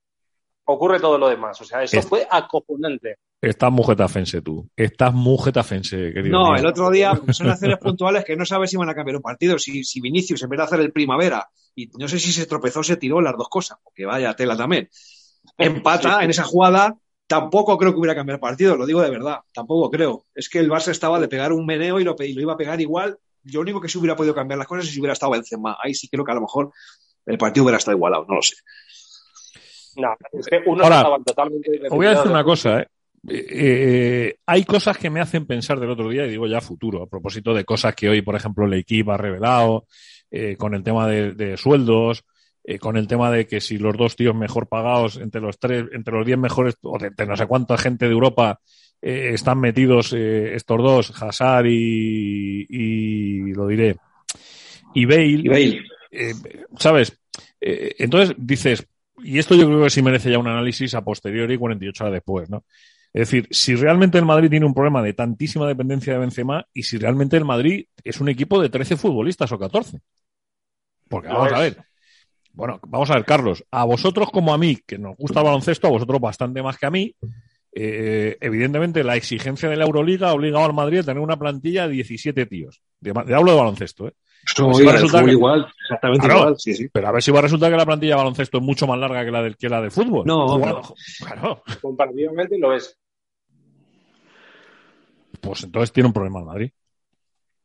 ocurre 0.66 1.00
todo 1.00 1.18
lo 1.18 1.30
demás. 1.30 1.60
O 1.62 1.64
sea, 1.66 1.84
eso 1.84 1.98
Es- 1.98 2.08
fue 2.08 2.28
acojonante. 2.30 3.16
estás 3.42 3.72
muy 3.72 3.86
getafense 3.86 4.42
tú. 4.42 4.70
Estás 4.76 5.14
muy 5.14 5.38
getafense, 5.44 6.12
querido. 6.14 6.38
No, 6.40 6.52
mío. 6.52 6.56
el 6.60 6.66
otro 6.66 6.90
día 6.92 7.12
son 7.32 7.50
acciones 7.50 7.78
puntuales 7.80 8.24
que 8.26 8.36
no 8.36 8.46
sabes 8.46 8.70
si 8.70 8.78
van 8.78 8.90
a 8.90 8.96
cambiar 8.96 9.16
un 9.18 9.22
partido. 9.22 9.58
Si, 9.60 9.84
si 9.84 10.00
Vinicius, 10.02 10.44
en 10.44 10.50
vez 10.50 10.58
de 10.60 10.64
hacer 10.64 10.80
el 10.80 10.92
primavera, 10.92 11.48
y 11.76 11.88
no 11.98 12.08
sé 12.08 12.20
si 12.20 12.32
se 12.32 12.46
tropezó 12.46 12.84
se 12.84 12.98
tiró 12.98 13.22
las 13.22 13.36
dos 13.38 13.50
cosas, 13.50 13.78
porque 13.84 14.06
vaya 14.06 14.34
tela 14.36 14.56
también, 14.58 14.90
empata 15.58 16.20
Sí. 16.20 16.26
en 16.26 16.30
esa 16.30 16.44
jugada, 16.44 16.96
tampoco 17.28 17.78
creo 17.78 17.94
que 17.94 18.00
hubiera 18.00 18.16
cambiado 18.16 18.36
el 18.36 18.42
partido, 18.42 18.76
lo 18.76 18.86
digo 18.86 19.02
de 19.02 19.10
verdad, 19.10 19.40
tampoco 19.54 19.90
creo. 19.90 20.26
Es 20.36 20.50
que 20.50 20.60
el 20.60 20.70
Barça 20.70 20.90
estaba 20.92 21.20
de 21.20 21.28
pegar 21.28 21.54
un 21.54 21.66
meneo 21.66 22.00
y 22.00 22.04
lo, 22.04 22.16
pe- 22.16 22.28
y 22.28 22.34
lo 22.34 22.42
iba 22.42 22.54
a 22.54 22.58
pegar 22.58 22.80
igual. 22.82 23.18
Lo 23.46 23.62
único 23.62 23.82
que 23.82 23.88
sí 23.90 23.98
hubiera 23.98 24.16
podido 24.16 24.36
cambiar 24.36 24.58
las 24.60 24.68
cosas 24.68 24.86
es 24.86 24.92
si 24.94 25.00
hubiera 25.00 25.14
estado 25.14 25.32
Benzema. 25.32 25.78
Ahí 25.84 25.94
sí 25.96 26.08
creo 26.10 26.24
que 26.26 26.32
a 26.32 26.36
lo 26.36 26.42
mejor 26.42 26.72
el 27.26 27.38
partido 27.38 27.64
hubiera 27.64 27.78
estado 27.78 27.96
igualado, 27.98 28.26
no 28.28 28.36
lo 28.36 28.42
sé. 28.42 28.56
No, 29.98 30.16
es 30.34 30.48
que 30.48 30.62
uno 30.66 30.84
Ahora, 30.84 30.98
estaba 30.98 31.20
totalmente. 31.20 31.82
Os 31.90 31.90
voy 31.98 32.06
a 32.08 32.12
decir 32.12 32.32
una 32.32 32.44
cosa, 32.44 32.82
¿eh? 32.82 32.88
Eh, 33.28 33.46
eh, 33.50 34.36
hay 34.48 34.64
cosas 34.64 34.98
que 34.98 35.10
me 35.12 35.20
hacen 35.22 35.46
pensar 35.46 35.80
del 35.80 35.92
otro 35.92 36.10
día, 36.10 36.26
y 36.26 36.32
digo 36.32 36.48
ya 36.48 36.60
futuro, 36.60 37.04
a 37.04 37.08
propósito 37.08 37.54
de 37.54 37.64
cosas 37.66 37.94
que 37.96 38.10
hoy, 38.10 38.22
por 38.24 38.36
ejemplo, 38.36 38.66
el 38.66 38.74
equipo 38.74 39.12
ha 39.12 39.18
revelado, 39.18 39.86
eh, 40.32 40.56
con 40.58 40.74
el 40.74 40.82
tema 40.84 41.08
de, 41.08 41.34
de 41.34 41.56
sueldos, 41.58 42.24
eh, 42.64 42.80
con 42.80 42.98
el 42.98 43.08
tema 43.08 43.30
de 43.32 43.46
que 43.46 43.62
si 43.62 43.78
los 43.78 43.96
dos 43.98 44.16
tíos 44.16 44.34
mejor 44.36 44.68
pagados 44.68 45.18
entre 45.18 45.40
los 45.42 45.60
tres, 45.60 45.86
entre 45.94 46.16
los 46.16 46.26
diez 46.26 46.38
mejores, 46.40 46.76
o 46.82 46.98
de, 46.98 47.12
de 47.12 47.26
no 47.28 47.36
sé 47.38 47.46
cuánta 47.46 47.78
gente 47.78 48.06
de 48.08 48.12
Europa 48.12 48.60
eh, 49.02 49.32
están 49.34 49.60
metidos 49.60 50.14
eh, 50.14 50.56
estos 50.56 50.78
dos, 50.82 51.22
Hazard 51.22 51.66
y, 51.68 52.66
y 52.70 53.54
lo 53.54 53.68
diré, 53.68 53.98
y 54.96 55.06
Bale, 55.06 55.26
Y 55.26 55.48
Bale. 55.48 55.82
eh, 56.12 56.34
¿sabes? 56.78 57.18
Eh, 57.60 57.96
entonces 58.00 58.36
dices, 58.38 58.88
y 59.24 59.40
esto 59.40 59.56
yo 59.56 59.66
creo 59.68 59.84
que 59.84 59.90
sí 59.90 60.02
merece 60.02 60.32
ya 60.32 60.40
un 60.40 60.48
análisis 60.48 60.94
a 60.94 61.04
posteriori 61.04 61.58
48 61.58 62.04
horas 62.04 62.14
después, 62.14 62.50
¿no? 62.50 62.64
Es 63.14 63.28
decir, 63.30 63.48
si 63.52 63.76
realmente 63.76 64.18
el 64.18 64.26
Madrid 64.26 64.50
tiene 64.50 64.66
un 64.66 64.74
problema 64.74 65.02
de 65.04 65.14
tantísima 65.14 65.68
dependencia 65.68 66.14
de 66.14 66.20
Benzema 66.20 66.66
y 66.74 66.84
si 66.84 66.98
realmente 66.98 67.36
el 67.36 67.44
Madrid 67.46 67.86
es 68.04 68.22
un 68.22 68.30
equipo 68.30 68.62
de 68.62 68.70
13 68.70 68.96
futbolistas 68.96 69.52
o 69.52 69.60
14. 69.60 70.00
Porque 71.10 71.28
vamos 71.28 71.52
a 71.52 71.60
ver. 71.60 71.78
Bueno, 72.54 72.80
vamos 72.88 73.10
a 73.10 73.16
ver, 73.16 73.26
Carlos, 73.26 73.66
a 73.72 73.86
vosotros 73.86 74.30
como 74.32 74.54
a 74.54 74.58
mí, 74.58 74.78
que 74.86 74.98
nos 74.98 75.16
gusta 75.18 75.40
el 75.40 75.46
baloncesto, 75.46 75.88
a 75.88 75.92
vosotros 75.92 76.20
bastante 76.20 76.62
más 76.62 76.78
que 76.78 76.86
a 76.86 76.92
mí, 76.92 77.16
eh, 77.74 78.38
evidentemente 78.42 79.04
la 79.04 79.16
exigencia 79.16 79.70
de 79.70 79.78
la 79.78 79.86
Euroliga 79.86 80.30
ha 80.30 80.34
obligado 80.34 80.66
al 80.66 80.74
Madrid 80.74 81.00
a 81.00 81.04
tener 81.04 81.20
una 81.24 81.38
plantilla 81.40 81.88
de 81.88 81.94
17 81.94 82.46
tíos. 82.46 82.82
De, 83.00 83.14
de- 83.14 83.36
hablo 83.36 83.52
de 83.52 83.58
baloncesto, 83.58 84.08
¿eh? 84.08 84.14
Va 84.60 84.90
a 84.90 84.94
resultar 84.94 85.26
que- 85.26 85.32
igual, 85.32 85.68
exactamente 85.84 86.26
Claro. 86.26 86.40
igual, 86.42 86.56
sí, 86.60 86.74
sí. 86.74 86.90
Pero 86.92 87.08
a 87.08 87.12
ver 87.12 87.22
si 87.24 87.32
va 87.32 87.40
a 87.40 87.42
resultar 87.44 87.72
que 87.72 87.78
la 87.78 87.86
plantilla 87.86 88.14
de 88.14 88.18
baloncesto 88.18 88.58
es 88.58 88.64
mucho 88.64 88.88
más 88.88 88.98
larga 89.00 89.24
que 89.24 89.32
la 89.32 89.42
del, 89.44 89.56
que 89.58 89.70
la 89.70 89.82
de 89.82 89.90
fútbol. 89.92 90.26
No. 90.26 90.60
Claro, 91.20 91.64
Comparativamente 91.82 92.58
lo 92.58 92.74
es. 92.74 92.98
pues 95.42 95.64
entonces 95.64 95.92
tiene 95.92 96.08
un 96.08 96.14
problema 96.14 96.40
el 96.40 96.46
Madrid. 96.46 96.72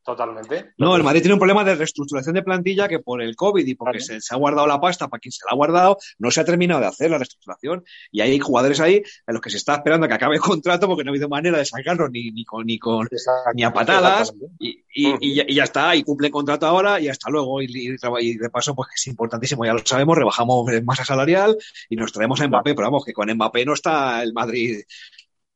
Totalmente. 0.07 0.71
No, 0.77 0.95
el 0.95 1.03
Madrid 1.03 1.19
tiene 1.19 1.33
un 1.33 1.39
problema 1.39 1.65
de 1.65 1.75
reestructuración 1.75 2.33
de 2.33 2.41
plantilla 2.41 2.87
que 2.87 2.99
por 2.99 3.21
el 3.21 3.35
COVID 3.35 3.67
y 3.67 3.75
porque 3.75 3.99
se, 3.99 4.21
se 4.21 4.33
ha 4.33 4.37
guardado 4.37 4.65
la 4.65 4.79
pasta 4.79 5.09
para 5.09 5.19
quien 5.19 5.33
se 5.33 5.43
la 5.45 5.51
ha 5.51 5.55
guardado, 5.55 5.97
no 6.17 6.31
se 6.31 6.39
ha 6.39 6.45
terminado 6.45 6.79
de 6.79 6.87
hacer 6.87 7.11
la 7.11 7.17
reestructuración. 7.17 7.83
Y 8.09 8.21
hay 8.21 8.39
jugadores 8.39 8.79
ahí 8.79 9.03
a 9.25 9.33
los 9.33 9.41
que 9.41 9.49
se 9.49 9.57
está 9.57 9.75
esperando 9.75 10.05
a 10.05 10.07
que 10.07 10.13
acabe 10.15 10.35
el 10.35 10.41
contrato 10.41 10.87
porque 10.87 11.03
no 11.03 11.09
ha 11.09 11.11
habido 11.11 11.27
manera 11.27 11.57
de 11.57 11.65
sacarlos 11.65 12.09
ni, 12.09 12.31
ni 12.31 12.45
con, 12.45 12.65
ni 12.65 12.79
con 12.79 13.05
ni 13.53 13.63
a 13.63 13.73
patadas. 13.73 14.33
y, 14.59 14.69
y- 14.95 15.15
y 15.19 15.35
ya, 15.35 15.43
y 15.45 15.55
ya 15.55 15.63
está, 15.65 15.93
y 15.93 16.03
cumple 16.03 16.31
contrato 16.31 16.65
ahora 16.67 17.01
y 17.01 17.09
hasta 17.09 17.29
luego. 17.29 17.61
Y, 17.61 17.67
de 17.67 18.49
paso, 18.49 18.73
pues 18.75 18.87
que 18.87 18.95
es 18.95 19.07
importantísimo, 19.07 19.65
ya 19.65 19.73
lo 19.73 19.85
sabemos, 19.85 20.17
rebajamos 20.17 20.71
en 20.71 20.85
masa 20.85 21.03
salarial 21.03 21.57
y 21.89 21.97
nos 21.97 22.13
traemos 22.13 22.39
a 22.39 22.47
Mbappé, 22.47 22.75
pero 22.75 22.87
vamos, 22.87 23.03
que 23.03 23.11
con 23.11 23.29
Mbappé 23.29 23.65
no 23.65 23.73
está 23.73 24.23
el 24.23 24.31
Madrid 24.31 24.83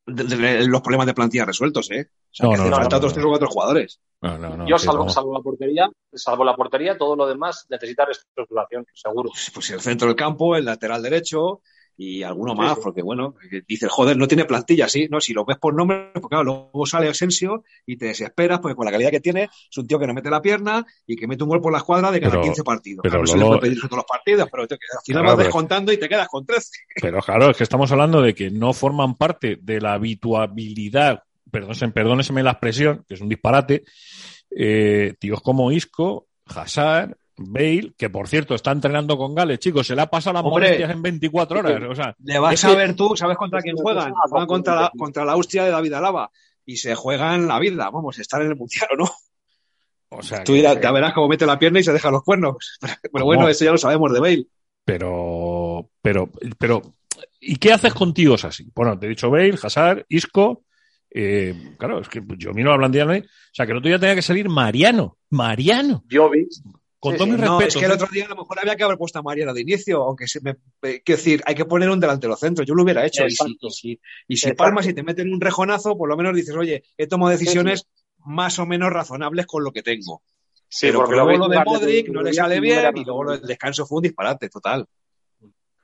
de- 0.05 0.23
de- 0.23 0.67
los 0.67 0.81
problemas 0.81 1.07
de 1.07 1.13
plantilla 1.13 1.45
resueltos, 1.45 1.89
¿eh? 1.91 2.07
O 2.09 2.33
sea, 2.33 2.45
No, 2.45 2.51
que 2.53 2.57
no, 2.57 2.65
no, 2.69 2.75
falta 2.75 2.89
no, 2.89 2.97
otros 2.97 3.13
tres 3.13 3.25
o 3.25 3.29
cuatro 3.29 3.47
jugadores. 3.47 3.99
No, 4.21 4.37
no, 4.37 4.57
no, 4.57 4.67
Yo, 4.67 4.77
salvo, 4.77 5.05
no. 5.05 5.09
salvo 5.09 5.33
la 5.33 5.41
portería, 5.41 5.89
salvo 6.13 6.43
la 6.43 6.55
portería, 6.55 6.97
todo 6.97 7.15
lo 7.15 7.27
demás 7.27 7.65
necesita 7.69 8.05
reestructuración, 8.05 8.85
seguro. 8.93 9.31
Pues 9.53 9.69
el 9.71 9.81
centro 9.81 10.07
del 10.07 10.15
campo, 10.15 10.55
el 10.55 10.65
lateral 10.65 11.01
derecho 11.01 11.61
y 11.97 12.23
alguno 12.23 12.55
más, 12.55 12.75
sí. 12.75 12.81
porque 12.83 13.01
bueno, 13.01 13.35
dices, 13.67 13.89
joder, 13.91 14.17
no 14.17 14.27
tiene 14.27 14.45
plantilla, 14.45 14.87
sí, 14.87 15.07
no, 15.11 15.19
si 15.21 15.33
lo 15.33 15.45
ves 15.45 15.57
por 15.57 15.73
nombre, 15.75 16.09
porque 16.13 16.29
claro, 16.35 16.43
luego 16.43 16.85
sale 16.85 17.07
Asensio 17.09 17.63
y 17.85 17.97
te 17.97 18.05
desesperas, 18.07 18.59
porque 18.59 18.75
con 18.75 18.85
la 18.85 18.91
calidad 18.91 19.11
que 19.11 19.19
tiene, 19.19 19.43
es 19.69 19.77
un 19.77 19.85
tío 19.87 19.99
que 19.99 20.07
no 20.07 20.13
mete 20.13 20.29
la 20.29 20.41
pierna 20.41 20.85
y 21.05 21.15
que 21.15 21.27
mete 21.27 21.43
un 21.43 21.49
gol 21.49 21.61
por 21.61 21.71
la 21.71 21.77
escuadra 21.79 22.09
de 22.11 22.19
cada 22.19 22.31
Pero- 22.31 22.43
15 22.43 22.63
partidos. 22.63 23.01
pero 23.03 23.11
Claro, 23.11 23.23
no 23.23 23.27
se 23.27 23.37
le 23.37 23.45
puede 23.45 23.59
pedir 23.61 23.81
todos 23.81 23.97
los 23.97 24.05
partidos, 24.05 24.47
pero 24.51 24.67
te- 24.67 24.75
al 24.75 25.03
final 25.05 25.21
Claro, 25.23 25.37
vas 25.37 25.45
descontando 25.45 25.91
y 25.93 25.97
te 25.97 26.09
quedas 26.09 26.27
con 26.27 26.45
13. 26.45 26.69
Pero 27.01 27.19
claro, 27.21 27.49
es 27.51 27.57
que 27.57 27.63
estamos 27.63 27.91
hablando 27.91 28.21
de 28.21 28.33
que 28.33 28.49
no 28.49 28.73
forman 28.73 29.15
parte 29.15 29.59
de 29.61 29.79
la 29.81 29.93
habituabilidad, 29.93 31.23
perdónense, 31.51 31.87
perdóneseme 31.89 32.43
la 32.43 32.51
expresión, 32.51 33.05
que 33.07 33.13
es 33.15 33.21
un 33.21 33.29
disparate, 33.29 33.83
eh, 34.55 35.13
tíos 35.19 35.41
como 35.41 35.71
Isco, 35.71 36.27
Hazard, 36.45 37.15
Bale, 37.37 37.93
que 37.97 38.09
por 38.09 38.27
cierto 38.27 38.53
está 38.55 38.71
entrenando 38.71 39.17
con 39.17 39.33
Gales, 39.33 39.59
chicos, 39.59 39.87
se 39.87 39.95
le 39.95 40.01
ha 40.01 40.07
pasado 40.09 40.33
las 40.33 40.43
Hombre. 40.43 40.65
molestias 40.65 40.91
en 40.91 41.01
24 41.01 41.59
horas. 41.59 41.81
O 41.89 41.95
sea, 41.95 42.15
Le 42.23 42.39
vas 42.39 42.53
es 42.53 42.65
a 42.65 42.69
que- 42.69 42.75
ver 42.75 42.95
tú, 42.95 43.15
¿sabes 43.15 43.37
contra 43.37 43.61
quién 43.61 43.75
juegan? 43.75 44.13
Juegan 44.29 44.47
contra 44.47 44.75
la, 44.75 44.91
contra 44.97 45.25
la 45.25 45.31
Austria 45.33 45.63
de 45.65 45.71
David 45.71 45.93
Alaba 45.93 46.29
y 46.65 46.77
se 46.77 46.93
juegan 46.95 47.47
la 47.47 47.59
vida, 47.59 47.89
vamos, 47.89 48.19
estar 48.19 48.41
en 48.41 48.49
el 48.49 48.55
mundial 48.55 48.87
o 48.93 48.97
no. 48.97 49.09
o 50.09 50.21
sea, 50.21 50.43
Tú 50.43 50.55
ya, 50.55 50.79
ya 50.79 50.91
verás 50.91 51.13
cómo 51.13 51.27
mete 51.29 51.45
la 51.45 51.57
pierna 51.57 51.79
y 51.79 51.83
se 51.83 51.93
deja 51.93 52.11
los 52.11 52.23
cuernos. 52.23 52.77
Pero 53.11 53.25
bueno, 53.25 53.41
¿Cómo? 53.41 53.49
eso 53.49 53.65
ya 53.65 53.71
lo 53.71 53.77
sabemos 53.77 54.11
de 54.13 54.19
Bale. 54.19 54.47
pero, 54.85 55.89
pero, 56.01 56.29
pero, 56.59 56.81
¿y 57.39 57.55
qué 57.55 57.73
haces 57.73 57.93
con 57.93 58.13
tíos 58.13 58.45
así? 58.45 58.69
Bueno, 58.75 58.97
te 58.99 59.05
he 59.05 59.09
dicho 59.09 59.29
Bale, 59.29 59.55
Hazard, 59.61 60.05
Isco, 60.09 60.63
eh, 61.09 61.75
claro, 61.77 61.99
es 62.01 62.07
que 62.09 62.21
yo 62.37 62.53
miro 62.53 62.71
la 62.71 62.77
plantilla, 62.77 63.05
¿no? 63.05 63.13
o 63.13 63.23
sea, 63.53 63.65
que 63.65 63.71
el 63.73 63.77
otro 63.79 63.89
día 63.89 63.99
tenía 63.99 64.15
que 64.15 64.21
salir 64.21 64.47
Mariano, 64.49 65.17
Mariano, 65.29 66.03
Jovic, 66.11 66.49
con 67.01 67.13
Sí, 67.13 67.17
todo 67.17 67.25
sí. 67.25 67.31
mi 67.33 67.37
No, 67.39 67.57
respeto. 67.59 67.67
es 67.67 67.75
que 67.77 67.85
el 67.85 67.91
otro 67.91 68.07
día 68.11 68.25
a 68.25 68.29
lo 68.29 68.35
mejor 68.35 68.59
había 68.59 68.75
que 68.75 68.83
haber 68.83 68.97
puesto 68.97 69.17
a 69.19 69.23
Mariano 69.23 69.53
de 69.53 69.61
inicio, 69.61 70.03
aunque 70.03 70.27
se 70.27 70.39
me. 70.41 70.51
eh, 70.83 71.01
quiero 71.03 71.17
decir, 71.17 71.41
hay 71.47 71.55
que 71.55 71.65
poner 71.65 71.89
un 71.89 71.99
delantero 71.99 72.35
centro. 72.37 72.63
Yo 72.63 72.75
lo 72.75 72.83
hubiera 72.83 73.03
hecho. 73.05 73.25
Y 73.25 73.31
si, 73.31 73.57
y 73.59 73.69
si, 73.71 73.99
y 74.27 74.37
si 74.37 74.53
palmas 74.53 74.87
y 74.87 74.93
te 74.93 75.01
meten 75.03 75.33
un 75.33 75.41
rejonazo, 75.41 75.97
por 75.97 76.07
lo 76.07 76.15
menos 76.15 76.35
dices, 76.35 76.55
oye, 76.55 76.83
he 76.97 77.07
tomado 77.07 77.31
decisiones 77.31 77.87
más 78.19 78.59
o 78.59 78.65
menos 78.67 78.93
razonables 78.93 79.47
con 79.47 79.63
lo 79.63 79.71
que 79.71 79.81
tengo. 79.81 80.21
Sí, 80.69 80.85
Pero 80.87 80.99
porque 80.99 81.15
luego 81.15 81.37
lo 81.37 81.47
de 81.49 81.63
Modric 81.65 82.07
no 82.09 82.21
le 82.21 82.29
el 82.29 82.35
sale 82.35 82.59
bien 82.61 82.95
y 82.95 83.03
luego 83.03 83.23
lo 83.25 83.31
del 83.31 83.41
descanso 83.41 83.85
fue 83.85 83.97
un 83.97 84.03
disparate 84.03 84.47
total. 84.47 84.85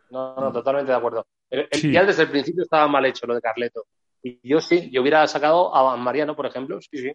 No, 0.10 0.36
no, 0.36 0.52
totalmente 0.54 0.92
de 0.92 0.98
acuerdo. 0.98 1.26
El, 1.50 1.68
el- 1.72 1.80
Sí. 1.80 1.92
Ya 1.92 2.06
desde 2.06 2.24
el 2.24 2.30
principio 2.30 2.64
estaba 2.64 2.88
mal 2.88 3.06
hecho 3.06 3.26
lo 3.28 3.36
de 3.36 3.42
Carleto. 3.42 3.86
Y 4.24 4.40
yo 4.48 4.62
sí, 4.62 4.90
yo 4.92 5.02
hubiera 5.02 5.28
sacado 5.28 5.74
a 5.76 5.96
Mariano, 5.98 6.36
por 6.36 6.46
ejemplo, 6.46 6.80
sí, 6.82 6.98
sí. 6.98 7.12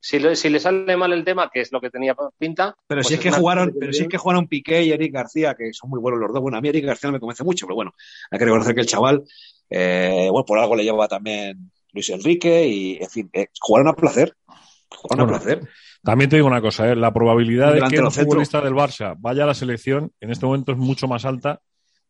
Si 0.00 0.18
le, 0.18 0.34
si 0.34 0.48
le 0.48 0.58
sale 0.58 0.96
mal 0.96 1.12
el 1.12 1.24
tema, 1.24 1.50
que 1.52 1.60
es 1.60 1.70
lo 1.72 1.80
que 1.80 1.90
tenía 1.90 2.16
pinta. 2.38 2.74
Pero 2.86 3.00
pues 3.00 3.08
si 3.08 3.14
es 3.14 3.20
que 3.20 3.30
jugaron, 3.30 3.74
pero 3.78 3.92
si 3.92 4.02
es 4.02 4.08
que 4.08 4.16
jugaron 4.16 4.48
Piqué 4.48 4.82
y 4.82 4.92
Eric 4.92 5.12
García, 5.12 5.54
que 5.54 5.72
son 5.72 5.90
muy 5.90 6.00
buenos 6.00 6.20
los 6.20 6.32
dos. 6.32 6.40
Bueno, 6.40 6.56
a 6.56 6.60
mí 6.60 6.68
Eric 6.68 6.86
García 6.86 7.08
no 7.08 7.12
me 7.12 7.20
convence 7.20 7.44
mucho, 7.44 7.66
pero 7.66 7.76
bueno, 7.76 7.92
hay 8.30 8.38
que 8.38 8.44
reconocer 8.46 8.74
que 8.74 8.80
el 8.80 8.86
chaval, 8.86 9.22
eh, 9.68 10.28
bueno, 10.30 10.44
por 10.46 10.58
algo 10.58 10.74
le 10.74 10.84
lleva 10.84 11.06
también 11.06 11.70
Luis 11.92 12.08
Enrique 12.08 12.66
y, 12.66 12.96
en 12.96 13.10
fin, 13.10 13.30
eh, 13.32 13.48
jugaron 13.60 13.88
a 13.88 13.92
placer. 13.92 14.34
Jugaron 14.88 15.26
a 15.26 15.28
placer. 15.28 15.68
También 16.02 16.30
te 16.30 16.36
digo 16.36 16.48
una 16.48 16.62
cosa, 16.62 16.90
¿eh? 16.90 16.96
la 16.96 17.12
probabilidad 17.12 17.74
de 17.74 17.82
que 17.82 18.00
un 18.00 18.10
futbolista 18.10 18.62
del 18.62 18.72
Barça 18.72 19.14
vaya 19.18 19.44
a 19.44 19.48
la 19.48 19.54
selección 19.54 20.12
en 20.20 20.30
este 20.30 20.46
momento 20.46 20.72
es 20.72 20.78
mucho 20.78 21.06
más 21.06 21.26
alta 21.26 21.60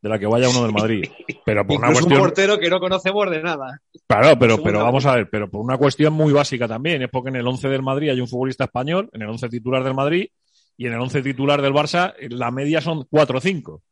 de 0.03 0.09
la 0.09 0.19
que 0.19 0.27
vaya 0.27 0.49
uno 0.49 0.63
del 0.63 0.73
Madrid. 0.73 1.05
Pero 1.45 1.67
por 1.67 1.79
una 1.79 1.89
Incluso 1.89 2.07
un 2.07 2.11
cuestión. 2.13 2.21
portero 2.21 2.59
que 2.59 2.71
no 2.71 2.81
conocemos 2.81 3.31
de 3.31 3.43
nada. 3.43 3.81
Claro, 4.07 4.39
pero, 4.39 4.63
pero 4.63 4.83
vamos 4.83 5.05
a 5.07 5.15
ver, 5.15 5.29
pero 5.31 5.49
por 5.51 5.61
una 5.61 5.77
cuestión 5.79 6.13
muy 6.13 6.33
básica 6.33 6.67
también, 6.67 7.03
es 7.03 7.09
porque 7.11 7.29
en 7.31 7.37
el 7.37 7.47
11 7.47 7.69
del 7.69 7.83
Madrid 7.83 8.11
hay 8.11 8.21
un 8.21 8.27
futbolista 8.29 8.65
español, 8.65 9.09
en 9.13 9.23
el 9.23 9.29
11 9.29 9.49
titular 9.49 9.85
del 9.85 9.95
Madrid, 9.95 10.27
y 10.77 10.87
en 10.87 10.95
el 10.95 11.01
11 11.01 11.23
titular 11.23 11.61
del 11.63 11.73
Barça 11.73 12.15
la 12.31 12.51
media 12.51 12.81
son 12.81 13.05
4 13.09 13.39
o 13.39 13.41
5. 13.41 13.73
O 13.73 13.83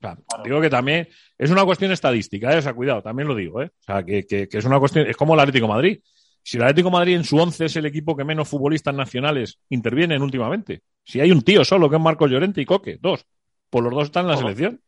sea, 0.00 0.18
digo 0.44 0.60
que 0.60 0.68
también 0.68 1.08
es 1.38 1.50
una 1.50 1.64
cuestión 1.64 1.92
estadística, 1.92 2.52
¿eh? 2.52 2.58
o 2.58 2.62
sea, 2.62 2.74
cuidado, 2.74 3.00
también 3.02 3.26
lo 3.28 3.34
digo, 3.34 3.62
¿eh? 3.62 3.66
o 3.80 3.82
sea, 3.82 4.02
que, 4.02 4.26
que- 4.26 4.48
que 4.48 4.58
es 4.58 4.64
una 4.66 4.78
cuestión, 4.78 5.06
es 5.06 5.16
como 5.16 5.32
el 5.34 5.40
Atlético 5.40 5.66
de 5.66 5.72
Madrid. 5.72 6.00
Si 6.42 6.58
el 6.58 6.62
Atlético 6.64 6.88
de 6.88 6.92
Madrid 6.92 7.14
en 7.16 7.24
su 7.24 7.38
11 7.38 7.64
es 7.64 7.76
el 7.76 7.86
equipo 7.86 8.14
que 8.14 8.24
menos 8.24 8.46
futbolistas 8.48 8.94
nacionales 8.94 9.58
intervienen 9.70 10.20
últimamente, 10.20 10.82
si 11.04 11.20
hay 11.20 11.30
un 11.32 11.40
tío 11.40 11.64
solo 11.64 11.88
que 11.88 11.96
es 11.96 12.02
Marcos 12.02 12.30
Llorente 12.30 12.60
y 12.60 12.66
Coque, 12.66 12.98
dos, 13.00 13.24
pues 13.70 13.82
los 13.82 13.94
dos 13.94 14.04
están 14.04 14.26
en 14.26 14.30
la 14.32 14.36
selección. 14.36 14.80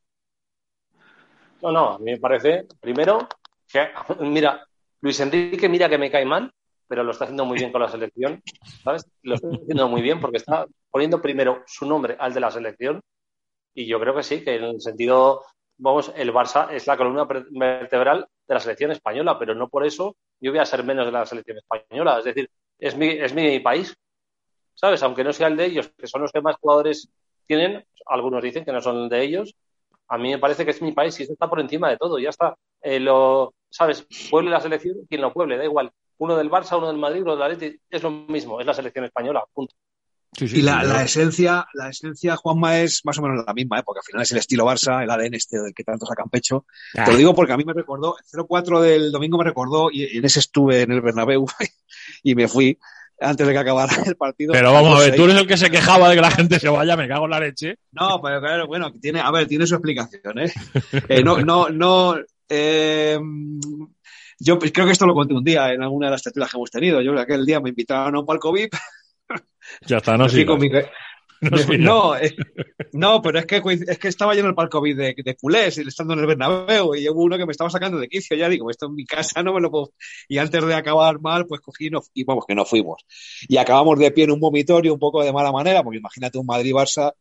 No, 1.61 1.73
no, 1.73 1.95
a 1.95 1.99
mí 1.99 2.13
me 2.13 2.19
parece, 2.19 2.67
primero, 2.81 3.29
que, 3.67 3.89
mira, 4.21 4.65
Luis 5.01 5.19
Enrique, 5.19 5.69
mira 5.69 5.89
que 5.89 5.99
me 5.99 6.11
cae 6.11 6.25
mal, 6.25 6.53
pero 6.93 7.05
lo 7.05 7.13
está 7.13 7.25
haciendo 7.25 7.47
muy 7.47 7.57
bien 7.57 7.73
con 7.73 7.81
la 7.81 7.89
selección, 7.89 8.43
¿sabes? 8.85 9.11
Lo 9.23 9.37
está 9.37 9.49
haciendo 9.49 9.89
muy 9.89 10.03
bien 10.03 10.21
porque 10.21 10.37
está 10.37 10.67
poniendo 10.91 11.23
primero 11.23 11.63
su 11.67 11.87
nombre 11.87 12.19
al 12.19 12.35
de 12.35 12.41
la 12.41 12.51
selección 12.51 13.01
y 13.73 13.87
yo 13.87 13.99
creo 13.99 14.15
que 14.15 14.23
sí, 14.23 14.45
que 14.45 14.57
en 14.57 14.65
el 14.65 14.81
sentido, 14.83 15.43
vamos, 15.79 16.13
el 16.15 16.35
Barça 16.35 16.71
es 16.71 16.87
la 16.87 16.99
columna 16.99 17.27
vertebral 17.51 18.29
de 18.47 18.55
la 18.55 18.61
selección 18.61 18.91
española, 18.91 19.39
pero 19.39 19.55
no 19.55 19.71
por 19.71 19.87
eso 19.87 20.17
yo 20.39 20.51
voy 20.51 20.61
a 20.61 20.67
ser 20.67 20.85
menos 20.85 21.07
de 21.07 21.13
la 21.13 21.25
selección 21.25 21.57
española, 21.57 22.19
es 22.19 22.25
decir, 22.25 22.51
es 22.79 22.95
mi, 22.95 23.09
es 23.09 23.33
mi 23.33 23.59
país, 23.61 23.97
¿sabes? 24.75 25.03
Aunque 25.03 25.25
no 25.25 25.33
sea 25.33 25.47
el 25.47 25.57
de 25.57 25.65
ellos, 25.65 25.91
que 25.97 26.07
son 26.07 26.21
los 26.21 26.31
que 26.31 26.43
más 26.43 26.57
jugadores 26.57 27.11
tienen, 27.47 27.87
algunos 28.05 28.43
dicen 28.43 28.67
que 28.67 28.73
no 28.73 28.83
son 28.83 29.05
el 29.05 29.09
de 29.09 29.23
ellos, 29.23 29.55
a 30.09 30.19
mí 30.19 30.29
me 30.29 30.39
parece 30.39 30.67
que 30.67 30.73
es 30.73 30.83
mi 30.83 30.93
país 30.93 31.19
y 31.19 31.23
eso 31.23 31.33
está 31.33 31.49
por 31.49 31.59
encima 31.59 31.89
de 31.89 31.97
todo, 31.97 32.19
ya 32.19 32.29
está. 32.29 32.55
Eh, 32.83 33.01
lo, 33.01 33.55
¿Sabes? 33.71 34.07
Pueble 34.31 34.51
la 34.51 34.61
selección, 34.61 35.07
quien 35.09 35.23
lo 35.23 35.33
pueble, 35.33 35.57
da 35.57 35.65
igual. 35.65 35.91
Uno 36.19 36.37
del 36.37 36.51
Barça, 36.51 36.77
uno 36.79 36.89
del 36.89 36.99
Madrid, 36.99 37.23
uno 37.23 37.37
del 37.37 37.53
Atleti, 37.53 37.81
es 37.91 38.03
lo 38.03 38.11
mismo, 38.11 38.61
es 38.61 38.67
la 38.67 38.75
selección 38.75 39.05
española, 39.05 39.45
punto. 39.53 39.75
y 40.41 40.63
la, 40.63 40.83
la 40.85 41.03
esencia, 41.03 41.67
la 41.75 41.89
esencia, 41.91 42.37
Juanma, 42.37 42.81
es 42.81 43.05
más 43.05 43.19
o 43.19 43.23
menos 43.23 43.45
la 43.47 43.53
misma, 43.55 43.79
¿eh? 43.79 43.83
porque 43.85 43.99
al 44.01 44.05
final 44.05 44.23
es 44.23 44.33
el 44.33 44.39
estilo 44.39 44.65
Barça, 44.65 45.03
el 45.03 45.11
ADN 45.11 45.35
este 45.35 45.59
del 45.59 45.75
que 45.75 45.85
tanto 45.85 46.07
sacan 46.07 46.29
pecho. 46.31 46.65
Ah. 46.97 47.05
Te 47.05 47.13
lo 47.13 47.17
digo 47.19 47.35
porque 47.35 47.53
a 47.53 47.57
mí 47.57 47.65
me 47.65 47.73
recordó, 47.73 48.17
el 48.19 48.25
0-4 48.25 48.81
del 48.81 49.13
domingo 49.13 49.37
me 49.39 49.45
recordó, 49.45 49.91
y 49.91 50.17
en 50.17 50.25
ese 50.25 50.39
estuve 50.41 50.83
en 50.83 50.93
el 50.93 51.01
Bernabéu 51.01 51.47
y 52.23 52.35
me 52.35 52.49
fui 52.49 52.79
antes 53.21 53.47
de 53.47 53.53
que 53.53 53.59
acabara 53.59 53.93
el 54.07 54.17
partido. 54.17 54.53
Pero 54.53 54.73
vamos 54.73 54.99
a 54.99 55.05
ver, 55.05 55.15
tú 55.15 55.25
eres 55.25 55.37
el 55.37 55.47
que 55.47 55.57
se 55.57 55.71
quejaba 55.71 56.09
de 56.09 56.17
que 56.17 56.21
la 56.21 56.31
gente 56.31 56.59
se 56.59 56.69
vaya, 56.69 56.97
me 56.97 57.09
cago 57.09 57.27
en 57.27 57.31
la 57.31 57.41
leche. 57.41 57.77
No, 57.93 58.21
pero 58.21 58.41
claro, 58.41 58.67
bueno, 58.67 58.93
tiene, 59.01 59.21
a 59.21 59.31
ver, 59.31 59.47
tiene 59.47 59.67
su 59.67 59.75
explicación, 59.75 60.39
¿eh? 60.39 60.53
Eh, 61.09 61.23
no, 61.23 61.39
no, 61.41 61.69
no. 61.69 62.17
eh, 62.49 63.19
yo 64.45 64.59
pues, 64.59 64.73
creo 64.73 64.87
que 64.87 64.93
esto 64.93 65.07
lo 65.07 65.15
conté 65.15 65.35
un 65.35 65.45
día 65.45 65.73
en 65.73 65.83
alguna 65.83 66.07
de 66.07 66.13
las 66.13 66.23
tertulias 66.23 66.51
que 66.51 66.57
hemos 66.57 66.71
tenido. 66.71 67.01
Yo 67.01 67.19
aquel 67.19 67.45
día 67.47 67.61
me 67.61 67.71
invitaron 67.71 68.15
a 68.17 68.21
un 68.21 68.27
palco 68.27 68.53
VIP. 68.53 68.73
Ya 69.87 69.99
está, 69.99 70.17
no 70.19 70.25
mi- 70.25 70.31
No 71.41 71.51
me- 71.57 71.59
sigas. 71.59 71.79
no, 71.81 72.17
eh, 72.17 72.35
no, 72.93 73.21
pero 73.23 73.39
es 73.39 73.47
que, 73.47 73.61
es 73.89 73.99
que 73.99 74.09
estaba 74.09 74.35
lleno 74.35 74.49
el 74.49 74.55
palco 74.55 74.81
VIP 74.81 74.97
de, 74.97 75.15
de 75.25 75.37
culés, 75.37 75.79
estando 75.79 76.15
en 76.15 76.21
el 76.21 76.27
Bernabéu, 76.27 76.95
y 76.95 77.09
hubo 77.09 77.23
uno 77.23 77.37
que 77.39 77.47
me 77.47 77.53
estaba 77.53 77.71
sacando 77.71 77.99
de 77.99 78.09
quicio. 78.09 78.37
Ya 78.37 78.49
digo, 78.49 78.71
esto 78.71 78.87
en 78.87 78.95
mi 78.95 79.05
casa 79.05 79.43
no 79.43 79.53
me 79.55 79.61
lo 79.61 79.71
puedo. 79.71 79.93
Y 80.29 80.39
antes 80.39 80.65
de 80.65 80.75
acabar 80.75 81.21
mal, 81.21 81.47
pues 81.47 81.61
cogí 81.61 81.87
y, 81.87 81.91
no- 81.91 82.03
y 82.15 82.25
vamos, 82.25 82.45
que 82.47 82.55
no 82.55 82.65
fuimos. 82.65 83.03
Y 83.49 83.57
acabamos 83.57 83.99
de 83.99 84.11
pie 84.11 84.25
en 84.25 84.33
un 84.33 84.41
vomitorio 84.41 84.93
un 84.93 85.01
poco 85.01 85.23
de 85.25 85.33
mala 85.33 85.51
manera, 85.53 85.83
porque 85.83 85.99
imagínate 85.99 86.39
un 86.39 86.47
Madrid-Barça 86.47 87.13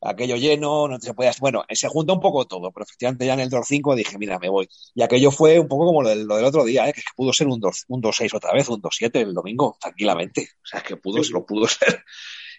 aquello 0.00 0.36
lleno, 0.36 0.88
no 0.88 0.98
se 0.98 1.14
podía, 1.14 1.32
bueno, 1.40 1.64
se 1.70 1.88
junta 1.88 2.12
un 2.12 2.20
poco 2.20 2.46
todo, 2.46 2.72
pero 2.72 2.84
efectivamente 2.84 3.26
ya 3.26 3.34
en 3.34 3.40
el 3.40 3.50
2-5 3.50 3.94
dije, 3.94 4.18
mira, 4.18 4.38
me 4.38 4.48
voy. 4.48 4.68
Y 4.94 5.02
aquello 5.02 5.30
fue 5.30 5.58
un 5.58 5.68
poco 5.68 5.86
como 5.86 6.02
lo 6.02 6.08
del, 6.08 6.24
lo 6.24 6.36
del 6.36 6.44
otro 6.44 6.64
día, 6.64 6.88
¿eh? 6.88 6.92
que 6.92 7.00
es 7.00 7.06
que 7.06 7.12
pudo 7.14 7.32
ser 7.32 7.48
un 7.48 7.60
2 7.60 7.84
un 7.88 8.02
2-6 8.02 8.34
otra 8.34 8.52
vez, 8.52 8.68
un 8.68 8.80
2-7 8.80 9.20
el 9.20 9.34
domingo, 9.34 9.76
tranquilamente. 9.80 10.48
O 10.62 10.66
sea, 10.66 10.80
es 10.80 10.86
que 10.86 10.96
pudo, 10.96 11.22
lo 11.30 11.44
pudo 11.44 11.66
ser. 11.68 12.02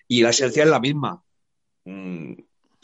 Y 0.08 0.22
la 0.22 0.30
esencia 0.30 0.64
es 0.64 0.70
la 0.70 0.80
misma. 0.80 1.24
Mm, 1.86 2.34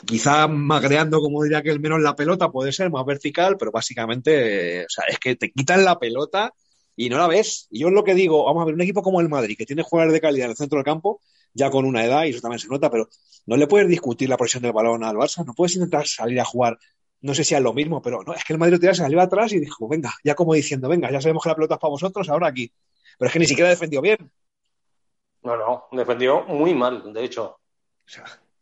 quizá 0.06 0.48
magreando, 0.48 1.20
como 1.22 1.44
diría 1.44 1.62
que 1.62 1.70
el 1.70 1.80
menos 1.80 2.02
la 2.02 2.16
pelota, 2.16 2.52
puede 2.52 2.72
ser 2.72 2.90
más 2.92 3.06
vertical, 3.06 3.58
pero 3.58 3.72
básicamente, 3.72 4.86
o 4.86 4.90
sea, 4.90 5.06
es 5.08 5.20
que 5.20 5.36
te 5.36 5.52
quitan 5.52 5.84
la 5.84 6.00
pelota 6.00 6.54
y 6.96 7.10
no 7.10 7.18
la 7.18 7.28
ves. 7.28 7.68
Y 7.70 7.80
yo 7.80 7.88
es 7.90 7.94
lo 7.94 8.04
que 8.04 8.16
digo, 8.16 8.46
vamos 8.46 8.64
a 8.64 8.66
ver, 8.66 8.76
un 8.76 8.82
equipo 8.82 9.04
como 9.04 9.22
el 9.22 9.30
Madrid, 9.30 9.56
que 9.58 9.66
tiene 9.66 9.84
jugadores 9.84 10.14
de 10.14 10.22
calidad 10.22 10.46
en 10.46 10.52
el 10.52 10.58
centro 10.58 10.78
del 10.78 10.86
campo, 10.86 11.22
ya 11.54 11.70
con 11.70 11.86
una 11.86 12.04
edad, 12.06 12.26
y 12.26 12.30
eso 12.30 12.42
también 12.42 12.60
se 12.60 12.68
nota, 12.68 12.90
pero 12.90 13.10
no 13.46 13.58
le 13.58 13.68
puedes 13.68 13.88
discutir 13.88 14.30
la 14.30 14.38
posición 14.38 14.64
del 14.64 14.74
balón 14.74 15.04
al 15.04 15.16
Barça, 15.16 15.46
no 15.46 15.54
puedes 15.54 15.76
intentar 15.76 16.06
salir 16.08 16.40
a 16.40 16.46
jugar, 16.46 16.78
no 17.22 17.34
sé 17.34 17.44
si 17.44 17.56
es 17.56 17.62
lo 17.62 17.74
mismo, 17.74 18.02
pero 18.02 18.24
no, 18.24 18.34
es 18.34 18.44
que 18.44 18.54
el 18.54 18.60
Madrid 18.60 18.80
se 18.80 18.96
salió 18.96 19.22
atrás 19.22 19.54
y 19.54 19.60
dijo, 19.60 19.88
venga, 19.88 20.14
ya 20.24 20.36
como 20.36 20.54
diciendo, 20.54 20.88
venga, 20.88 21.12
ya 21.12 21.22
sabemos 21.22 21.44
que 21.44 21.50
la 21.50 21.56
pelota 21.56 21.76
es 21.76 21.80
para 21.80 21.92
vosotros, 21.92 22.30
ahora 22.30 22.48
aquí. 22.48 22.72
Pero 23.18 23.28
es 23.28 23.34
que 23.34 23.40
ni 23.40 23.48
siquiera 23.48 23.70
defendió 23.70 24.02
bien. 24.02 24.32
No, 25.42 25.58
no, 25.58 25.86
defendió 25.92 26.44
muy 26.44 26.74
mal, 26.74 27.14
de 27.14 27.24
hecho. 27.24 27.58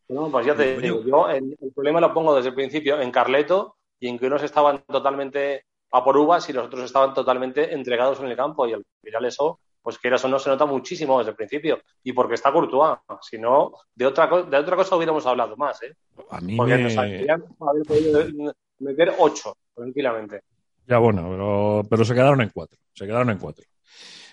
No, 0.07 0.31
pues 0.31 0.45
ya 0.45 0.55
te 0.55 0.79
digo, 0.79 1.03
yo 1.03 1.29
el, 1.29 1.57
el 1.59 1.71
problema 1.73 1.99
lo 1.99 2.13
pongo 2.13 2.35
desde 2.35 2.49
el 2.49 2.55
principio 2.55 3.01
en 3.01 3.11
Carleto 3.11 3.75
y 3.99 4.07
en 4.07 4.19
que 4.19 4.27
unos 4.27 4.43
estaban 4.43 4.83
totalmente 4.85 5.65
a 5.91 6.03
por 6.03 6.17
uvas 6.17 6.47
y 6.49 6.53
los 6.53 6.65
otros 6.65 6.83
estaban 6.83 7.13
totalmente 7.13 7.73
entregados 7.73 8.19
en 8.19 8.27
el 8.27 8.35
campo 8.35 8.67
y 8.67 8.73
al 8.73 8.85
final 9.01 9.25
eso 9.25 9.59
pues 9.85 9.99
quieras 9.99 10.25
o 10.25 10.27
no, 10.27 10.39
se 10.39 10.49
nota 10.49 10.65
muchísimo 10.65 11.19
desde 11.19 11.29
el 11.29 11.37
principio. 11.37 11.79
Y 12.03 12.11
porque 12.11 12.33
está 12.33 12.51
Courtois. 12.51 12.97
Si 13.21 13.37
no, 13.37 13.71
de 13.93 14.07
otra, 14.07 14.25
de 14.41 14.57
otra 14.57 14.75
cosa 14.75 14.95
hubiéramos 14.95 15.23
hablado 15.27 15.55
más, 15.55 15.79
¿eh? 15.83 15.93
A 16.31 16.41
mí 16.41 16.57
Porque 16.57 16.75
me... 16.75 16.83
nos 16.85 16.97
habrían 16.97 17.43
haber 17.59 17.83
podido 17.87 18.53
meter 18.79 19.13
ocho, 19.19 19.55
tranquilamente. 19.75 20.41
Ya 20.87 20.97
bueno, 20.97 21.29
pero, 21.29 21.83
pero 21.87 22.03
se 22.03 22.15
quedaron 22.15 22.41
en 22.41 22.49
cuatro. 22.49 22.79
Se 22.93 23.05
quedaron 23.05 23.29
en 23.29 23.37
cuatro. 23.37 23.63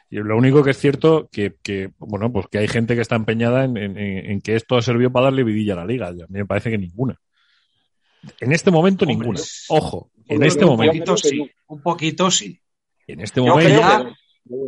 Y 0.09 0.17
lo 0.17 0.39
único 0.39 0.63
que 0.65 0.71
es 0.71 0.79
cierto 0.79 1.29
que, 1.31 1.57
que 1.63 1.91
bueno, 1.99 2.33
pues 2.33 2.47
que 2.49 2.57
hay 2.59 2.69
gente 2.69 2.95
que 2.95 3.03
está 3.03 3.17
empeñada 3.17 3.65
en, 3.65 3.77
en- 3.77 3.99
en 3.99 4.41
que 4.41 4.57
esto 4.57 4.77
ha 4.77 4.83
servido 4.83 5.13
para 5.13 5.25
darle 5.25 5.45
vidilla 5.45 5.75
a 5.75 5.77
la 5.77 5.85
liga. 5.85 6.09
A 6.09 6.13
mí 6.13 6.25
me 6.29 6.47
parece 6.47 6.71
que 6.71 6.79
ninguna. 6.79 7.19
En 8.41 8.53
este 8.53 8.71
momento 8.71 9.05
Hombre, 9.05 9.19
ninguna. 9.19 9.41
Ojo, 9.69 10.11
en 10.29 10.43
este 10.45 10.65
poquito 10.65 11.17
sí, 11.17 11.51
un 11.67 11.83
poquito 11.83 12.31
sí. 12.31 12.59
En 13.07 13.21
este 13.21 13.41
Yo 13.41 13.49
momento. 13.49 14.15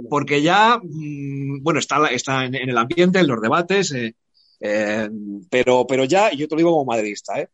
Porque 0.08 0.42
ya, 0.42 0.78
mm, 0.82 1.62
bueno, 1.62 1.78
está, 1.80 2.06
está 2.08 2.44
en, 2.44 2.54
en 2.54 2.68
el 2.70 2.78
ambiente, 2.78 3.18
en 3.18 3.26
los 3.26 3.40
debates, 3.40 3.92
eh, 3.92 4.14
eh, 4.60 5.08
pero, 5.50 5.86
pero 5.86 6.04
ya, 6.04 6.32
y 6.32 6.36
yo 6.36 6.48
te 6.48 6.54
lo 6.54 6.58
digo 6.58 6.70
como 6.72 6.84
madridista, 6.84 7.40
¿eh? 7.40 7.48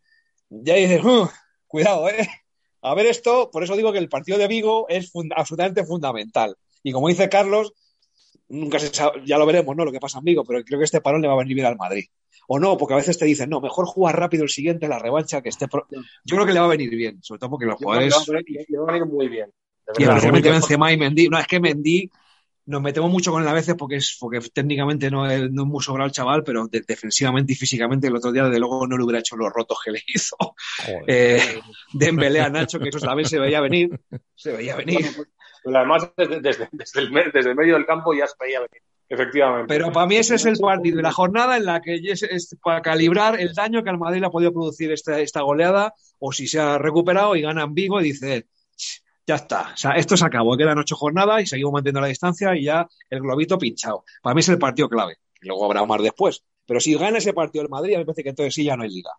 ya 0.51 0.75
dices, 0.75 1.03
"Uh, 1.05 1.29
cuidado, 1.67 2.09
¿eh? 2.09 2.29
A 2.83 2.95
ver 2.95 3.07
esto, 3.07 3.51
por 3.51 3.63
eso 3.63 3.77
digo 3.77 3.93
que 3.93 3.99
el 3.99 4.09
partido 4.09 4.39
de 4.39 4.49
Vigo 4.49 4.87
es 4.89 5.13
absolutamente 5.37 5.85
fundamental. 5.85 6.57
Y 6.83 6.93
como 6.93 7.09
dice 7.09 7.29
Carlos, 7.29 7.73
nunca 8.49 8.79
se 8.79 8.89
sabe, 8.89 9.23
ya 9.27 9.37
lo 9.39 9.45
veremos, 9.47 9.77
¿no? 9.77 9.85
Lo 9.85 9.93
que 9.93 10.01
pasa 10.01 10.19
en 10.19 10.25
Vigo, 10.25 10.45
pero 10.45 10.65
creo 10.65 10.79
que 10.79 10.87
este 10.87 11.01
parón 11.03 11.21
le 11.21 11.29
va 11.29 11.35
a 11.35 11.39
venir 11.39 11.55
bien 11.55 11.67
al 11.67 11.77
Madrid. 11.77 12.05
O 12.49 12.59
no, 12.59 12.77
porque 12.77 12.95
a 12.95 12.97
veces 12.97 13.19
te 13.19 13.27
dicen, 13.27 13.51
no, 13.51 13.61
mejor 13.61 13.87
jugar 13.87 14.19
rápido 14.19 14.43
el 14.45 14.49
siguiente, 14.49 14.89
la 14.89 14.99
revancha, 14.99 15.43
que 15.43 15.51
esté. 15.51 15.69
pro-". 15.69 15.87
Yo 16.25 16.37
creo 16.37 16.47
que 16.47 16.53
le 16.53 16.61
va 16.61 16.67
a 16.67 16.71
venir 16.71 16.91
bien, 16.91 17.23
sobre 17.23 17.39
todo 17.39 17.51
porque 17.51 17.67
los 17.67 17.77
jugadores. 17.77 18.15
le 18.69 18.79
va 18.79 18.89
a 18.89 18.93
venir 18.93 19.07
muy 19.07 19.29
bien. 19.29 19.53
Y 19.99 20.03
especialmente 20.05 20.51
Benzema 20.51 20.93
y 20.93 20.97
Mendy. 20.97 21.29
No, 21.29 21.39
es 21.39 21.47
que 21.47 21.61
Mendy 21.61 22.11
nos 22.67 22.83
metemos 22.83 23.11
mucho 23.11 23.33
con 23.33 23.43
él 23.43 23.49
a 23.49 23.53
veces 23.53 23.75
porque, 23.77 23.97
es, 23.97 24.17
porque 24.21 24.39
técnicamente 24.53 25.11
no 25.11 25.29
es, 25.29 25.51
no 25.51 25.63
es 25.63 25.69
muy 25.69 25.83
sobrado 25.83 26.07
el 26.07 26.13
chaval, 26.13 26.45
pero 26.45 26.69
de- 26.69 26.83
defensivamente 26.87 27.53
y 27.53 27.57
físicamente 27.57 28.07
el 28.07 28.15
otro 28.17 28.31
día, 28.31 28.45
desde 28.45 28.61
luego, 28.61 28.87
no 28.87 28.97
le 28.97 29.03
hubiera 29.05 29.19
hecho 29.19 29.37
los 29.37 29.53
rotos 29.53 29.79
que 29.85 29.91
le 29.91 30.03
hizo 30.07 30.37
eh, 31.07 31.61
Dembélé 31.93 32.41
a 32.41 32.49
Nacho, 32.49 32.79
que 32.79 32.91
eso 32.91 33.01
también 33.01 33.29
se 33.29 33.39
veía 33.39 33.61
venir. 33.61 33.99
Se 34.35 34.53
veía 34.53 34.77
venir. 34.77 35.05
Pero 35.65 35.77
además, 35.79 36.11
desde, 36.17 36.41
desde, 36.41 36.69
desde 36.73 37.01
el, 37.01 37.11
me- 37.11 37.31
desde 37.33 37.51
el 37.51 37.57
medio 37.57 37.75
del 37.75 37.87
campo 37.87 38.15
ya 38.15 38.27
se 38.27 38.35
veía 38.41 38.61
venir. 38.61 38.83
Efectivamente. 39.09 39.67
Pero 39.67 39.91
para 39.91 40.07
mí 40.07 40.17
ese 40.17 40.37
es 40.37 40.47
el 40.47 40.57
partido 40.57 40.99
de 40.99 41.03
la 41.03 41.11
jornada 41.11 41.57
en 41.57 41.65
la 41.65 41.81
que 41.81 41.97
es, 41.97 42.23
es 42.23 42.57
para 42.63 42.81
calibrar 42.81 43.41
el 43.41 43.53
daño 43.53 43.83
que 43.83 43.91
al 43.91 43.99
Madrid 43.99 44.21
le 44.21 44.27
ha 44.27 44.31
podido 44.31 44.53
producir 44.53 44.93
esta, 44.93 45.19
esta 45.19 45.41
goleada, 45.43 45.93
o 46.21 46.31
si 46.31 46.47
se 46.47 46.61
ha 46.61 46.79
recuperado 46.79 47.35
y 47.35 47.43
gana 47.43 47.65
en 47.65 47.75
Vigo 47.75 48.01
y 48.01 48.05
dice, 48.05 48.43
"Ch, 48.43 48.47
ya 49.27 49.35
está, 49.37 49.73
o 49.75 49.77
sea, 49.77 49.93
esto 49.93 50.17
se 50.17 50.25
acabó, 50.25 50.57
quedan 50.57 50.79
ocho 50.79 50.97
jornadas 50.97 51.43
y 51.43 51.47
seguimos 51.47 51.73
manteniendo 51.73 52.01
la 52.01 52.09
distancia 52.09 52.57
y 52.57 52.65
ya 52.65 52.89
el 53.09 53.21
globito 53.21 53.59
pinchado. 53.59 54.05
Para 54.23 54.35
mí 54.35 54.41
es 54.41 54.49
el 54.49 54.59
partido 54.59 54.89
clave, 54.89 55.19
luego 55.41 55.65
habrá 55.67 55.85
más 55.85 56.03
después. 56.03 56.43
Pero 56.67 56.81
si 56.81 56.95
gana 56.95 57.19
ese 57.19 57.33
partido 57.33 57.65
el 57.65 57.69
Madrid, 57.69 57.95
a 57.95 57.99
mí 57.99 58.03
me 58.03 58.07
parece 58.07 58.23
que 58.23 58.29
entonces 58.31 58.55
sí 58.55 58.65
ya 58.65 58.77
no 58.77 58.85
hay 58.85 58.91
liga. 58.91 59.11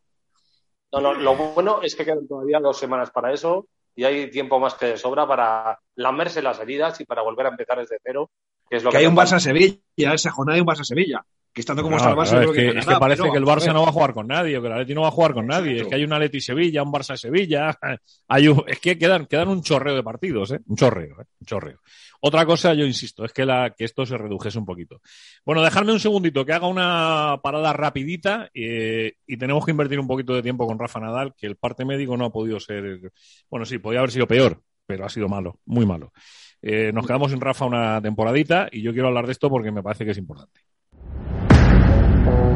No, 0.92 1.02
no, 1.02 1.14
lo 1.14 1.36
bueno 1.36 1.82
es 1.82 1.96
que 1.96 2.06
quedan 2.06 2.28
todavía 2.28 2.60
dos 2.60 2.78
semanas 2.78 3.12
para 3.12 3.34
eso 3.34 3.68
y 3.96 4.04
hay 4.04 4.30
tiempo 4.30 4.60
más 4.60 4.76
que 4.76 4.88
de 4.88 4.98
sobra 4.98 5.28
para 5.28 5.80
lamerse 5.96 6.42
las 6.42 6.60
heridas 6.60 7.00
y 7.02 7.06
para 7.06 7.22
volver 7.22 7.48
a 7.48 7.50
empezar 7.50 7.78
desde 7.80 7.98
cero, 8.04 8.30
que 8.70 8.78
es 8.78 8.84
lo 8.84 8.90
Que 8.90 8.98
que, 8.98 9.04
hay 9.04 9.08
un. 9.08 9.16
Barça-Sevilla, 9.16 10.14
esa 10.14 10.32
jornada 10.32 10.56
hay 10.56 10.62
un 10.62 10.68
Barça-Sevilla, 10.68 11.24
que 11.54 11.62
estando 11.62 11.84
como 11.84 11.98
No, 11.98 11.98
está 11.98 12.12
el 12.12 12.16
Barça, 12.16 12.30
claro, 12.30 12.44
es 12.44 12.52
que, 12.52 12.62
que, 12.62 12.68
es 12.68 12.74
ganará, 12.74 12.94
que 12.94 13.00
parece 13.00 13.32
que 13.32 13.38
el 13.38 13.46
Barça 13.46 13.74
no 13.74 13.82
va 13.82 13.90
a 13.90 13.92
jugar 13.92 14.14
con 14.14 14.28
nadie, 14.28 14.58
o 14.58 14.62
que 14.62 14.68
el 14.68 14.74
Atleti 14.74 14.94
no 14.94 15.02
va 15.02 15.10
a 15.10 15.12
jugar 15.12 15.34
con 15.34 15.48
nadie. 15.48 15.82
Es 15.82 15.88
que 15.88 15.96
hay 15.96 16.04
un 16.04 16.14
Atleti 16.14 16.40
Sevilla, 16.40 16.84
un 16.84 16.92
Barça 16.92 17.18
Sevilla. 17.18 17.78
Hay 18.28 18.48
un, 18.48 18.64
es 18.68 18.80
que 18.80 18.98
quedan, 18.98 19.26
quedan 19.26 19.50
un 19.50 19.62
chorreo 19.62 19.96
de 19.96 20.04
partidos, 20.04 20.52
¿eh? 20.52 20.62
Un 20.66 20.78
chorreo, 20.78 21.22
¿eh? 21.22 21.26
Un 21.42 21.46
chorreo. 21.46 21.80
Otra 22.22 22.46
cosa, 22.46 22.74
yo 22.74 22.86
insisto, 22.86 23.26
es 23.26 23.34
que, 23.34 23.46
la, 23.46 23.72
que 23.72 23.84
esto 23.84 24.06
se 24.06 24.18
redujese 24.18 24.58
un 24.60 24.66
poquito. 24.66 25.02
Bueno, 25.44 25.62
dejarme 25.64 25.92
un 25.92 26.00
segundito 26.00 26.46
que 26.46 26.54
haga 26.54 26.68
una 26.68 27.40
parada 27.42 27.74
rapidita 27.74 28.50
eh, 28.54 29.16
y 29.26 29.38
tenemos 29.38 29.66
que 29.66 29.72
invertir 29.72 30.00
un 30.00 30.08
poquito 30.08 30.34
de 30.34 30.44
tiempo 30.44 30.68
con 30.68 30.78
Rafa 30.78 31.00
Nadal, 31.00 31.34
que 31.36 31.48
el 31.48 31.58
parte 31.58 31.84
médico 31.84 32.16
no 32.16 32.26
ha 32.26 32.32
podido 32.32 32.60
ser. 32.60 33.12
Bueno, 33.50 33.66
sí, 33.66 33.80
podía 33.80 34.00
haber 34.00 34.12
sido 34.12 34.28
peor, 34.28 34.62
pero 34.86 35.06
ha 35.06 35.10
sido 35.10 35.28
malo, 35.28 35.60
muy 35.66 35.86
malo. 35.86 36.14
Eh, 36.62 36.92
nos 36.94 37.08
quedamos 37.08 37.32
sin 37.32 37.42
Rafa 37.42 37.66
una 37.66 38.00
temporadita 38.02 38.70
y 38.72 38.84
yo 38.84 38.94
quiero 38.94 39.08
hablar 39.08 39.26
de 39.26 39.32
esto 39.32 39.50
porque 39.50 39.72
me 39.72 39.82
parece 39.82 40.06
que 40.06 40.12
es 40.12 40.18
importante. 40.18 40.62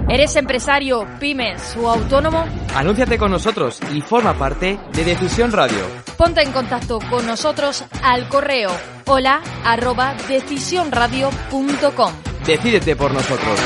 ¿Eres 0.08 0.36
empresario, 0.36 1.08
pymes 1.20 1.76
o 1.78 1.89
autónomo? 1.89 2.45
Anúnciate 2.76 3.18
con 3.18 3.32
nosotros 3.32 3.80
y 3.93 4.01
forma 4.01 4.34
parte 4.38 4.80
de 4.93 5.03
Decisión 5.03 5.51
Radio. 5.51 5.80
Ponte 6.18 6.41
en 6.41 6.51
contacto 6.51 6.99
con 7.10 7.26
nosotros 7.26 7.84
al 8.03 8.30
correo 8.30 8.72
hola 9.08 9.41
arroba 9.64 10.16
decisionradio.com. 10.28 12.14
Decídete 12.45 12.95
por 12.95 13.14
nosotros. 13.14 13.60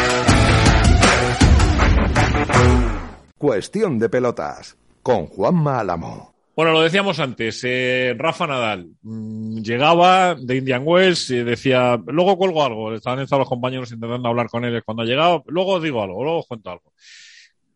Cuestión 3.37 3.99
de 3.99 4.09
pelotas 4.09 4.77
con 5.01 5.27
Juanma 5.27 5.79
Álamo. 5.79 6.38
Bueno, 6.60 6.74
lo 6.74 6.82
decíamos 6.82 7.18
antes, 7.20 7.62
eh, 7.64 8.14
Rafa 8.18 8.45
Nadal 8.45 8.91
mm, 9.01 9.62
llegaba 9.62 10.36
de 10.36 10.57
Indian 10.57 10.82
Wells 10.86 11.30
y 11.30 11.41
decía, 11.41 11.97
luego 12.07 12.38
cuelgo 12.38 12.62
algo, 12.62 12.93
estaban 12.93 13.22
estado 13.22 13.39
los 13.39 13.47
compañeros 13.47 13.89
intentando 13.93 14.28
hablar 14.28 14.49
con 14.49 14.66
él 14.66 14.84
cuando 14.84 15.03
ha 15.03 15.05
llegado, 15.05 15.41
luego 15.47 15.76
os 15.76 15.84
digo 15.84 16.03
algo, 16.03 16.22
luego 16.22 16.39
os 16.39 16.47
cuento 16.47 16.72
algo. 16.72 16.91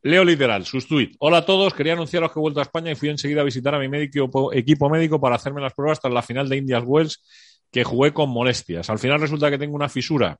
Leo 0.01 0.25
literal, 0.25 0.65
sus 0.65 0.85
tweets. 0.85 1.15
Hola 1.19 1.37
a 1.37 1.45
todos, 1.45 1.73
quería 1.73 1.93
anunciaros 1.93 2.33
que 2.33 2.39
he 2.39 2.41
vuelto 2.41 2.59
a 2.59 2.63
España 2.63 2.91
y 2.91 2.95
fui 2.95 3.07
enseguida 3.07 3.39
a 3.39 3.45
visitar 3.45 3.73
a 3.73 3.79
mi 3.79 3.87
médico, 3.87 4.51
equipo 4.51 4.89
médico 4.89 5.17
para 5.17 5.37
hacerme 5.37 5.61
las 5.61 5.73
pruebas 5.73 6.01
tras 6.01 6.13
la 6.13 6.21
final 6.21 6.49
de 6.49 6.57
Indian 6.57 6.83
Wells 6.85 7.23
que 7.71 7.85
jugué 7.85 8.11
con 8.11 8.31
molestias. 8.31 8.89
Al 8.89 8.99
final 8.99 9.21
resulta 9.21 9.49
que 9.49 9.57
tengo 9.57 9.77
una 9.77 9.87
fisura, 9.87 10.37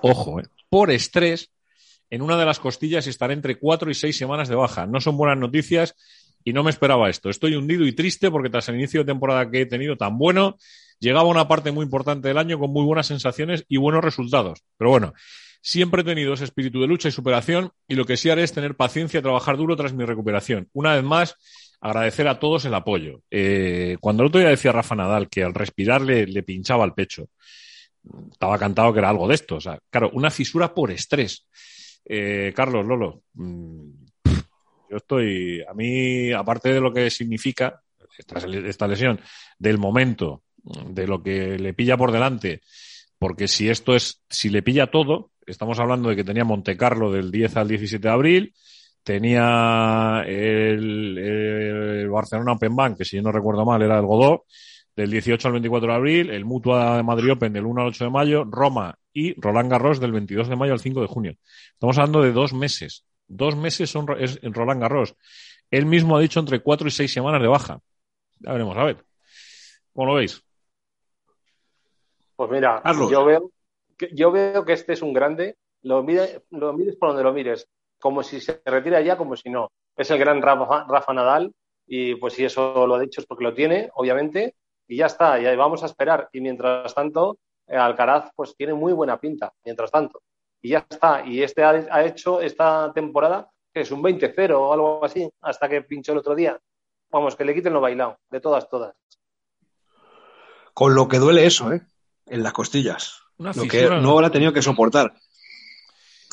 ojo, 0.00 0.40
eh, 0.40 0.44
por 0.70 0.90
estrés 0.90 1.50
en 2.08 2.22
una 2.22 2.38
de 2.38 2.46
las 2.46 2.60
costillas 2.60 3.06
y 3.06 3.10
estaré 3.10 3.34
entre 3.34 3.58
cuatro 3.58 3.90
y 3.90 3.94
seis 3.94 4.16
semanas 4.16 4.48
de 4.48 4.54
baja. 4.54 4.86
No 4.86 5.02
son 5.02 5.18
buenas 5.18 5.36
noticias 5.36 5.94
y 6.46 6.52
no 6.52 6.62
me 6.62 6.70
esperaba 6.70 7.10
esto. 7.10 7.28
Estoy 7.28 7.56
hundido 7.56 7.84
y 7.84 7.92
triste 7.92 8.30
porque 8.30 8.48
tras 8.48 8.68
el 8.68 8.76
inicio 8.76 9.00
de 9.00 9.06
temporada 9.06 9.50
que 9.50 9.62
he 9.62 9.66
tenido 9.66 9.96
tan 9.96 10.16
bueno, 10.16 10.56
llegaba 11.00 11.28
una 11.28 11.48
parte 11.48 11.72
muy 11.72 11.82
importante 11.82 12.28
del 12.28 12.38
año 12.38 12.56
con 12.56 12.70
muy 12.70 12.84
buenas 12.84 13.08
sensaciones 13.08 13.64
y 13.68 13.78
buenos 13.78 14.04
resultados. 14.04 14.62
Pero 14.78 14.90
bueno, 14.90 15.12
siempre 15.60 16.02
he 16.02 16.04
tenido 16.04 16.34
ese 16.34 16.44
espíritu 16.44 16.80
de 16.80 16.86
lucha 16.86 17.08
y 17.08 17.10
superación 17.10 17.72
y 17.88 17.96
lo 17.96 18.04
que 18.04 18.16
sí 18.16 18.30
haré 18.30 18.44
es 18.44 18.52
tener 18.52 18.76
paciencia 18.76 19.18
y 19.18 19.22
trabajar 19.24 19.56
duro 19.56 19.74
tras 19.74 19.92
mi 19.92 20.04
recuperación. 20.04 20.68
Una 20.72 20.94
vez 20.94 21.02
más, 21.02 21.34
agradecer 21.80 22.28
a 22.28 22.38
todos 22.38 22.64
el 22.64 22.74
apoyo. 22.74 23.22
Eh, 23.28 23.96
cuando 24.00 24.22
el 24.22 24.28
otro 24.28 24.38
día 24.38 24.50
decía 24.50 24.70
Rafa 24.70 24.94
Nadal 24.94 25.28
que 25.28 25.42
al 25.42 25.52
respirar 25.52 26.00
le, 26.02 26.42
pinchaba 26.44 26.84
el 26.84 26.92
pecho, 26.92 27.28
estaba 28.30 28.56
cantado 28.56 28.92
que 28.92 29.00
era 29.00 29.10
algo 29.10 29.26
de 29.26 29.34
esto. 29.34 29.56
O 29.56 29.60
sea, 29.60 29.80
claro, 29.90 30.10
una 30.12 30.30
fisura 30.30 30.72
por 30.72 30.92
estrés. 30.92 31.48
Eh, 32.04 32.52
Carlos, 32.54 32.86
Lolo, 32.86 33.24
mmm, 33.34 34.05
yo 34.90 34.96
estoy, 34.96 35.62
a 35.68 35.74
mí, 35.74 36.32
aparte 36.32 36.72
de 36.72 36.80
lo 36.80 36.92
que 36.92 37.10
significa 37.10 37.82
esta, 38.18 38.38
esta, 38.38 38.88
lesión, 38.88 39.20
del 39.58 39.78
momento, 39.78 40.42
de 40.62 41.06
lo 41.06 41.22
que 41.22 41.58
le 41.58 41.74
pilla 41.74 41.96
por 41.96 42.12
delante, 42.12 42.60
porque 43.18 43.48
si 43.48 43.68
esto 43.68 43.94
es, 43.94 44.22
si 44.28 44.48
le 44.48 44.62
pilla 44.62 44.90
todo, 44.90 45.30
estamos 45.46 45.78
hablando 45.78 46.08
de 46.08 46.16
que 46.16 46.24
tenía 46.24 46.44
Monte 46.44 46.76
Carlo 46.76 47.10
del 47.10 47.30
10 47.30 47.56
al 47.56 47.68
17 47.68 48.06
de 48.06 48.12
abril, 48.12 48.54
tenía 49.02 50.24
el, 50.26 51.18
el 51.18 52.08
Barcelona 52.10 52.52
Open 52.52 52.74
Bank, 52.74 52.98
que 52.98 53.04
si 53.04 53.16
yo 53.16 53.22
no 53.22 53.32
recuerdo 53.32 53.64
mal 53.64 53.82
era 53.82 53.98
el 53.98 54.06
Godó, 54.06 54.44
del 54.96 55.10
18 55.10 55.48
al 55.48 55.52
24 55.52 55.88
de 55.88 55.94
abril, 55.94 56.30
el 56.30 56.44
Mutua 56.44 56.96
de 56.96 57.02
Madrid 57.02 57.32
Open 57.32 57.52
del 57.52 57.66
1 57.66 57.82
al 57.82 57.88
8 57.88 58.04
de 58.04 58.10
mayo, 58.10 58.44
Roma 58.44 58.98
y 59.12 59.38
Roland 59.38 59.70
Garros 59.70 60.00
del 60.00 60.12
22 60.12 60.48
de 60.48 60.56
mayo 60.56 60.72
al 60.72 60.80
5 60.80 61.02
de 61.02 61.06
junio. 61.06 61.34
Estamos 61.74 61.98
hablando 61.98 62.22
de 62.22 62.32
dos 62.32 62.54
meses. 62.54 63.04
Dos 63.28 63.56
meses 63.56 63.90
son 63.90 64.06
es 64.18 64.38
en 64.42 64.54
Roland 64.54 64.80
Garros. 64.80 65.14
Él 65.70 65.86
mismo 65.86 66.16
ha 66.16 66.20
dicho 66.20 66.40
entre 66.40 66.60
cuatro 66.60 66.86
y 66.88 66.90
seis 66.90 67.12
semanas 67.12 67.42
de 67.42 67.48
baja. 67.48 67.80
Ya 68.38 68.52
veremos, 68.52 68.76
a 68.76 68.84
ver. 68.84 69.04
¿Cómo 69.92 70.06
lo 70.08 70.14
veis? 70.14 70.42
Pues 72.36 72.50
mira, 72.50 72.80
Carlos. 72.82 73.10
yo 73.10 73.24
veo 73.24 73.50
que, 73.96 74.10
yo 74.12 74.30
veo 74.30 74.64
que 74.64 74.74
este 74.74 74.92
es 74.92 75.02
un 75.02 75.12
grande. 75.12 75.56
Lo, 75.82 76.02
mire, 76.02 76.42
lo 76.50 76.72
mires 76.72 76.96
por 76.96 77.08
donde 77.08 77.24
lo 77.24 77.32
mires. 77.32 77.68
Como 77.98 78.22
si 78.22 78.40
se 78.40 78.60
retira 78.64 79.00
ya, 79.00 79.16
como 79.16 79.36
si 79.36 79.48
no. 79.48 79.70
Es 79.96 80.10
el 80.10 80.18
gran 80.18 80.42
Rafa, 80.42 80.84
Rafa 80.88 81.14
Nadal. 81.14 81.52
Y 81.86 82.16
pues 82.16 82.34
si 82.34 82.44
eso 82.44 82.86
lo 82.86 82.94
ha 82.94 83.00
dicho 83.00 83.20
es 83.20 83.26
porque 83.26 83.44
lo 83.44 83.54
tiene, 83.54 83.90
obviamente. 83.94 84.54
Y 84.86 84.98
ya 84.98 85.06
está, 85.06 85.38
ya 85.40 85.54
vamos 85.56 85.82
a 85.82 85.86
esperar. 85.86 86.28
Y 86.32 86.40
mientras 86.40 86.94
tanto, 86.94 87.38
Alcaraz 87.66 88.30
pues 88.36 88.54
tiene 88.56 88.74
muy 88.74 88.92
buena 88.92 89.18
pinta, 89.18 89.52
mientras 89.64 89.90
tanto. 89.90 90.22
Y 90.66 90.70
ya 90.70 90.84
está. 90.90 91.24
Y 91.24 91.44
este 91.44 91.62
ha, 91.62 91.70
ha 91.70 92.04
hecho 92.04 92.40
esta 92.40 92.92
temporada 92.92 93.48
que 93.72 93.82
es 93.82 93.90
un 93.92 94.02
20-0 94.02 94.50
o 94.52 94.72
algo 94.72 95.04
así, 95.04 95.30
hasta 95.42 95.68
que 95.68 95.82
pinchó 95.82 96.10
el 96.10 96.18
otro 96.18 96.34
día. 96.34 96.58
Vamos, 97.08 97.36
que 97.36 97.44
le 97.44 97.54
quiten 97.54 97.72
lo 97.72 97.80
bailado, 97.80 98.18
de 98.30 98.40
todas, 98.40 98.68
todas. 98.68 98.96
Con 100.74 100.96
lo 100.96 101.06
que 101.06 101.18
duele 101.18 101.46
eso, 101.46 101.72
¿eh? 101.72 101.86
En 102.26 102.42
las 102.42 102.52
costillas. 102.52 103.20
Una 103.36 103.52
lo 103.52 103.68
que 103.68 103.88
no 103.88 104.10
habrá 104.10 104.30
tenido 104.30 104.52
que 104.52 104.60
soportar. 104.60 105.14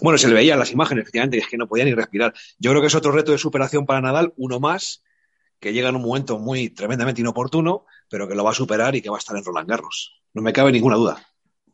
Bueno, 0.01 0.17
se 0.17 0.27
le 0.27 0.33
veía 0.33 0.53
en 0.53 0.59
las 0.59 0.71
imágenes, 0.71 1.03
efectivamente, 1.03 1.37
es 1.37 1.47
que 1.47 1.57
no 1.57 1.67
podía 1.67 1.85
ni 1.85 1.93
respirar. 1.93 2.33
Yo 2.57 2.71
creo 2.71 2.81
que 2.81 2.87
es 2.87 2.95
otro 2.95 3.11
reto 3.11 3.33
de 3.33 3.37
superación 3.37 3.85
para 3.85 4.01
Nadal, 4.01 4.33
uno 4.37 4.59
más, 4.59 5.03
que 5.59 5.73
llega 5.73 5.89
en 5.89 5.97
un 5.97 6.01
momento 6.01 6.39
muy 6.39 6.71
tremendamente 6.71 7.21
inoportuno, 7.21 7.85
pero 8.09 8.27
que 8.27 8.33
lo 8.33 8.43
va 8.43 8.49
a 8.49 8.55
superar 8.55 8.95
y 8.95 9.01
que 9.03 9.11
va 9.11 9.17
a 9.17 9.19
estar 9.19 9.37
en 9.37 9.45
Roland 9.45 9.69
Garros. 9.69 10.23
No 10.33 10.41
me 10.41 10.53
cabe 10.53 10.71
ninguna 10.71 10.95
duda. 10.95 11.21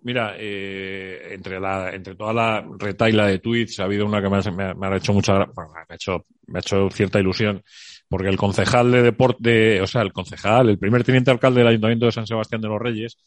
Mira, 0.02 0.36
eh, 0.38 1.34
entre 1.34 1.60
la, 1.60 1.94
entre 1.94 2.16
toda 2.16 2.34
la 2.34 2.66
retaila 2.78 3.28
de 3.28 3.40
tweets 3.40 3.80
ha 3.80 3.84
habido 3.84 4.06
una 4.06 4.22
que 4.22 4.30
me 4.30 4.38
ha, 4.38 4.74
me 4.74 4.98
hecho 4.98 5.12
mucha, 5.12 5.34
bueno, 5.54 5.72
me 5.74 5.80
ha 5.90 5.96
hecho, 5.96 6.24
me 6.48 6.60
ha 6.60 6.62
hecho 6.62 6.90
cierta 6.90 7.20
ilusión, 7.20 7.62
porque 8.08 8.30
el 8.30 8.38
concejal 8.38 8.92
de 8.92 9.02
deporte, 9.02 9.82
o 9.82 9.88
sea, 9.88 10.02
el 10.02 10.14
concejal, 10.14 10.70
el 10.70 10.80
primer 10.80 11.04
teniente 11.04 11.32
alcalde 11.32 11.60
del 11.60 11.68
Ayuntamiento 11.68 12.06
de 12.06 12.14
San 12.14 12.28
Sebastián 12.28 12.62
de 12.62 12.70
los 12.70 12.80
Reyes, 12.80 13.18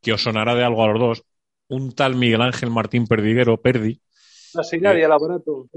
que 0.00 0.14
os 0.14 0.22
sonará 0.22 0.54
de 0.54 0.64
algo 0.64 0.82
a 0.82 0.88
los 0.88 1.00
dos, 1.00 1.24
un 1.68 1.92
tal 1.92 2.16
Miguel 2.16 2.40
Ángel 2.40 2.70
Martín 2.70 3.06
Perdiguero, 3.06 3.60
Perdi, 3.60 4.00
La 4.54 4.62
señal 4.62 4.98
y 4.98 5.02
el 5.02 5.12
aparato. 5.12 5.68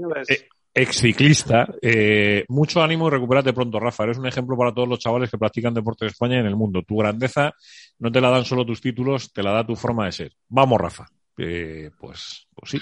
Eh, 0.76 0.82
exciclista, 0.82 1.66
eh, 1.80 2.44
mucho 2.48 2.82
ánimo 2.82 3.08
y 3.08 3.10
recupérate 3.10 3.52
pronto, 3.54 3.80
Rafa. 3.80 4.04
Eres 4.04 4.18
un 4.18 4.26
ejemplo 4.26 4.56
para 4.56 4.74
todos 4.74 4.86
los 4.86 4.98
chavales 4.98 5.30
que 5.30 5.38
practican 5.38 5.72
deporte 5.72 6.04
en 6.04 6.10
España 6.10 6.36
y 6.36 6.40
en 6.40 6.46
el 6.46 6.56
mundo. 6.56 6.82
Tu 6.82 6.96
grandeza 6.96 7.54
no 7.98 8.12
te 8.12 8.20
la 8.20 8.28
dan 8.28 8.44
solo 8.44 8.66
tus 8.66 8.80
títulos, 8.80 9.32
te 9.32 9.42
la 9.42 9.52
da 9.52 9.66
tu 9.66 9.74
forma 9.74 10.04
de 10.04 10.12
ser. 10.12 10.32
Vamos, 10.48 10.78
Rafa. 10.78 11.06
Eh, 11.38 11.90
pues, 11.98 12.46
pues 12.54 12.70
sí. 12.70 12.78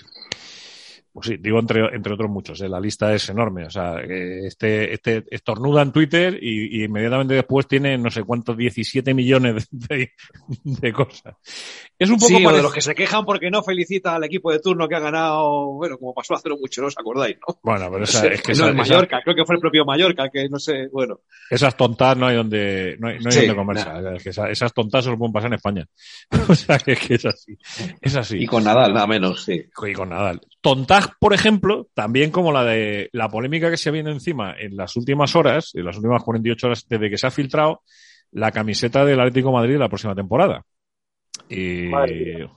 Pues 1.15 1.29
sí, 1.29 1.37
digo 1.39 1.61
entre, 1.61 1.95
entre 1.95 2.12
otros 2.12 2.29
muchos, 2.29 2.61
eh, 2.61 2.69
la 2.69 2.81
lista 2.81 3.15
es 3.15 3.29
enorme. 3.29 3.65
O 3.67 3.71
sea, 3.71 4.01
eh, 4.01 4.49
este, 4.49 4.93
este 4.93 5.23
estornuda 5.31 5.81
en 5.83 5.93
Twitter 5.93 6.37
y, 6.43 6.81
y 6.81 6.85
inmediatamente 6.87 7.35
después 7.35 7.69
tiene 7.69 7.97
no 7.97 8.11
sé 8.11 8.25
cuántos 8.25 8.57
17 8.57 9.15
millones 9.15 9.69
de, 9.71 10.11
de 10.65 10.93
cosas. 10.93 11.37
Es 11.97 12.11
un 12.11 12.17
poco 12.19 12.27
Sí, 12.37 12.45
o 12.45 12.53
de 12.53 12.62
los 12.62 12.73
que 12.75 12.81
se 12.81 12.97
quejan 12.97 13.25
porque 13.25 13.49
no 13.49 13.62
felicita 13.62 14.17
al 14.17 14.25
equipo 14.25 14.51
de 14.51 14.59
turno 14.59 14.89
que 14.89 14.97
ha 14.97 15.01
ganado, 15.01 15.67
bueno, 15.75 15.99
como 15.99 16.12
pasó 16.12 16.35
hace 16.35 16.49
mucho, 16.51 16.81
¿no 16.83 16.89
os 16.89 16.99
acordáis, 16.99 17.37
no? 17.47 17.61
Bueno, 17.62 17.89
pero 17.93 18.03
esa, 18.03 18.27
es 18.27 18.43
que 18.43 18.53
no, 18.55 18.65
esa- 18.65 18.73
Mallorca, 18.73 19.21
creo 19.23 19.37
que 19.37 19.45
fue 19.45 19.55
el 19.55 19.61
propio 19.61 19.85
Mallorca, 19.85 20.29
que 20.31 20.49
no 20.49 20.59
sé, 20.59 20.89
bueno. 20.91 21.21
Esas 21.49 21.77
tontas 21.77 22.17
no 22.17 22.27
hay 22.27 22.35
donde, 22.35 22.97
no 22.99 23.07
hay, 23.07 23.21
no 23.21 23.27
hay 23.29 23.33
Sí, 23.33 23.39
donde 23.47 23.55
comerse. 23.55 23.89
Es 24.17 24.23
que 24.25 24.31
esa- 24.31 24.51
esas 24.51 24.75
tontas 24.75 25.05
solo 25.05 25.17
pueden 25.17 25.33
pasar 25.33 25.47
en 25.51 25.55
España. 25.55 25.87
o 26.49 26.55
sea, 26.57 26.77
que, 26.81 26.97
que 26.97 27.15
es 27.15 27.25
así. 27.25 27.57
Es 28.01 28.17
así. 28.17 28.39
Y 28.43 28.47
con 28.47 28.65
Nadal, 28.65 28.93
nada 28.93 29.07
menos, 29.07 29.45
sí. 29.45 29.62
Y 29.87 29.93
con 29.93 30.09
Nadal. 30.09 30.41
Tontas, 30.61 31.04
por 31.21 31.35
ejemplo, 31.35 31.89
también 31.95 32.31
como 32.31 32.53
la 32.53 32.65
de 32.65 33.09
la 33.13 33.29
polémica 33.29 33.71
que 33.71 33.77
se 33.77 33.91
viene 33.91 34.11
encima 34.11 34.55
en 34.59 34.77
las 34.77 34.97
últimas 34.97 35.35
horas, 35.37 35.73
en 35.75 35.85
las 35.85 35.97
últimas 35.97 36.23
48 36.23 36.67
horas 36.67 36.87
desde 36.89 37.11
que 37.11 37.19
se 37.19 37.27
ha 37.27 37.31
filtrado 37.31 37.83
la 38.33 38.51
camiseta 38.53 39.05
del 39.05 39.21
Atlético 39.21 39.49
de 39.49 39.55
Madrid 39.55 39.73
de 39.75 39.79
la 39.79 39.89
próxima 39.89 40.15
temporada. 40.15 40.65
Y 41.49 41.89
Madre 41.89 42.49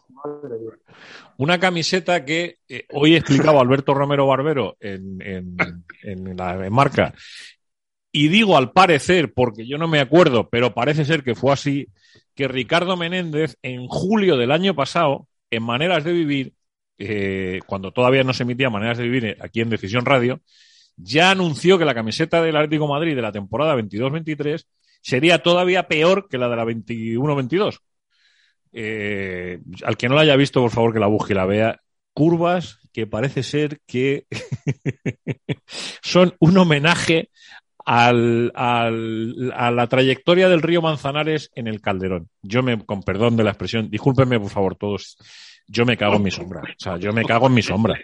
una 1.38 1.60
camiseta 1.60 2.26
que 2.26 2.58
eh, 2.68 2.86
hoy 2.92 3.16
explicaba 3.16 3.62
Alberto 3.62 3.94
Romero 3.94 4.28
Barbero 4.28 4.76
en, 4.80 5.22
en, 5.22 5.58
en 6.02 6.38
la 6.38 6.66
en 6.66 6.74
marca. 6.74 7.14
Y 8.12 8.30
digo 8.30 8.58
al 8.58 8.72
parecer, 8.72 9.34
porque 9.34 9.68
yo 9.68 9.78
no 9.78 9.88
me 9.88 10.00
acuerdo, 10.00 10.50
pero 10.50 10.74
parece 10.74 11.06
ser 11.06 11.24
que 11.24 11.36
fue 11.36 11.54
así, 11.54 11.88
que 12.34 12.48
Ricardo 12.48 12.98
Menéndez 12.98 13.58
en 13.62 13.88
julio 13.88 14.38
del 14.38 14.52
año 14.52 14.76
pasado, 14.76 15.28
en 15.52 15.64
Maneras 15.64 16.04
de 16.04 16.14
Vivir, 16.14 16.54
eh, 16.98 17.60
cuando 17.66 17.92
todavía 17.92 18.24
no 18.24 18.34
se 18.34 18.44
emitía 18.44 18.70
Maneras 18.70 18.98
de 18.98 19.04
Vivir 19.06 19.38
aquí 19.42 19.62
en 19.62 19.70
Decisión 19.70 20.06
Radio, 20.06 20.42
ya 20.96 21.32
anunció 21.32 21.78
que 21.78 21.86
la 21.86 21.94
camiseta 21.94 22.42
del 22.42 22.56
Atlético 22.56 22.88
Madrid 22.88 23.16
de 23.16 23.22
la 23.22 23.32
temporada 23.32 23.76
22-23 23.76 24.66
sería 25.02 25.44
todavía 25.44 25.88
peor 25.88 26.28
que 26.30 26.38
la 26.38 26.50
de 26.50 26.56
la 26.56 26.66
21-22. 26.66 27.80
Eh, 28.74 29.60
al 29.84 29.98
que 29.98 30.10
no 30.10 30.16
la 30.16 30.22
haya 30.22 30.36
visto, 30.36 30.62
por 30.62 30.72
favor, 30.72 30.94
que 30.94 31.00
la 31.00 31.08
busque 31.08 31.34
y 31.34 31.36
la 31.36 31.46
vea. 31.46 31.82
Curvas 32.14 32.80
que 32.92 33.06
parece 33.06 33.44
ser 33.44 33.80
que 33.86 34.26
son 36.02 36.36
un 36.40 36.58
homenaje 36.58 37.30
al- 37.86 38.52
a 38.56 38.90
la 38.92 39.88
trayectoria 39.88 40.50
del 40.50 40.62
río 40.62 40.82
Manzanares 40.82 41.52
en 41.56 41.68
el 41.68 41.80
Calderón. 41.80 42.30
Yo 42.42 42.64
me, 42.64 42.84
con 42.86 43.02
perdón 43.04 43.38
de 43.38 43.44
la 43.44 43.52
expresión, 43.52 43.90
discúlpenme 43.90 44.40
por 44.40 44.50
favor 44.50 44.76
todos, 44.76 45.18
yo 45.68 45.86
me 45.86 45.98
cago 45.98 46.16
en 46.16 46.24
mi 46.24 46.32
sombra. 46.32 46.62
O 46.62 46.80
sea, 46.80 46.98
yo 46.98 47.14
me 47.14 47.26
cago 47.26 47.48
en 47.48 47.54
mi 47.54 47.62
sombra. 47.62 48.00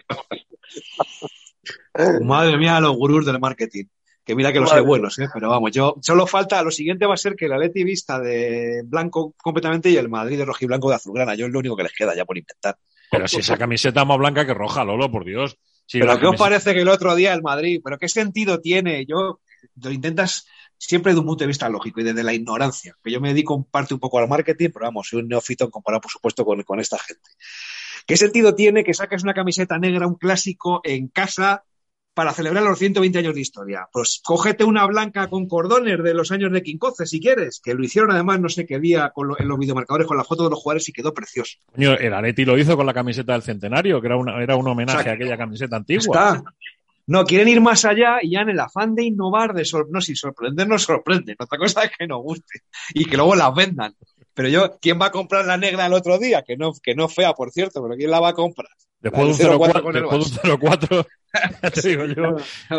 Madre 2.22 2.58
mía, 2.58 2.80
los 2.80 2.96
gurús 2.96 3.24
del 3.26 3.40
marketing. 3.40 3.84
Que 4.24 4.34
mira 4.34 4.52
que 4.52 4.60
los 4.60 4.70
Madre 4.70 4.80
hay 4.80 4.86
buenos, 4.86 5.18
¿eh? 5.18 5.28
pero 5.32 5.50
vamos, 5.50 5.70
yo 5.70 5.96
solo 6.00 6.26
falta, 6.26 6.62
lo 6.62 6.70
siguiente 6.70 7.04
va 7.04 7.12
a 7.12 7.18
ser 7.18 7.36
que 7.36 7.44
el 7.44 7.52
Atleti 7.52 7.84
vista 7.84 8.18
de 8.18 8.80
blanco 8.82 9.34
completamente 9.36 9.90
y 9.90 9.96
el 9.96 10.08
Madrid 10.08 10.38
de 10.38 10.46
rojiblanco 10.46 10.88
de 10.88 10.96
azulgrana. 10.96 11.34
Yo 11.34 11.44
es 11.44 11.52
lo 11.52 11.58
único 11.58 11.76
que 11.76 11.82
les 11.82 11.92
queda 11.92 12.16
ya 12.16 12.24
por 12.24 12.38
inventar. 12.38 12.78
Pero 13.10 13.28
si 13.28 13.40
esa 13.40 13.58
camiseta 13.58 14.00
es 14.00 14.06
más 14.06 14.16
blanca 14.16 14.46
que 14.46 14.54
roja, 14.54 14.82
Lolo, 14.82 15.10
por 15.10 15.26
Dios. 15.26 15.58
Si 15.86 16.00
pero 16.00 16.18
¿qué 16.18 16.26
os 16.26 16.36
parece 16.36 16.72
que 16.72 16.80
el 16.80 16.88
otro 16.88 17.14
día 17.14 17.34
el 17.34 17.42
Madrid, 17.42 17.82
pero 17.84 17.98
qué 17.98 18.08
sentido 18.08 18.60
tiene? 18.60 19.04
Yo 19.04 19.40
lo 19.82 19.90
intentas 19.90 20.46
siempre 20.86 21.12
de 21.12 21.20
un 21.20 21.26
punto 21.26 21.44
de 21.44 21.48
vista 21.48 21.68
lógico 21.68 22.00
y 22.00 22.04
desde 22.04 22.22
la 22.22 22.34
ignorancia, 22.34 22.94
que 23.02 23.10
yo 23.10 23.20
me 23.20 23.28
dedico 23.28 23.54
en 23.56 23.64
parte 23.64 23.94
un 23.94 24.00
poco 24.00 24.18
al 24.18 24.28
marketing, 24.28 24.70
pero 24.72 24.86
vamos, 24.86 25.08
soy 25.08 25.22
un 25.22 25.28
neófito 25.28 25.70
comparado 25.70 26.02
por 26.02 26.10
supuesto 26.10 26.44
con, 26.44 26.62
con 26.62 26.80
esta 26.80 26.98
gente. 26.98 27.30
¿Qué 28.06 28.16
sentido 28.16 28.54
tiene 28.54 28.84
que 28.84 28.92
saques 28.94 29.22
una 29.22 29.34
camiseta 29.34 29.78
negra, 29.78 30.06
un 30.06 30.16
clásico 30.16 30.80
en 30.84 31.08
casa 31.08 31.64
para 32.12 32.32
celebrar 32.32 32.62
los 32.62 32.78
120 32.78 33.18
años 33.18 33.34
de 33.34 33.40
historia? 33.40 33.88
Pues 33.92 34.20
cógete 34.22 34.62
una 34.62 34.86
blanca 34.86 35.28
con 35.28 35.48
cordones 35.48 36.02
de 36.02 36.14
los 36.14 36.30
años 36.30 36.52
de 36.52 36.62
Quincoce 36.62 37.06
si 37.06 37.18
quieres, 37.18 37.60
que 37.64 37.74
lo 37.74 37.82
hicieron 37.82 38.10
además 38.12 38.40
no 38.40 38.48
sé 38.48 38.66
qué 38.66 38.78
día 38.78 39.10
con 39.14 39.28
lo- 39.28 39.40
en 39.40 39.48
los 39.48 39.58
videomarcadores 39.58 40.06
con 40.06 40.16
la 40.16 40.24
foto 40.24 40.44
de 40.44 40.50
los 40.50 40.58
jugadores 40.60 40.88
y 40.88 40.92
quedó 40.92 41.12
precioso. 41.14 41.58
Coño, 41.74 41.94
el 41.94 42.12
Atleti 42.14 42.44
lo 42.44 42.58
hizo 42.58 42.76
con 42.76 42.86
la 42.86 42.94
camiseta 42.94 43.32
del 43.32 43.42
centenario, 43.42 44.00
que 44.00 44.06
era, 44.06 44.16
una, 44.16 44.40
era 44.42 44.54
un 44.54 44.68
homenaje 44.68 44.98
Exacto. 44.98 45.10
a 45.10 45.14
aquella 45.14 45.36
camiseta 45.38 45.76
antigua. 45.76 46.02
está. 46.02 46.42
No, 47.06 47.24
quieren 47.24 47.48
ir 47.48 47.60
más 47.60 47.84
allá 47.84 48.16
y 48.22 48.30
ya 48.32 48.40
en 48.40 48.48
el 48.50 48.60
afán 48.60 48.94
de 48.94 49.04
innovar, 49.04 49.52
de 49.52 49.64
sor- 49.64 49.88
no, 49.90 50.00
si 50.00 50.16
sorprender 50.16 50.66
nos 50.66 50.82
sorprende. 50.84 51.36
Otra 51.38 51.58
cosa 51.58 51.84
es 51.84 51.90
que 51.98 52.06
nos 52.06 52.22
guste 52.22 52.60
y 52.94 53.04
que 53.04 53.16
luego 53.16 53.34
las 53.34 53.54
vendan. 53.54 53.94
Pero 54.32 54.48
yo, 54.48 54.78
¿quién 54.80 55.00
va 55.00 55.06
a 55.06 55.10
comprar 55.10 55.44
la 55.44 55.56
negra 55.56 55.86
el 55.86 55.92
otro 55.92 56.18
día? 56.18 56.42
Que 56.42 56.56
no, 56.56 56.72
que 56.82 56.94
no 56.94 57.08
fea, 57.08 57.32
por 57.34 57.50
cierto, 57.50 57.82
pero 57.82 57.94
¿quién 57.94 58.10
la 58.10 58.20
va 58.20 58.30
a 58.30 58.34
comprar? 58.34 58.68
Después 59.00 59.38
de 59.38 59.44
un 59.46 59.50
del 59.50 59.58
0-4, 59.60 59.72
0-4 59.72 59.82
con 59.82 59.96
el 59.96 60.02
después 60.02 60.42
de 60.42 60.50
un 60.52 60.58
0-4, 60.60 61.06
ya 61.62 61.70
te 61.70 61.88
digo 61.88 62.04
yo. 62.06 62.36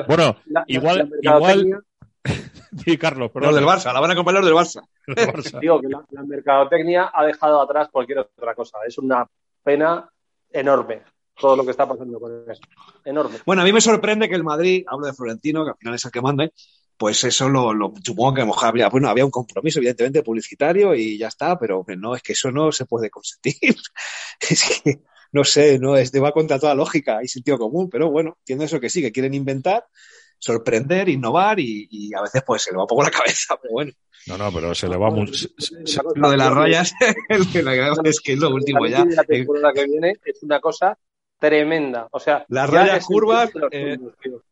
Bueno, 0.07 0.37
La- 0.47 0.63
igual, 0.67 1.09
la 1.21 1.35
igual. 1.35 1.83
Sí, 2.83 2.97
Carlos, 2.97 3.25
Los 3.27 3.31
perdón. 3.31 3.55
del 3.55 3.63
Barça, 3.63 3.93
la 3.93 3.99
van 4.01 4.11
a 4.11 4.15
comprar 4.15 4.35
los 4.35 4.45
del 4.45 4.53
Barça. 4.55 4.81
Del 5.07 5.27
Barça. 5.27 5.59
Digo 5.61 5.79
que 5.79 5.87
la, 5.87 6.03
la 6.09 6.23
mercadotecnia 6.23 7.09
ha 7.13 7.23
dejado 7.25 7.61
atrás 7.61 7.87
cualquier 7.89 8.19
otra 8.19 8.53
cosa. 8.55 8.79
Es 8.85 8.97
una 8.97 9.25
pena 9.63 10.09
enorme 10.51 11.03
todo 11.39 11.55
lo 11.55 11.63
que 11.65 11.71
está 11.71 11.87
pasando 11.87 12.19
con 12.19 12.49
eso. 12.49 12.61
Enorme. 13.03 13.37
Bueno, 13.45 13.61
a 13.61 13.65
mí 13.65 13.73
me 13.73 13.81
sorprende 13.81 14.29
que 14.29 14.35
el 14.35 14.43
Madrid, 14.43 14.83
hablo 14.87 15.07
de 15.07 15.13
Florentino, 15.13 15.63
que 15.63 15.71
al 15.71 15.77
final 15.77 15.95
es 15.95 16.05
el 16.05 16.11
que 16.11 16.21
manda, 16.21 16.49
pues 16.97 17.23
eso 17.25 17.49
lo, 17.49 17.73
lo 17.73 17.93
supongo 18.03 18.35
que 18.35 18.41
a 18.41 18.45
lo 18.45 18.51
mejor 18.53 18.67
había, 18.69 18.87
bueno, 18.89 19.09
había 19.09 19.25
un 19.25 19.31
compromiso, 19.31 19.79
evidentemente, 19.79 20.23
publicitario 20.23 20.95
y 20.95 21.17
ya 21.17 21.27
está, 21.27 21.59
pero 21.59 21.85
no, 21.97 22.15
es 22.15 22.21
que 22.23 22.33
eso 22.33 22.51
no 22.51 22.71
se 22.71 22.85
puede 22.85 23.09
consentir. 23.09 23.75
es 24.49 24.81
que, 24.83 25.01
no 25.33 25.43
sé, 25.43 25.77
no, 25.79 25.97
este 25.97 26.19
va 26.21 26.31
contra 26.31 26.57
toda 26.59 26.73
lógica 26.75 27.19
y 27.21 27.27
sentido 27.27 27.57
común, 27.57 27.89
pero 27.89 28.09
bueno, 28.09 28.37
entiendo 28.39 28.63
eso 28.63 28.79
que 28.79 28.89
sí, 28.89 29.01
que 29.01 29.11
quieren 29.11 29.33
inventar, 29.33 29.85
sorprender, 30.39 31.09
innovar 31.09 31.59
y, 31.59 31.87
y 31.91 32.13
a 32.13 32.21
veces 32.21 32.43
pues 32.45 32.61
se 32.63 32.71
le 32.71 32.77
va 32.77 32.83
un 32.83 32.87
poco 32.87 33.03
la 33.03 33.11
cabeza, 33.11 33.57
pero 33.61 33.73
bueno. 33.73 33.91
No, 34.27 34.37
no, 34.37 34.51
pero 34.51 34.73
se 34.73 34.87
le 34.87 34.97
va 34.97 35.11
mucho. 35.11 35.33
se- 35.33 35.49
se- 35.57 35.85
se- 35.85 36.01
Lo 36.15 36.29
de 36.31 36.37
las 36.37 36.51
rayas, 36.53 36.93
el 37.29 37.51
de 37.51 37.61
la- 37.61 37.93
es 38.05 38.19
que 38.21 38.33
es 38.33 38.39
lo 38.39 38.49
último 38.49 38.87
ya. 38.87 39.05
La 39.05 39.23
temporada 39.23 39.73
que 39.73 39.85
viene 39.85 40.13
es 40.25 40.41
una 40.43 40.59
cosa 40.59 40.97
tremenda. 41.49 42.07
O 42.11 42.19
sea, 42.19 42.45
Las 42.49 42.69
ya 42.71 42.79
rayas 42.81 43.05
curvas, 43.05 43.49
eh, 43.71 43.97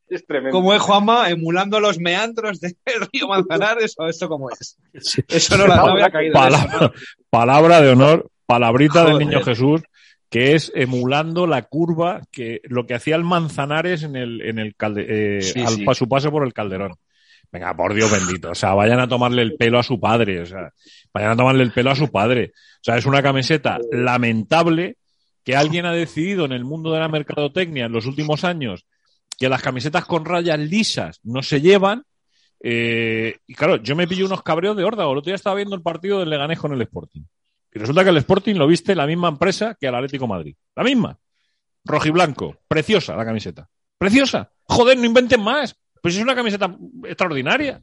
es 0.09 0.25
tremendo. 0.25 0.57
¿Cómo 0.57 0.73
es 0.73 0.81
Juanma? 0.81 1.29
Emulando 1.29 1.79
los 1.79 1.99
meandros 1.99 2.59
del 2.59 2.75
río 3.13 3.27
Manzanares 3.27 3.95
o 3.97 4.07
esto 4.07 4.27
cómo 4.29 4.49
es. 4.51 4.77
Eso 5.27 5.57
no, 5.57 5.67
la, 5.67 5.75
había 5.75 6.09
caído. 6.09 6.33
palabra, 6.33 6.91
palabra 7.29 7.81
de 7.81 7.89
honor, 7.91 8.29
palabrita 8.45 9.05
del 9.05 9.17
niño 9.19 9.41
Jesús, 9.43 9.81
que 10.29 10.53
es 10.55 10.71
emulando 10.75 11.45
la 11.47 11.61
curva 11.63 12.21
que 12.31 12.61
lo 12.63 12.85
que 12.85 12.95
hacía 12.95 13.15
el 13.15 13.23
Manzanares 13.23 14.03
en 14.03 14.15
el, 14.15 14.41
en 14.41 14.59
el 14.59 14.75
calde, 14.75 15.37
eh, 15.37 15.41
Sí, 15.41 15.61
al 15.61 15.67
sí. 15.69 15.83
pa- 15.85 15.93
su 15.95 16.07
paso 16.09 16.31
por 16.31 16.45
el 16.45 16.53
Calderón. 16.53 16.95
Venga, 17.51 17.75
por 17.75 17.93
Dios 17.93 18.11
bendito. 18.11 18.49
O 18.49 18.55
sea, 18.55 18.73
vayan 18.73 18.99
a 18.99 19.07
tomarle 19.07 19.43
el 19.43 19.55
pelo 19.55 19.77
a 19.77 19.83
su 19.83 19.99
padre. 19.99 20.41
O 20.41 20.45
sea, 20.47 20.71
vayan 21.13 21.31
a 21.31 21.35
tomarle 21.35 21.61
el 21.63 21.71
pelo 21.71 21.91
a 21.91 21.95
su 21.95 22.09
padre. 22.11 22.51
O 22.55 22.83
sea, 22.83 22.97
es 22.97 23.05
una 23.05 23.21
camiseta 23.21 23.77
lamentable 23.91 24.95
que 25.43 25.55
alguien 25.55 25.85
ha 25.85 25.91
decidido 25.91 26.45
en 26.45 26.51
el 26.51 26.63
mundo 26.63 26.91
de 26.91 26.99
la 26.99 27.09
mercadotecnia 27.09 27.85
en 27.85 27.91
los 27.91 28.05
últimos 28.05 28.43
años 28.43 28.85
que 29.37 29.49
las 29.49 29.61
camisetas 29.61 30.05
con 30.05 30.25
rayas 30.25 30.59
lisas 30.59 31.19
no 31.23 31.43
se 31.43 31.61
llevan. 31.61 32.03
Eh, 32.61 33.37
y 33.45 33.53
claro, 33.55 33.77
yo 33.77 33.95
me 33.95 34.07
pillo 34.07 34.25
unos 34.25 34.43
cabreos 34.43 34.77
de 34.77 34.83
órdago. 34.83 35.11
El 35.11 35.17
otro 35.17 35.29
día 35.29 35.35
estaba 35.35 35.55
viendo 35.55 35.75
el 35.75 35.81
partido 35.81 36.19
del 36.19 36.29
Leganés 36.29 36.59
con 36.59 36.73
el 36.73 36.81
Sporting. 36.81 37.23
Y 37.73 37.79
resulta 37.79 38.03
que 38.03 38.11
el 38.11 38.17
Sporting 38.17 38.55
lo 38.55 38.67
viste 38.67 38.95
la 38.95 39.07
misma 39.07 39.29
empresa 39.29 39.75
que 39.79 39.87
al 39.87 39.95
Atlético 39.95 40.27
Madrid. 40.27 40.55
La 40.75 40.83
misma. 40.83 41.17
Rojiblanco. 41.83 42.57
Preciosa 42.67 43.15
la 43.15 43.25
camiseta. 43.25 43.67
Preciosa. 43.97 44.51
Joder, 44.63 44.97
no 44.97 45.05
inventen 45.05 45.41
más. 45.41 45.75
Pues 46.01 46.15
es 46.15 46.21
una 46.21 46.35
camiseta 46.35 46.75
extraordinaria. 47.05 47.81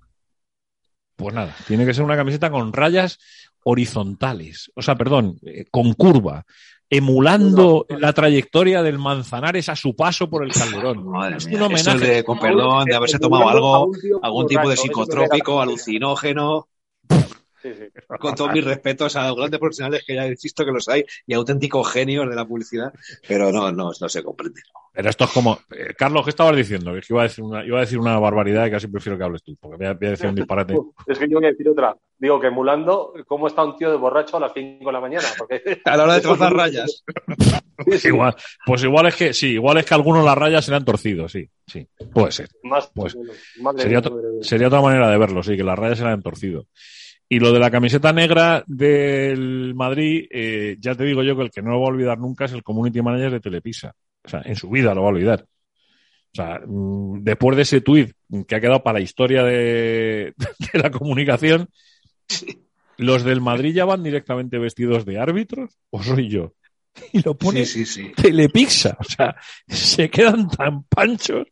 Pues 1.16 1.34
nada, 1.34 1.54
tiene 1.66 1.84
que 1.84 1.92
ser 1.92 2.04
una 2.04 2.16
camiseta 2.16 2.50
con 2.50 2.72
rayas 2.72 3.18
horizontales. 3.64 4.70
O 4.74 4.82
sea, 4.82 4.96
perdón, 4.96 5.38
eh, 5.42 5.66
con 5.70 5.92
curva. 5.92 6.44
Emulando 6.93 7.86
la 7.88 8.12
trayectoria 8.12 8.82
del 8.82 8.99
Manzanares 8.99 9.68
a 9.68 9.76
su 9.76 9.95
paso 9.95 10.28
por 10.28 10.45
el 10.45 10.53
Calderón. 10.53 11.07
Madre 11.11 11.36
Es 11.36 11.47
un 11.47 11.55
eso 11.55 11.66
homenaje. 11.66 12.07
de, 12.07 12.24
con 12.24 12.38
perdón, 12.41 12.84
de 12.86 12.97
haberse 12.97 13.18
tomado 13.20 13.49
algo, 13.49 13.93
algún 14.22 14.47
tipo 14.49 14.68
de 14.68 14.76
psicotrópico, 14.76 15.61
alucinógeno. 15.62 16.66
Sí, 17.62 17.74
sí. 17.74 17.84
Con 18.18 18.34
todos 18.34 18.53
mis 18.53 18.64
respetos 18.64 19.16
a 19.16 19.28
los 19.28 19.36
grandes 19.36 19.61
profesionales 19.61 20.03
que 20.07 20.14
ya 20.14 20.26
insisto 20.26 20.64
que 20.64 20.72
los 20.72 20.88
hay 20.88 21.05
y 21.26 21.34
auténticos 21.34 21.93
genios 21.93 22.28
de 22.28 22.34
la 22.34 22.47
publicidad, 22.47 22.91
pero 23.28 23.53
no, 23.53 23.70
no, 23.70 23.91
no 24.01 24.09
se 24.09 24.22
comprende. 24.24 24.62
Pero 24.95 25.11
esto 25.11 25.24
es 25.24 25.30
como. 25.30 25.59
eh, 25.70 25.93
Carlos, 25.97 26.24
¿qué 26.24 26.30
estabas 26.30 26.57
diciendo? 26.57 26.93
Que 26.95 27.03
iba 27.11 27.20
a 27.20 27.24
decir 27.24 27.45
una, 27.45 27.64
iba 27.64 27.76
a 27.76 27.82
decir 27.82 27.99
una 27.99 28.18
barbaridad 28.18 28.66
y 28.66 28.70
casi 28.70 28.88
prefiero 28.88 29.18
que 29.18 29.24
hables 29.24 29.43
tú, 29.43 29.57
porque 29.61 29.76
voy 29.76 29.86
a, 29.86 29.93
voy 29.93 30.07
a 30.09 30.11
decir 30.11 30.26
un 30.28 30.34
disparate. 30.34 30.74
Es 31.07 31.18
que 31.18 31.28
yo 31.28 31.36
voy 31.36 31.47
a 31.47 31.51
decir 31.51 31.68
otra. 31.68 31.95
Digo 32.20 32.38
que 32.38 32.48
emulando 32.48 33.14
cómo 33.26 33.46
está 33.46 33.64
un 33.64 33.76
tío 33.76 33.90
de 33.90 33.96
borracho 33.96 34.36
a 34.36 34.40
las 34.40 34.52
5 34.52 34.84
de 34.84 34.92
la 34.92 35.00
mañana. 35.00 35.26
Porque... 35.38 35.80
A 35.86 35.96
la 35.96 36.04
hora 36.04 36.14
de 36.14 36.20
trazar 36.20 36.52
rayas. 36.52 37.02
Igual, 38.04 38.36
pues 38.66 38.84
igual 38.84 39.06
es 39.06 39.16
que, 39.16 39.32
sí, 39.32 39.52
igual 39.52 39.78
es 39.78 39.86
que 39.86 39.94
algunos 39.94 40.22
las 40.22 40.36
rayas 40.36 40.62
se 40.62 40.70
le 40.70 40.76
han 40.76 40.84
torcido, 40.84 41.28
sí, 41.30 41.48
sí, 41.66 41.88
puede 42.12 42.30
ser. 42.30 42.50
Más, 42.62 42.90
Pues 42.94 43.16
sería, 43.78 44.02
sería 44.42 44.66
otra 44.66 44.82
manera 44.82 45.10
de 45.10 45.16
verlo, 45.16 45.42
sí, 45.42 45.56
que 45.56 45.64
las 45.64 45.78
rayas 45.78 45.96
se 45.96 46.04
le 46.04 46.10
han 46.10 46.22
torcido. 46.22 46.66
Y 47.26 47.38
lo 47.38 47.52
de 47.52 47.58
la 47.58 47.70
camiseta 47.70 48.12
negra 48.12 48.64
del 48.66 49.74
Madrid, 49.74 50.26
eh, 50.30 50.76
ya 50.78 50.94
te 50.94 51.04
digo 51.04 51.22
yo 51.22 51.36
que 51.36 51.44
el 51.44 51.50
que 51.50 51.62
no 51.62 51.70
lo 51.70 51.80
va 51.80 51.86
a 51.86 51.90
olvidar 51.90 52.18
nunca 52.18 52.44
es 52.44 52.52
el 52.52 52.62
community 52.62 53.00
manager 53.00 53.30
de 53.30 53.40
Telepisa. 53.40 53.94
O 54.24 54.28
sea, 54.28 54.42
en 54.44 54.56
su 54.56 54.68
vida 54.68 54.94
lo 54.94 55.02
va 55.02 55.08
a 55.08 55.12
olvidar. 55.12 55.46
O 56.32 56.34
sea, 56.34 56.60
mm, 56.66 57.22
después 57.22 57.56
de 57.56 57.62
ese 57.62 57.80
tuit 57.80 58.12
que 58.46 58.54
ha 58.54 58.60
quedado 58.60 58.82
para 58.82 58.98
la 58.98 59.04
historia 59.04 59.42
de, 59.42 60.34
de 60.72 60.78
la 60.78 60.90
comunicación, 60.90 61.68
¿los 62.97 63.24
del 63.24 63.41
Madrid 63.41 63.74
ya 63.74 63.85
van 63.85 64.03
directamente 64.03 64.59
vestidos 64.59 65.05
de 65.05 65.18
árbitros 65.18 65.70
o 65.91 66.03
soy 66.03 66.28
yo? 66.28 66.55
Y 67.12 67.22
lo 67.22 67.35
pone 67.35 67.64
Sí, 67.64 67.85
sí, 67.87 68.03
sí. 68.05 68.12
Telepizza. 68.14 68.97
O 68.99 69.05
sea, 69.05 69.37
se 69.68 70.11
quedan 70.11 70.49
tan 70.49 70.83
panchos. 70.85 71.47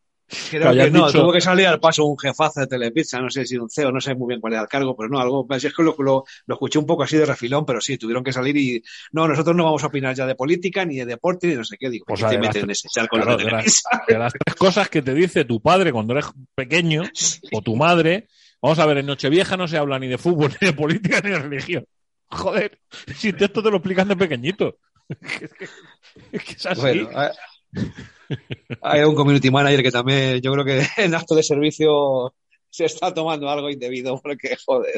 Creo 0.50 0.72
Que 0.72 0.90
no, 0.90 1.06
dicho- 1.06 1.20
tuvo 1.22 1.32
que 1.32 1.40
salir 1.40 1.66
al 1.68 1.80
paso 1.80 2.04
un 2.04 2.18
jefazo 2.18 2.60
de 2.60 2.66
Telepizza, 2.66 3.18
no 3.18 3.30
sé 3.30 3.46
si 3.46 3.56
un 3.56 3.70
CEO, 3.70 3.90
no 3.90 3.98
sé 3.98 4.14
muy 4.14 4.28
bien 4.28 4.42
cuál 4.42 4.52
era 4.52 4.62
el 4.62 4.68
cargo, 4.68 4.94
pero 4.94 5.08
no, 5.08 5.18
algo, 5.20 5.46
pues 5.46 5.64
es 5.64 5.72
que 5.74 5.82
lo, 5.82 5.94
lo, 5.98 6.24
lo 6.46 6.54
escuché 6.54 6.78
un 6.78 6.84
poco 6.84 7.04
así 7.04 7.16
de 7.16 7.24
refilón, 7.24 7.64
pero 7.64 7.80
sí, 7.80 7.96
tuvieron 7.96 8.22
que 8.22 8.32
salir 8.34 8.54
y, 8.58 8.82
no, 9.12 9.26
nosotros 9.26 9.56
no 9.56 9.64
vamos 9.64 9.82
a 9.84 9.86
opinar 9.86 10.14
ya 10.14 10.26
de 10.26 10.34
política, 10.34 10.84
ni 10.84 10.96
de 10.96 11.06
deporte, 11.06 11.46
ni 11.46 11.52
de 11.54 11.58
no 11.60 11.64
sé 11.64 11.78
qué, 11.78 11.88
digo, 11.88 12.02
O 12.04 12.08
¿por 12.08 12.18
sea, 12.18 12.28
qué 12.28 12.34
te 12.34 12.40
de 12.40 12.46
las 12.46 12.54
meten 12.56 12.64
en 12.64 12.70
ese 12.72 12.88
charco 12.90 13.16
claro, 13.16 13.36
de 13.38 13.44
de 13.46 13.50
las- 13.50 13.82
de 14.06 14.18
las 14.18 14.32
tres 14.34 14.54
cosas 14.56 14.90
que 14.90 15.00
te 15.00 15.14
dice 15.14 15.46
tu 15.46 15.62
padre 15.62 15.92
cuando 15.92 16.12
eres 16.12 16.26
pequeño 16.54 17.04
o 17.52 17.62
tu 17.62 17.74
madre. 17.76 18.28
Vamos 18.60 18.78
a 18.78 18.86
ver, 18.86 18.98
en 18.98 19.06
Nochevieja 19.06 19.56
no 19.56 19.68
se 19.68 19.78
habla 19.78 19.98
ni 19.98 20.08
de 20.08 20.18
fútbol, 20.18 20.52
ni 20.60 20.68
de 20.68 20.72
política, 20.72 21.20
ni 21.22 21.30
de 21.30 21.38
religión. 21.38 21.84
Joder, 22.30 22.80
si 23.16 23.28
esto 23.28 23.62
te 23.62 23.70
lo 23.70 23.76
explican 23.76 24.08
de 24.08 24.16
pequeñito. 24.16 24.76
Es 25.10 25.52
que, 25.54 25.64
es 26.32 26.44
que 26.44 26.52
es 26.52 26.66
así. 26.66 26.80
Bueno, 26.82 27.08
hay- 27.14 27.30
hay 28.82 29.00
un 29.04 29.14
community 29.14 29.50
manager 29.50 29.82
que 29.82 29.90
también, 29.90 30.40
yo 30.40 30.52
creo 30.52 30.64
que 30.64 30.86
en 31.02 31.14
acto 31.14 31.34
de 31.34 31.42
servicio 31.42 32.34
se 32.70 32.84
está 32.84 33.14
tomando 33.14 33.48
algo 33.48 33.70
indebido, 33.70 34.20
porque 34.20 34.56
joder. 34.66 34.94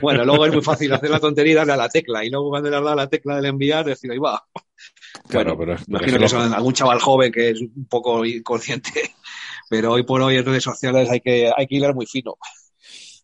Bueno, 0.00 0.24
luego 0.24 0.46
es 0.46 0.52
muy 0.52 0.62
fácil 0.62 0.92
hacer 0.92 1.10
la 1.10 1.20
tontería 1.20 1.52
y 1.52 1.56
darle 1.56 1.74
a 1.74 1.76
la 1.76 1.88
tecla, 1.88 2.24
y 2.24 2.30
luego 2.30 2.48
cuando 2.48 2.70
le 2.70 2.76
has 2.76 2.82
dado 2.82 2.94
a 2.94 2.96
la 3.02 3.08
tecla 3.08 3.36
del 3.36 3.44
enviar, 3.46 3.84
decir, 3.84 4.10
ahí 4.10 4.18
va. 4.18 4.42
Claro, 5.28 5.54
Bueno, 5.56 5.74
pero 5.76 5.84
imagino 5.88 6.18
que 6.18 6.28
son 6.28 6.52
algún 6.54 6.72
chaval 6.72 6.98
joven 7.00 7.30
que 7.30 7.50
es 7.50 7.60
un 7.60 7.86
poco 7.88 8.24
inconsciente, 8.24 8.90
pero 9.68 9.92
hoy 9.92 10.04
por 10.04 10.22
hoy 10.22 10.36
en 10.36 10.44
redes 10.46 10.62
sociales 10.64 11.10
hay 11.10 11.20
que, 11.20 11.52
hay 11.54 11.66
que 11.66 11.76
hilar 11.76 11.94
muy 11.94 12.06
fino. 12.06 12.36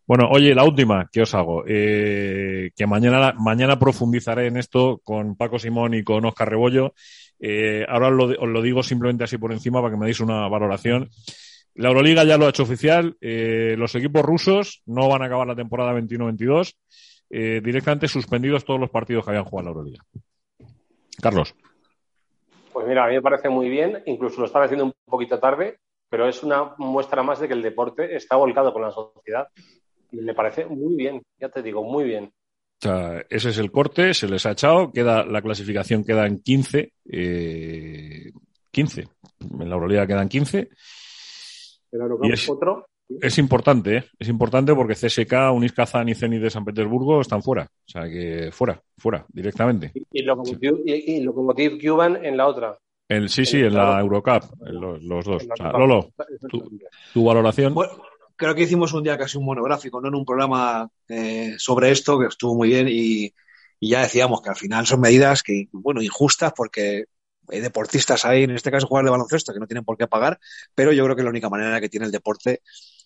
Bueno, 0.08 0.26
oye, 0.30 0.54
la 0.54 0.64
última 0.64 1.06
que 1.12 1.20
os 1.20 1.34
hago, 1.34 1.64
eh, 1.66 2.70
que 2.74 2.86
mañana, 2.86 3.34
mañana 3.38 3.78
profundizaré 3.78 4.46
en 4.46 4.56
esto 4.56 5.02
con 5.04 5.36
Paco 5.36 5.58
Simón 5.58 5.92
y 5.92 6.02
con 6.02 6.24
Oscar 6.24 6.48
Rebollo. 6.48 6.94
Eh, 7.38 7.84
ahora 7.86 8.08
os 8.08 8.48
lo, 8.48 8.62
digo 8.62 8.82
simplemente 8.82 9.24
así 9.24 9.36
por 9.36 9.52
encima 9.52 9.82
para 9.82 9.92
que 9.92 10.00
me 10.00 10.06
deis 10.06 10.20
una 10.20 10.48
valoración. 10.48 11.10
La 11.74 11.88
Euroliga 11.88 12.24
ya 12.24 12.38
lo 12.38 12.46
ha 12.46 12.48
hecho 12.48 12.62
oficial. 12.62 13.18
eh, 13.20 13.74
los 13.76 13.94
equipos 13.96 14.22
rusos 14.22 14.82
no 14.86 15.10
van 15.10 15.20
a 15.20 15.26
acabar 15.26 15.46
la 15.46 15.54
temporada 15.54 15.92
21-22. 15.92 16.72
eh, 17.28 17.60
directamente 17.62 18.08
suspendidos 18.08 18.64
todos 18.64 18.80
los 18.80 18.88
partidos 18.88 19.26
que 19.26 19.32
habían 19.32 19.44
jugado 19.44 19.66
la 19.66 19.72
Euroliga. 19.72 20.04
Carlos. 21.20 21.54
Pues 22.72 22.86
mira, 22.86 23.04
a 23.04 23.08
mí 23.08 23.14
me 23.16 23.20
parece 23.20 23.50
muy 23.50 23.68
bien, 23.68 24.02
incluso 24.06 24.40
lo 24.40 24.46
están 24.46 24.62
haciendo 24.62 24.86
un 24.86 24.94
poquito 25.04 25.38
tarde, 25.38 25.80
pero 26.08 26.26
es 26.26 26.42
una 26.42 26.72
muestra 26.78 27.22
más 27.22 27.40
de 27.40 27.48
que 27.48 27.52
el 27.52 27.60
deporte 27.60 28.16
está 28.16 28.36
volcado 28.36 28.72
con 28.72 28.80
la 28.80 28.90
sociedad. 28.90 29.48
Y 30.12 30.16
me 30.18 30.34
parece 30.34 30.66
muy 30.66 30.94
bien, 30.96 31.22
ya 31.38 31.48
te 31.48 31.62
digo, 31.62 31.82
muy 31.84 32.04
bien. 32.04 32.24
O 32.24 32.80
sea, 32.80 33.24
ese 33.28 33.50
es 33.50 33.58
el 33.58 33.72
corte, 33.72 34.14
se 34.14 34.28
les 34.28 34.46
ha 34.46 34.52
echado, 34.52 34.92
queda, 34.92 35.24
la 35.26 35.42
clasificación 35.42 36.04
queda 36.04 36.26
en 36.26 36.40
15, 36.40 36.92
eh, 37.10 38.30
15. 38.70 39.08
En 39.40 39.68
la 39.68 39.74
Euroliga 39.74 40.06
quedan 40.06 40.28
15. 40.28 40.68
Pero 41.90 42.18
Y 42.22 42.32
es- 42.32 42.48
otro. 42.48 42.86
Es 43.22 43.38
importante, 43.38 43.96
¿eh? 43.96 44.04
Es 44.18 44.28
importante 44.28 44.74
porque 44.74 44.94
CSK, 44.94 45.50
Unis 45.54 45.72
Kazan 45.72 46.10
y 46.10 46.14
Zenit 46.14 46.42
de 46.42 46.50
San 46.50 46.62
Petersburgo 46.62 47.22
están 47.22 47.42
fuera. 47.42 47.62
O 47.64 47.90
sea 47.90 48.02
que 48.04 48.50
fuera, 48.52 48.82
fuera, 48.98 49.24
directamente. 49.30 49.92
Y 49.94 50.20
y, 50.20 51.16
y 51.16 51.20
Lokomotiv 51.22 51.80
Cuban 51.80 52.22
en 52.22 52.36
la 52.36 52.46
otra. 52.46 52.76
El, 53.08 53.30
sí, 53.30 53.46
sí, 53.46 53.60
en 53.60 53.72
la 53.74 53.98
Eurocup, 54.00 54.44
en 54.66 54.78
los, 54.78 55.02
los 55.02 55.24
dos. 55.24 55.48
O 55.50 55.56
sea. 55.56 55.72
Lolo, 55.72 56.12
tu, 56.50 56.78
tu 57.14 57.24
valoración. 57.24 57.72
Bueno, 57.72 57.94
creo 58.38 58.54
que 58.54 58.62
hicimos 58.62 58.94
un 58.94 59.02
día 59.02 59.18
casi 59.18 59.36
un 59.36 59.44
monográfico, 59.44 60.00
no 60.00 60.08
en 60.08 60.14
un 60.14 60.24
programa 60.24 60.88
eh, 61.08 61.56
sobre 61.58 61.90
esto, 61.90 62.18
que 62.18 62.26
estuvo 62.26 62.54
muy 62.54 62.68
bien, 62.68 62.88
y, 62.88 63.34
ya 63.80 64.00
decíamos 64.00 64.40
que 64.42 64.50
al 64.50 64.56
final 64.56 64.86
son 64.86 65.00
medidas 65.00 65.42
que, 65.42 65.68
bueno, 65.72 66.02
injustas 66.02 66.52
porque 66.56 67.04
hay 67.48 67.60
deportistas 67.60 68.24
ahí, 68.24 68.42
en 68.42 68.50
este 68.50 68.70
caso 68.70 68.86
jugadores 68.86 69.08
de 69.08 69.10
baloncesto, 69.12 69.52
que 69.52 69.60
no 69.60 69.66
tienen 69.66 69.84
por 69.84 69.96
qué 69.96 70.06
pagar, 70.06 70.40
pero 70.74 70.92
yo 70.92 71.04
creo 71.04 71.14
que 71.14 71.22
la 71.22 71.30
única 71.30 71.48
manera 71.48 71.80
que 71.80 71.88
tiene 71.88 72.06
el 72.06 72.12
deporte 72.12 72.62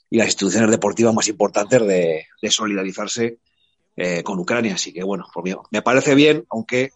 y 0.08 0.16
las 0.16 0.28
instituciones 0.28 0.70
deportivas 0.70 1.14
más 1.14 1.28
importantes 1.28 1.86
de, 1.86 2.26
de 2.40 2.50
solidarizarse 2.50 3.38
eh, 3.96 4.22
con 4.22 4.38
Ucrania. 4.38 4.74
Así 4.74 4.92
que, 4.92 5.02
bueno, 5.02 5.26
por 5.32 5.44
mí, 5.44 5.54
me 5.70 5.82
parece 5.82 6.14
bien, 6.14 6.46
aunque 6.48 6.92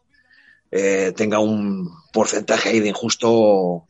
eh, 0.71 1.13
tenga 1.15 1.39
un 1.39 1.91
porcentaje 2.13 2.71
ahí 2.71 2.81
de 2.81 2.89
injusto, 2.89 3.87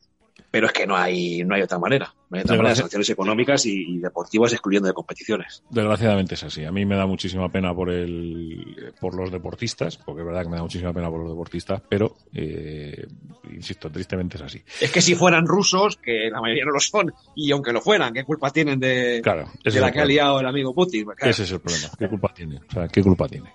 pero 0.56 0.68
es 0.68 0.72
que 0.72 0.86
no 0.86 0.96
hay, 0.96 1.44
no 1.44 1.54
hay 1.54 1.60
otra 1.60 1.78
manera. 1.78 2.14
No 2.30 2.38
hay 2.38 2.40
otra 2.40 2.56
manera 2.56 2.70
de 2.70 2.76
sanciones 2.76 3.10
económicas 3.10 3.66
y, 3.66 3.96
y 3.96 3.98
deportivas 3.98 4.54
excluyendo 4.54 4.88
de 4.88 4.94
competiciones. 4.94 5.62
Desgraciadamente 5.68 6.34
es 6.34 6.44
así. 6.44 6.64
A 6.64 6.72
mí 6.72 6.86
me 6.86 6.96
da 6.96 7.04
muchísima 7.04 7.50
pena 7.50 7.74
por 7.74 7.90
el, 7.90 8.94
por 8.98 9.14
los 9.14 9.30
deportistas, 9.30 9.98
porque 9.98 10.22
es 10.22 10.26
verdad 10.26 10.44
que 10.44 10.48
me 10.48 10.56
da 10.56 10.62
muchísima 10.62 10.94
pena 10.94 11.10
por 11.10 11.20
los 11.20 11.28
deportistas, 11.28 11.82
pero, 11.90 12.16
eh, 12.32 13.06
insisto, 13.52 13.90
tristemente 13.90 14.38
es 14.38 14.44
así. 14.44 14.62
Es 14.80 14.90
que 14.90 15.02
si 15.02 15.14
fueran 15.14 15.46
rusos, 15.46 15.98
que 15.98 16.30
la 16.30 16.40
mayoría 16.40 16.64
no 16.64 16.70
lo 16.70 16.80
son, 16.80 17.12
y 17.34 17.52
aunque 17.52 17.74
lo 17.74 17.82
fueran, 17.82 18.14
¿qué 18.14 18.24
culpa 18.24 18.48
tienen 18.50 18.80
de, 18.80 19.20
Claro, 19.22 19.50
de 19.62 19.78
la 19.78 19.92
que 19.92 20.00
ha 20.00 20.06
liado 20.06 20.40
el 20.40 20.46
amigo 20.46 20.74
Putin? 20.74 21.04
Claro. 21.04 21.30
Ese 21.30 21.42
es 21.42 21.52
el 21.52 21.60
problema. 21.60 21.88
¿Qué 21.98 22.08
culpa 22.08 22.32
tiene? 22.32 22.60
O 22.66 22.72
sea, 22.72 22.88
¿qué 22.88 23.02
culpa 23.02 23.28
tiene? 23.28 23.52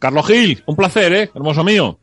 Carlos 0.00 0.26
Gil, 0.26 0.60
un 0.66 0.74
placer, 0.74 1.12
¿eh? 1.12 1.30
Hermoso 1.32 1.62
mío. 1.62 2.00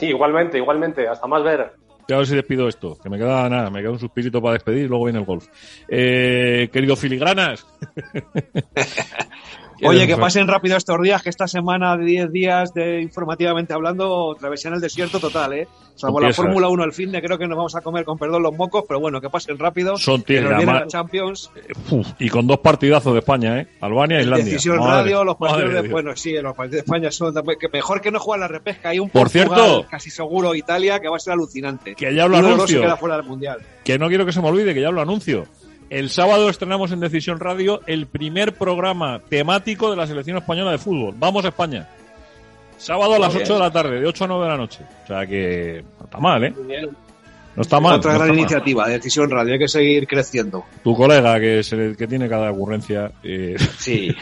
Igualmente, 0.00 0.58
igualmente. 0.58 1.08
Hasta 1.08 1.26
más 1.26 1.42
ver. 1.42 1.85
Ya 2.08 2.14
a 2.14 2.18
ver 2.18 2.26
si 2.28 2.36
despido 2.36 2.68
esto, 2.68 2.96
que 3.02 3.10
me 3.10 3.18
queda 3.18 3.48
nada, 3.48 3.68
me 3.68 3.80
queda 3.80 3.90
un 3.90 3.98
suspirito 3.98 4.40
para 4.40 4.54
despedir 4.54 4.84
y 4.84 4.88
luego 4.88 5.04
viene 5.04 5.18
el 5.18 5.24
golf. 5.24 5.48
Eh, 5.88 6.68
querido 6.72 6.94
Filigranas. 6.94 7.66
Oye, 9.82 10.06
que 10.06 10.16
pasen 10.16 10.48
rápido 10.48 10.76
estos 10.76 11.00
días, 11.02 11.22
que 11.22 11.28
esta 11.30 11.46
semana 11.46 11.96
de 11.96 12.04
10 12.04 12.32
días 12.32 12.72
de 12.74 13.00
informativamente 13.02 13.74
hablando, 13.74 14.34
travesía 14.38 14.68
en 14.68 14.74
el 14.76 14.80
desierto 14.80 15.20
total, 15.20 15.52
¿eh? 15.52 15.68
Salvo 15.94 16.20
la. 16.20 16.32
Fórmula 16.32 16.68
1 16.68 16.82
al 16.82 16.92
fin 16.92 17.10
de 17.10 17.22
creo 17.22 17.38
que 17.38 17.46
nos 17.46 17.56
vamos 17.56 17.74
a 17.74 17.80
comer 17.80 18.04
con 18.04 18.18
perdón 18.18 18.42
los 18.42 18.54
mocos, 18.54 18.84
pero 18.86 19.00
bueno, 19.00 19.20
que 19.20 19.30
pasen 19.30 19.58
rápido. 19.58 19.96
Son 19.96 20.22
que 20.22 20.40
nos 20.40 20.56
viene 20.56 20.72
la 20.72 20.86
Champions, 20.86 21.50
Uf, 21.90 22.08
y 22.18 22.28
con 22.28 22.46
dos 22.46 22.58
partidazos 22.58 23.14
de 23.14 23.20
España, 23.20 23.60
¿eh? 23.60 23.66
Albania 23.80 24.18
e 24.18 24.22
Islandia. 24.22 24.44
Decisión 24.44 24.78
Madre- 24.78 24.92
Radio, 25.02 25.24
los 25.24 25.36
partidos 25.36 25.72
de, 25.82 25.88
bueno, 25.88 26.14
sí, 26.16 26.32
los 26.32 26.54
partidos 26.54 26.70
de 26.72 26.78
España 26.80 27.10
son 27.10 27.34
que 27.58 27.68
mejor 27.68 28.00
que 28.00 28.10
no 28.10 28.20
juegan 28.20 28.40
la 28.40 28.48
repesca. 28.48 28.90
Hay 28.90 28.98
un 28.98 29.08
Por 29.08 29.22
Portugal 29.22 29.48
cierto, 29.58 29.86
casi 29.90 30.10
seguro 30.10 30.54
Italia 30.54 31.00
que 31.00 31.08
va 31.08 31.16
a 31.16 31.20
ser 31.20 31.32
alucinante. 31.32 31.94
Que 31.94 32.14
ya 32.14 32.26
lo 32.28 32.36
anuncio. 32.36 32.66
se 32.66 32.80
queda 32.80 32.96
fuera 32.96 33.16
del 33.16 33.26
mundial. 33.26 33.58
Que 33.82 33.98
no 33.98 34.08
quiero 34.08 34.26
que 34.26 34.32
se 34.32 34.42
me 34.42 34.48
olvide, 34.48 34.74
que 34.74 34.80
ya 34.82 34.90
lo 34.90 35.00
anuncio. 35.00 35.46
El 35.88 36.10
sábado 36.10 36.48
estrenamos 36.50 36.90
en 36.90 37.00
Decisión 37.00 37.38
Radio 37.38 37.80
el 37.86 38.06
primer 38.06 38.54
programa 38.54 39.20
temático 39.28 39.90
de 39.90 39.96
la 39.96 40.06
selección 40.06 40.36
española 40.36 40.72
de 40.72 40.78
fútbol. 40.78 41.14
Vamos 41.16 41.44
a 41.44 41.48
España. 41.48 41.88
Sábado 42.76 43.14
a 43.14 43.18
las 43.18 43.32
Muy 43.32 43.42
8 43.42 43.54
de 43.54 43.60
la 43.60 43.70
tarde, 43.70 44.00
de 44.00 44.06
8 44.06 44.24
a 44.24 44.26
9 44.26 44.42
de 44.44 44.50
la 44.50 44.56
noche. 44.56 44.80
O 45.04 45.06
sea 45.06 45.26
que 45.26 45.84
no 45.98 46.04
está 46.04 46.18
mal, 46.18 46.44
¿eh? 46.44 46.52
No 47.54 47.62
está 47.62 47.80
mal. 47.80 47.94
Otra 47.98 48.12
no 48.12 48.18
gran 48.18 48.28
está 48.28 48.34
mal. 48.34 48.38
iniciativa, 48.40 48.88
Decisión 48.88 49.30
Radio, 49.30 49.52
hay 49.54 49.58
que 49.60 49.68
seguir 49.68 50.06
creciendo. 50.06 50.64
Tu 50.82 50.94
colega 50.94 51.38
que, 51.40 51.62
tiene 52.08 52.28
cada 52.28 52.50
ocurrencia. 52.50 53.12
eh, 53.22 53.56
Sí. 53.78 54.14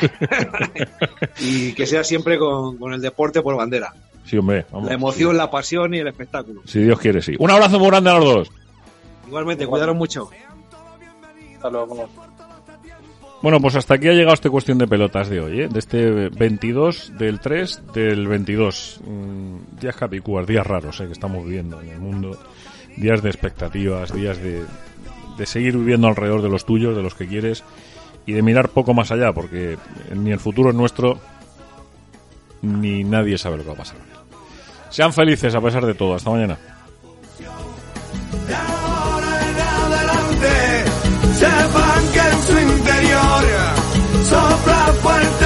y 1.41 1.73
que 1.73 1.87
sea 1.87 2.05
siempre 2.05 2.39
con, 2.39 2.77
con 2.77 2.93
el 2.93 3.01
deporte 3.01 3.41
por 3.43 3.57
bandera. 3.57 3.93
sí, 4.25 4.37
hombre. 4.37 4.67
vamos. 4.71 4.89
La 4.89 4.95
emoción, 4.95 5.37
la 5.37 5.51
pasión 5.51 5.95
y 5.95 5.99
el 5.99 6.09
espectáculo. 6.09 6.61
Si 6.67 6.81
Dios 6.81 6.99
quiere, 7.01 7.23
sí. 7.23 7.35
Un 7.39 7.51
abrazo 7.51 7.79
muy 7.79 7.89
grande 7.89 8.11
a 8.11 8.19
los 8.19 8.25
dos. 8.25 8.51
Igualmente, 9.27 9.67
cuidaros 9.67 9.97
mucho. 9.97 10.29
Bueno, 13.43 13.61
pues 13.61 13.77
hasta 13.77 13.95
aquí 13.95 14.09
ha 14.09 14.12
llegado 14.12 14.35
esta 14.35 14.49
cuestión 14.49 14.79
de 14.79 14.87
pelotas 14.87 15.29
de 15.29 15.41
hoy, 15.41 15.61
¿eh? 15.61 15.69
de 15.69 15.79
este 15.79 16.29
22 16.31 17.12
del 17.19 17.41
3 17.41 17.93
del 17.93 18.27
22. 18.27 19.01
Mm, 19.05 19.81
días 19.81 19.97
capicúas, 19.97 20.47
días 20.47 20.67
raros 20.67 21.01
¿eh? 21.01 21.07
que 21.07 21.12
estamos 21.12 21.45
viviendo 21.45 21.81
en 21.83 21.91
el 21.91 21.99
mundo, 21.99 22.39
días 22.97 23.23
de 23.23 23.29
expectativas, 23.29 24.15
días 24.15 24.39
de, 24.39 24.65
de 25.37 25.47
seguir 25.47 25.77
viviendo 25.77 26.09
alrededor 26.09 26.41
de 26.41 26.49
los 26.49 26.65
tuyos, 26.65 26.97
de 26.97 27.03
los 27.03 27.15
que 27.15 27.27
quieres 27.27 27.65
y 28.25 28.33
de 28.33 28.43
mirar 28.43 28.71
poco 28.71 28.95
más 28.95 29.12
allá, 29.12 29.33
porque 29.33 29.77
ni 30.15 30.33
el 30.33 30.41
futuro 30.41 30.71
es 30.71 30.75
nuestro 30.75 31.19
ni 32.62 33.05
nadie 33.05 33.37
sabe 33.37 33.59
lo 33.59 33.62
que 33.62 33.69
va 33.69 33.75
a 33.75 33.79
pasar. 33.79 33.99
Sean 34.89 35.12
felices 35.12 35.55
a 35.55 35.61
pesar 35.61 35.85
de 35.85 35.95
todo. 35.95 36.15
Hasta 36.15 36.31
mañana. 36.31 36.57
sepan 41.35 42.03
que 42.12 42.20
en 42.20 42.43
su 42.43 42.59
interior 42.59 43.45
sopla 44.22 44.95
fuerte 45.03 45.43